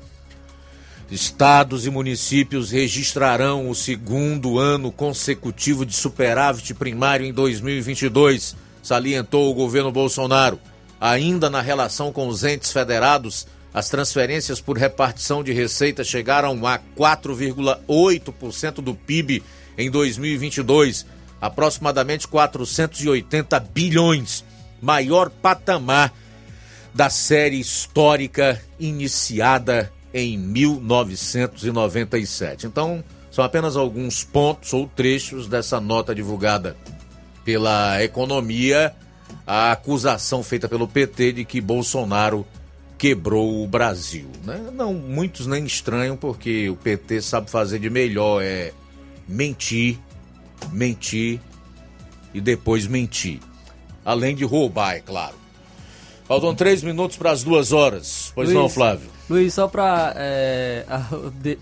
Estados 1.12 1.84
e 1.84 1.90
municípios 1.90 2.70
registrarão 2.70 3.68
o 3.68 3.74
segundo 3.74 4.58
ano 4.58 4.90
consecutivo 4.90 5.84
de 5.84 5.94
superávit 5.94 6.72
primário 6.72 7.26
em 7.26 7.32
2022, 7.34 8.56
salientou 8.82 9.50
o 9.50 9.54
governo 9.54 9.92
Bolsonaro. 9.92 10.58
Ainda 10.98 11.50
na 11.50 11.60
relação 11.60 12.10
com 12.14 12.26
os 12.28 12.44
entes 12.44 12.72
federados, 12.72 13.46
as 13.74 13.90
transferências 13.90 14.58
por 14.58 14.78
repartição 14.78 15.44
de 15.44 15.52
receita 15.52 16.02
chegaram 16.02 16.66
a 16.66 16.78
4,8% 16.96 18.76
do 18.76 18.94
PIB 18.94 19.42
em 19.76 19.90
2022, 19.90 21.04
aproximadamente 21.38 22.26
480 22.26 23.60
bilhões, 23.60 24.42
maior 24.80 25.28
patamar 25.28 26.10
da 26.94 27.10
série 27.10 27.60
histórica 27.60 28.58
iniciada 28.80 29.92
em 30.12 30.36
1997. 30.38 32.66
Então, 32.66 33.02
são 33.30 33.44
apenas 33.44 33.76
alguns 33.76 34.24
pontos 34.24 34.72
ou 34.72 34.86
trechos 34.86 35.48
dessa 35.48 35.80
nota 35.80 36.14
divulgada 36.14 36.76
pela 37.44 38.02
Economia, 38.02 38.94
a 39.46 39.72
acusação 39.72 40.42
feita 40.42 40.68
pelo 40.68 40.86
PT 40.86 41.32
de 41.32 41.44
que 41.44 41.60
Bolsonaro 41.60 42.46
quebrou 42.98 43.64
o 43.64 43.66
Brasil. 43.66 44.28
Né? 44.44 44.70
Não, 44.72 44.94
muitos 44.94 45.46
nem 45.46 45.64
estranham, 45.64 46.16
porque 46.16 46.68
o 46.68 46.76
PT 46.76 47.22
sabe 47.22 47.50
fazer 47.50 47.78
de 47.78 47.90
melhor, 47.90 48.42
é 48.42 48.72
mentir, 49.26 49.98
mentir 50.70 51.40
e 52.32 52.40
depois 52.40 52.86
mentir. 52.86 53.40
Além 54.04 54.36
de 54.36 54.44
roubar, 54.44 54.96
é 54.96 55.00
claro. 55.00 55.34
Faltam 56.24 56.54
três 56.54 56.82
minutos 56.82 57.16
para 57.16 57.30
as 57.30 57.42
duas 57.42 57.72
horas. 57.72 58.32
Pois 58.34 58.48
Luiz, 58.48 58.58
não, 58.58 58.68
Flávio? 58.68 59.11
Luiz, 59.30 59.54
só 59.54 59.68
para 59.68 60.12
é, 60.16 60.84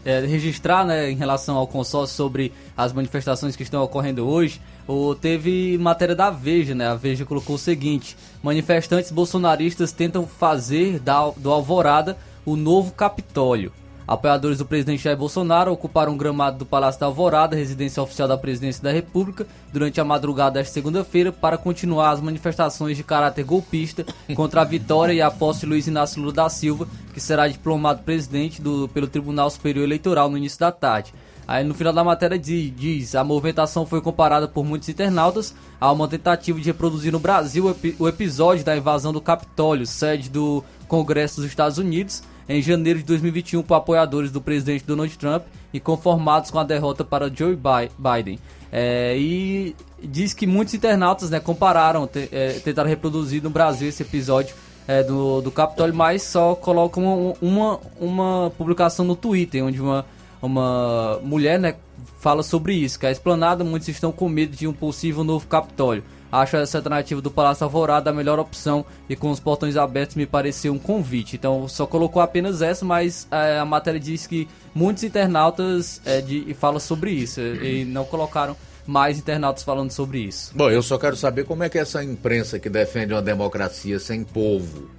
é, 0.05 0.21
registrar 0.21 0.85
né, 0.85 1.11
em 1.11 1.17
relação 1.17 1.57
ao 1.57 1.67
consórcio 1.67 2.17
sobre 2.17 2.53
as 2.77 2.93
manifestações 2.93 3.55
que 3.55 3.63
estão 3.63 3.83
ocorrendo 3.83 4.27
hoje, 4.27 4.61
o, 4.89 5.15
teve 5.15 5.79
matéria 5.79 6.17
da 6.17 6.31
Veja, 6.31 6.75
né? 6.75 6.89
A 6.89 6.95
Veja 6.95 7.25
colocou 7.25 7.57
o 7.57 7.59
seguinte: 7.59 8.17
manifestantes 8.43 9.11
bolsonaristas 9.11 9.93
tentam 9.93 10.27
fazer 10.27 10.99
da, 10.99 11.31
do 11.37 11.51
Alvorada 11.51 12.17
o 12.45 12.57
novo 12.57 12.93
Capitólio. 12.93 13.73
Apoiadores 14.11 14.59
do 14.59 14.67
presidente 14.67 15.05
Jair 15.05 15.17
Bolsonaro 15.17 15.71
ocuparam 15.71 16.13
o 16.13 16.17
gramado 16.17 16.59
do 16.59 16.67
Palácio 16.67 16.99
da 16.99 17.07
Alvorada, 17.07 17.55
residência 17.55 18.03
oficial 18.03 18.27
da 18.27 18.37
presidência 18.37 18.83
da 18.83 18.91
República, 18.91 19.47
durante 19.73 20.01
a 20.01 20.05
madrugada 20.05 20.59
desta 20.59 20.75
segunda-feira 20.75 21.31
para 21.31 21.57
continuar 21.57 22.11
as 22.11 22.21
manifestações 22.21 22.97
de 22.97 23.05
caráter 23.05 23.45
golpista 23.45 24.05
contra 24.35 24.63
a 24.63 24.65
vitória 24.65 25.13
e 25.13 25.23
a 25.23 25.31
posse 25.31 25.61
de 25.61 25.67
Luiz 25.67 25.87
Inácio 25.87 26.21
Lula 26.21 26.33
da 26.33 26.49
Silva, 26.49 26.89
que 27.15 27.21
será 27.21 27.47
diplomado 27.47 28.03
presidente 28.03 28.61
do, 28.61 28.89
pelo 28.89 29.07
Tribunal 29.07 29.49
Superior 29.49 29.85
Eleitoral 29.85 30.29
no 30.29 30.37
início 30.37 30.59
da 30.59 30.73
tarde. 30.73 31.15
Aí 31.47 31.63
no 31.63 31.73
final 31.73 31.93
da 31.93 32.03
matéria 32.03 32.37
diz: 32.37 33.15
a 33.15 33.23
movimentação 33.23 33.87
foi 33.87 34.01
comparada 34.01 34.49
por 34.49 34.65
muitos 34.65 34.89
internautas 34.89 35.55
a 35.81 35.91
uma 35.93 36.09
tentativa 36.09 36.59
de 36.59 36.67
reproduzir 36.67 37.13
no 37.13 37.21
Brasil 37.21 37.77
o 37.97 38.09
episódio 38.09 38.65
da 38.65 38.77
invasão 38.77 39.13
do 39.13 39.21
Capitólio, 39.21 39.87
sede 39.87 40.29
do 40.29 40.65
Congresso 40.89 41.37
dos 41.37 41.47
Estados 41.49 41.79
Unidos, 41.79 42.25
em 42.51 42.61
janeiro 42.61 42.99
de 42.99 43.05
2021 43.05 43.63
por 43.63 43.75
apoiadores 43.75 44.33
do 44.33 44.41
presidente 44.41 44.85
Donald 44.85 45.17
Trump 45.17 45.45
e 45.73 45.79
conformados 45.79 46.51
com 46.51 46.59
a 46.59 46.65
derrota 46.65 47.05
para 47.05 47.33
Joe 47.33 47.57
Biden. 47.57 48.41
É, 48.73 49.17
e 49.17 49.77
diz 50.03 50.35
que 50.35 50.47
muitos 50.47 50.75
internautas 50.75 51.31
né, 51.31 51.39
compararam, 51.39 52.09
te, 52.09 52.29
é, 52.33 52.55
tentaram 52.65 52.89
reproduzir 52.89 53.41
no 53.41 53.51
Brasil 53.51 53.89
esse 53.89 54.03
episódio 54.03 54.55
é, 54.89 55.05
do, 55.05 55.41
do 55.41 55.51
Capitólio, 55.53 55.95
mas 55.95 56.23
só 56.23 56.57
colocam 56.57 57.37
uma, 57.41 57.79
uma, 58.01 58.53
publicação 58.59 59.05
no 59.05 59.15
Twitter, 59.15 59.65
onde 59.65 59.81
uma, 59.81 60.05
uma 60.43 61.21
mulher 61.23 61.59
né, 61.59 61.77
fala 62.19 62.43
sobre 62.43 62.75
isso, 62.75 62.99
que 62.99 63.07
a 63.07 63.13
esplanada 63.13 63.63
muitos 63.63 63.87
estão 63.89 64.11
com 64.11 64.29
medo 64.29 64.57
de 64.57 64.67
um 64.67 64.73
possível 64.73 65.23
novo 65.23 65.47
Capitólio. 65.47 66.03
Acho 66.33 66.57
essa 66.57 66.79
alternativa 66.79 67.21
do 67.21 67.31
Palácio 67.31 67.65
Alvorada 67.65 68.11
a 68.11 68.13
melhor 68.13 68.39
opção 68.39 68.85
e 69.09 69.17
com 69.17 69.31
os 69.31 69.41
portões 69.41 69.77
abertos 69.77 70.17
me 70.17 70.27
pareceu 70.27 70.73
um 70.73 70.79
convite. 70.79 71.37
Então 71.37 71.67
só 71.69 71.87
colocou 71.87 72.23
apenas 72.23 72.63
essa, 72.63 72.85
mas 72.85 73.27
é, 73.31 73.59
a 73.59 73.65
matéria 73.65 73.99
diz 73.99 74.27
que 74.27 74.49
muitos 74.75 75.03
internautas 75.03 76.01
é, 76.05 76.21
de, 76.21 76.55
falam 76.55 76.79
sobre 76.79 77.11
isso 77.11 77.41
e 77.41 77.85
não 77.85 78.05
colocaram 78.05 78.57
mais 78.87 79.19
internautas 79.19 79.63
falando 79.63 79.91
sobre 79.91 80.19
isso. 80.21 80.53
Bom, 80.55 80.71
eu 80.71 80.83
só 80.83 80.99
quero 80.99 81.17
saber 81.17 81.45
como 81.45 81.63
é 81.63 81.69
que 81.69 81.79
essa 81.79 82.03
imprensa 82.03 82.59
que 82.59 82.69
defende 82.69 83.13
uma 83.13 83.23
democracia 83.23 83.99
sem 83.99 84.25
povo, 84.25 84.91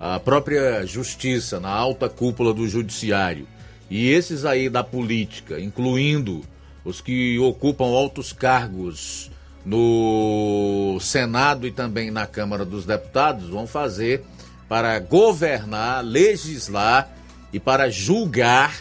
a 0.00 0.18
própria 0.18 0.84
justiça 0.86 1.60
na 1.60 1.70
alta 1.70 2.08
cúpula 2.08 2.52
do 2.52 2.66
judiciário 2.66 3.46
e 3.90 4.10
esses 4.10 4.44
aí 4.44 4.68
da 4.68 4.84
política, 4.84 5.58
incluindo 5.58 6.42
os 6.84 7.00
que 7.00 7.38
ocupam 7.38 7.86
altos 7.86 8.32
cargos 8.32 9.30
no 9.68 10.98
Senado 10.98 11.66
e 11.66 11.70
também 11.70 12.10
na 12.10 12.26
Câmara 12.26 12.64
dos 12.64 12.86
Deputados 12.86 13.50
vão 13.50 13.66
fazer 13.66 14.24
para 14.66 14.98
governar, 14.98 16.02
legislar 16.02 17.10
e 17.52 17.60
para 17.60 17.90
julgar 17.90 18.74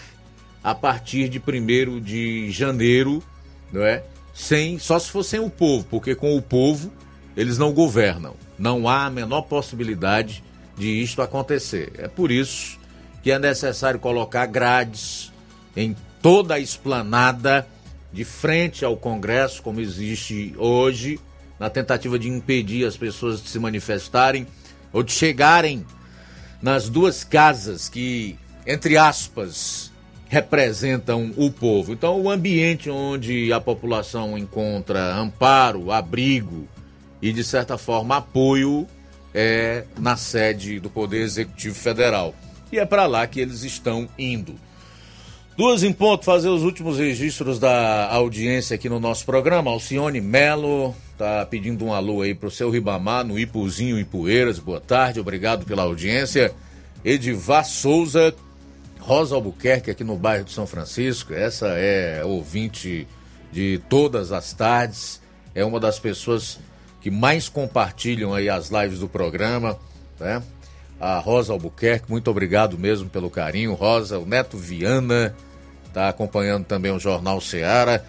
a 0.64 0.74
partir 0.74 1.28
de 1.28 1.40
1 1.40 2.00
de 2.00 2.50
janeiro, 2.52 3.22
não 3.72 3.84
é? 3.84 4.02
Sem, 4.34 4.80
só 4.80 4.98
se 4.98 5.12
for 5.12 5.24
sem 5.24 5.42
o 5.42 5.50
povo, 5.50 5.86
porque 5.90 6.16
com 6.16 6.38
o 6.38 6.42
povo 6.42 6.90
eles 7.36 7.58
não 7.58 7.74
governam. 7.74 8.36
Não 8.58 8.88
há 8.88 9.08
a 9.08 9.10
menor 9.10 9.42
possibilidade 9.42 10.42
de 10.78 10.88
isto 11.02 11.22
acontecer. 11.22 11.92
É 11.98 12.08
por 12.08 12.32
isso 12.32 12.80
que 13.22 13.30
é 13.30 13.38
necessário 13.38 14.00
colocar 14.00 14.46
grades 14.46 15.34
em 15.76 15.94
toda 16.22 16.54
a 16.54 16.60
esplanada 16.60 17.68
de 18.18 18.26
frente 18.26 18.84
ao 18.84 18.98
Congresso, 18.98 19.62
como 19.62 19.80
existe 19.80 20.52
hoje, 20.58 21.20
na 21.60 21.70
tentativa 21.70 22.18
de 22.18 22.28
impedir 22.28 22.84
as 22.84 22.98
pessoas 22.98 23.44
de 23.44 23.48
se 23.48 23.60
manifestarem 23.60 24.48
ou 24.92 25.04
de 25.04 25.12
chegarem 25.12 25.86
nas 26.60 26.90
duas 26.90 27.24
casas 27.24 27.88
que, 27.88 28.36
entre 28.66 28.98
aspas, 28.98 29.92
representam 30.28 31.32
o 31.38 31.52
povo. 31.52 31.94
Então, 31.94 32.20
o 32.20 32.32
ambiente 32.32 32.90
onde 32.90 33.54
a 33.54 33.62
população 33.62 34.36
encontra 34.36 35.16
amparo, 35.16 35.92
abrigo 35.92 36.68
e, 37.22 37.32
de 37.32 37.44
certa 37.44 37.78
forma, 37.78 38.18
apoio 38.18 38.88
é 39.32 39.84
na 40.00 40.18
sede 40.18 40.80
do 40.80 40.90
Poder 40.90 41.22
Executivo 41.22 41.76
Federal. 41.76 42.34
E 42.72 42.80
é 42.80 42.86
para 42.86 43.06
lá 43.06 43.28
que 43.28 43.40
eles 43.40 43.62
estão 43.62 44.10
indo. 44.18 44.56
Duas 45.58 45.82
em 45.82 45.92
ponto, 45.92 46.24
fazer 46.24 46.50
os 46.50 46.62
últimos 46.62 47.00
registros 47.00 47.58
da 47.58 48.14
audiência 48.14 48.76
aqui 48.76 48.88
no 48.88 49.00
nosso 49.00 49.26
programa. 49.26 49.72
Alcione 49.72 50.22
Melo 50.22 50.96
tá 51.18 51.44
pedindo 51.48 51.84
um 51.84 51.92
alô 51.92 52.22
aí 52.22 52.36
pro 52.36 52.52
seu 52.52 52.70
Ribamar, 52.70 53.26
no 53.26 53.40
Ipuzinho 53.40 53.98
Ipueiras. 53.98 54.60
Boa 54.60 54.80
tarde, 54.80 55.20
obrigado 55.20 55.66
pela 55.66 55.82
audiência. 55.82 56.54
Edivar 57.04 57.66
Souza, 57.66 58.36
Rosa 59.00 59.34
Albuquerque 59.34 59.90
aqui 59.90 60.04
no 60.04 60.16
bairro 60.16 60.46
de 60.46 60.52
São 60.52 60.68
Francisco. 60.68 61.34
Essa 61.34 61.70
é 61.70 62.24
ouvinte 62.24 63.08
de 63.52 63.82
todas 63.90 64.32
as 64.32 64.54
tardes. 64.54 65.20
É 65.56 65.66
uma 65.66 65.80
das 65.80 65.98
pessoas 65.98 66.60
que 67.02 67.10
mais 67.10 67.50
compartilham 67.50 68.32
aí 68.32 68.48
as 68.48 68.70
lives 68.70 69.00
do 69.00 69.10
programa, 69.10 69.76
né? 70.20 70.40
A 71.00 71.20
Rosa 71.20 71.54
Albuquerque, 71.54 72.10
muito 72.10 72.30
obrigado 72.30 72.78
mesmo 72.78 73.10
pelo 73.10 73.30
carinho. 73.30 73.74
Rosa, 73.74 74.18
o 74.18 74.26
Neto 74.26 74.58
Viana, 74.58 75.36
Está 75.98 76.10
acompanhando 76.10 76.64
também 76.64 76.92
o 76.92 77.00
Jornal 77.00 77.42
Seara. 77.42 78.06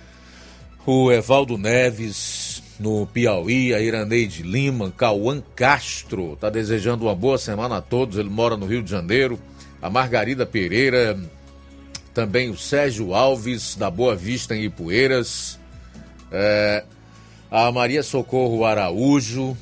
O 0.84 1.10
Evaldo 1.10 1.56
Neves 1.56 2.62
no 2.78 3.06
Piauí, 3.06 3.72
a 3.72 3.80
Iraneide 3.80 4.42
Lima, 4.42 4.92
Cauã 4.94 5.42
Castro, 5.56 6.34
está 6.34 6.50
desejando 6.50 7.06
uma 7.06 7.14
boa 7.14 7.38
semana 7.38 7.78
a 7.78 7.80
todos. 7.80 8.18
Ele 8.18 8.28
mora 8.28 8.58
no 8.58 8.66
Rio 8.66 8.82
de 8.82 8.90
Janeiro. 8.90 9.40
A 9.80 9.88
Margarida 9.88 10.44
Pereira, 10.44 11.18
também 12.12 12.50
o 12.50 12.58
Sérgio 12.58 13.14
Alves, 13.14 13.74
da 13.74 13.90
Boa 13.90 14.14
Vista 14.14 14.54
em 14.54 14.64
Ipueiras. 14.64 15.58
É, 16.30 16.84
a 17.50 17.72
Maria 17.72 18.02
Socorro 18.02 18.66
Araújo, 18.66 19.56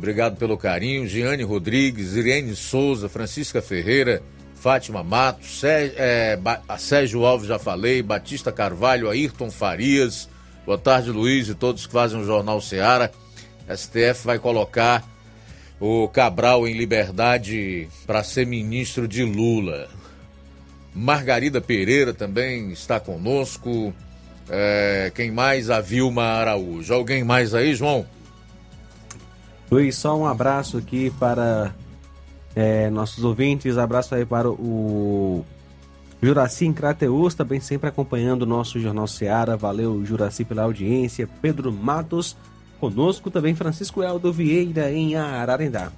obrigado 0.00 0.36
pelo 0.36 0.56
carinho. 0.56 1.06
Giane 1.06 1.42
Rodrigues, 1.42 2.16
Irene 2.16 2.56
Souza, 2.56 3.06
Francisca 3.06 3.60
Ferreira, 3.60 4.22
Fátima 4.54 5.04
Matos, 5.04 5.60
Sérgio, 5.60 5.94
é, 5.98 6.38
Sérgio 6.78 7.26
Alves 7.26 7.46
já 7.46 7.58
falei, 7.58 8.02
Batista 8.02 8.50
Carvalho, 8.50 9.10
Ayrton 9.10 9.50
Farias, 9.50 10.26
boa 10.64 10.78
tarde 10.78 11.10
Luiz 11.10 11.48
e 11.48 11.54
todos 11.54 11.86
que 11.86 11.92
fazem 11.92 12.18
o 12.18 12.24
Jornal 12.24 12.62
Seara. 12.62 13.12
STF 13.68 14.24
vai 14.24 14.38
colocar 14.38 15.06
o 15.78 16.08
Cabral 16.08 16.66
em 16.66 16.72
liberdade 16.72 17.86
para 18.06 18.24
ser 18.24 18.46
ministro 18.46 19.06
de 19.06 19.22
Lula. 19.22 19.86
Margarida 20.94 21.60
Pereira 21.60 22.14
também 22.14 22.70
está 22.72 22.98
conosco. 22.98 23.94
É, 24.48 25.12
quem 25.14 25.30
mais? 25.30 25.68
A 25.68 25.80
Vilma 25.80 26.24
Araújo. 26.24 26.92
Alguém 26.92 27.22
mais 27.22 27.54
aí, 27.54 27.74
João? 27.74 28.06
Luiz, 29.70 29.96
só 29.96 30.18
um 30.18 30.26
abraço 30.26 30.78
aqui 30.78 31.10
para 31.18 31.72
é, 32.56 32.90
nossos 32.90 33.22
ouvintes. 33.22 33.78
Abraço 33.78 34.14
aí 34.14 34.26
para 34.26 34.50
o 34.50 35.44
Juraci 36.20 36.72
Crateus, 36.72 37.34
também 37.34 37.60
sempre 37.60 37.88
acompanhando 37.88 38.42
o 38.42 38.46
nosso 38.46 38.80
Jornal 38.80 39.06
Seara. 39.06 39.56
Valeu, 39.56 40.04
Juraci, 40.04 40.44
pela 40.44 40.64
audiência. 40.64 41.28
Pedro 41.40 41.72
Matos, 41.72 42.36
conosco 42.80 43.30
também 43.30 43.54
Francisco 43.54 44.02
Eldo 44.02 44.32
Vieira 44.32 44.90
em 44.90 45.14
Ararendá. 45.14 45.92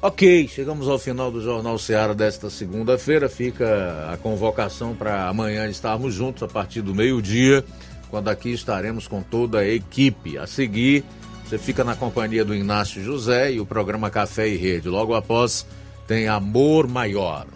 Ok, 0.00 0.48
chegamos 0.48 0.88
ao 0.88 0.98
final 0.98 1.30
do 1.30 1.40
Jornal 1.40 1.78
Seara 1.78 2.12
desta 2.12 2.50
segunda-feira. 2.50 3.28
Fica 3.28 4.10
a 4.12 4.16
convocação 4.16 4.96
para 4.96 5.28
amanhã 5.28 5.68
estarmos 5.68 6.12
juntos 6.12 6.42
a 6.42 6.48
partir 6.48 6.82
do 6.82 6.92
meio-dia, 6.92 7.64
quando 8.10 8.28
aqui 8.28 8.50
estaremos 8.50 9.06
com 9.06 9.22
toda 9.22 9.60
a 9.60 9.68
equipe. 9.68 10.36
A 10.36 10.46
seguir, 10.46 11.04
você 11.52 11.58
fica 11.58 11.84
na 11.84 11.94
companhia 11.94 12.46
do 12.46 12.54
Inácio 12.54 13.04
José 13.04 13.52
e 13.52 13.60
o 13.60 13.66
programa 13.66 14.08
Café 14.08 14.48
e 14.48 14.56
Rede. 14.56 14.88
Logo 14.88 15.14
após, 15.14 15.66
tem 16.06 16.26
Amor 16.26 16.88
Maior. 16.88 17.46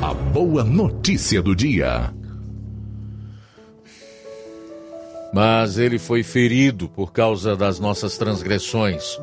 A 0.00 0.14
boa 0.14 0.62
notícia 0.62 1.42
do 1.42 1.56
dia. 1.56 2.14
Mas 5.34 5.76
ele 5.76 5.98
foi 5.98 6.22
ferido 6.22 6.88
por 6.88 7.12
causa 7.12 7.56
das 7.56 7.80
nossas 7.80 8.16
transgressões 8.16 9.18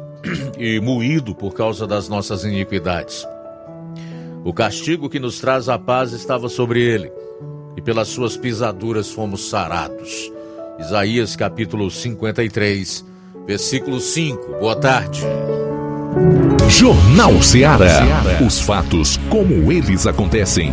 e 0.59 0.81
moído 0.81 1.33
por 1.33 1.53
causa 1.53 1.87
das 1.87 2.09
nossas 2.09 2.43
iniquidades. 2.43 3.25
O 4.43 4.51
castigo 4.51 5.09
que 5.09 5.17
nos 5.17 5.39
traz 5.39 5.69
a 5.69 5.79
paz 5.79 6.11
estava 6.11 6.49
sobre 6.49 6.81
ele, 6.81 7.09
e 7.77 7.81
pelas 7.81 8.09
suas 8.09 8.35
pisaduras 8.35 9.09
fomos 9.09 9.49
sarados. 9.49 10.29
Isaías 10.79 11.35
capítulo 11.35 11.89
53, 11.89 13.05
versículo 13.45 13.99
5. 13.99 14.59
Boa 14.59 14.75
tarde. 14.75 15.21
Jornal 16.69 17.41
Ceará. 17.43 18.01
Os 18.45 18.59
fatos 18.59 19.19
como 19.29 19.71
eles 19.71 20.07
acontecem. 20.07 20.71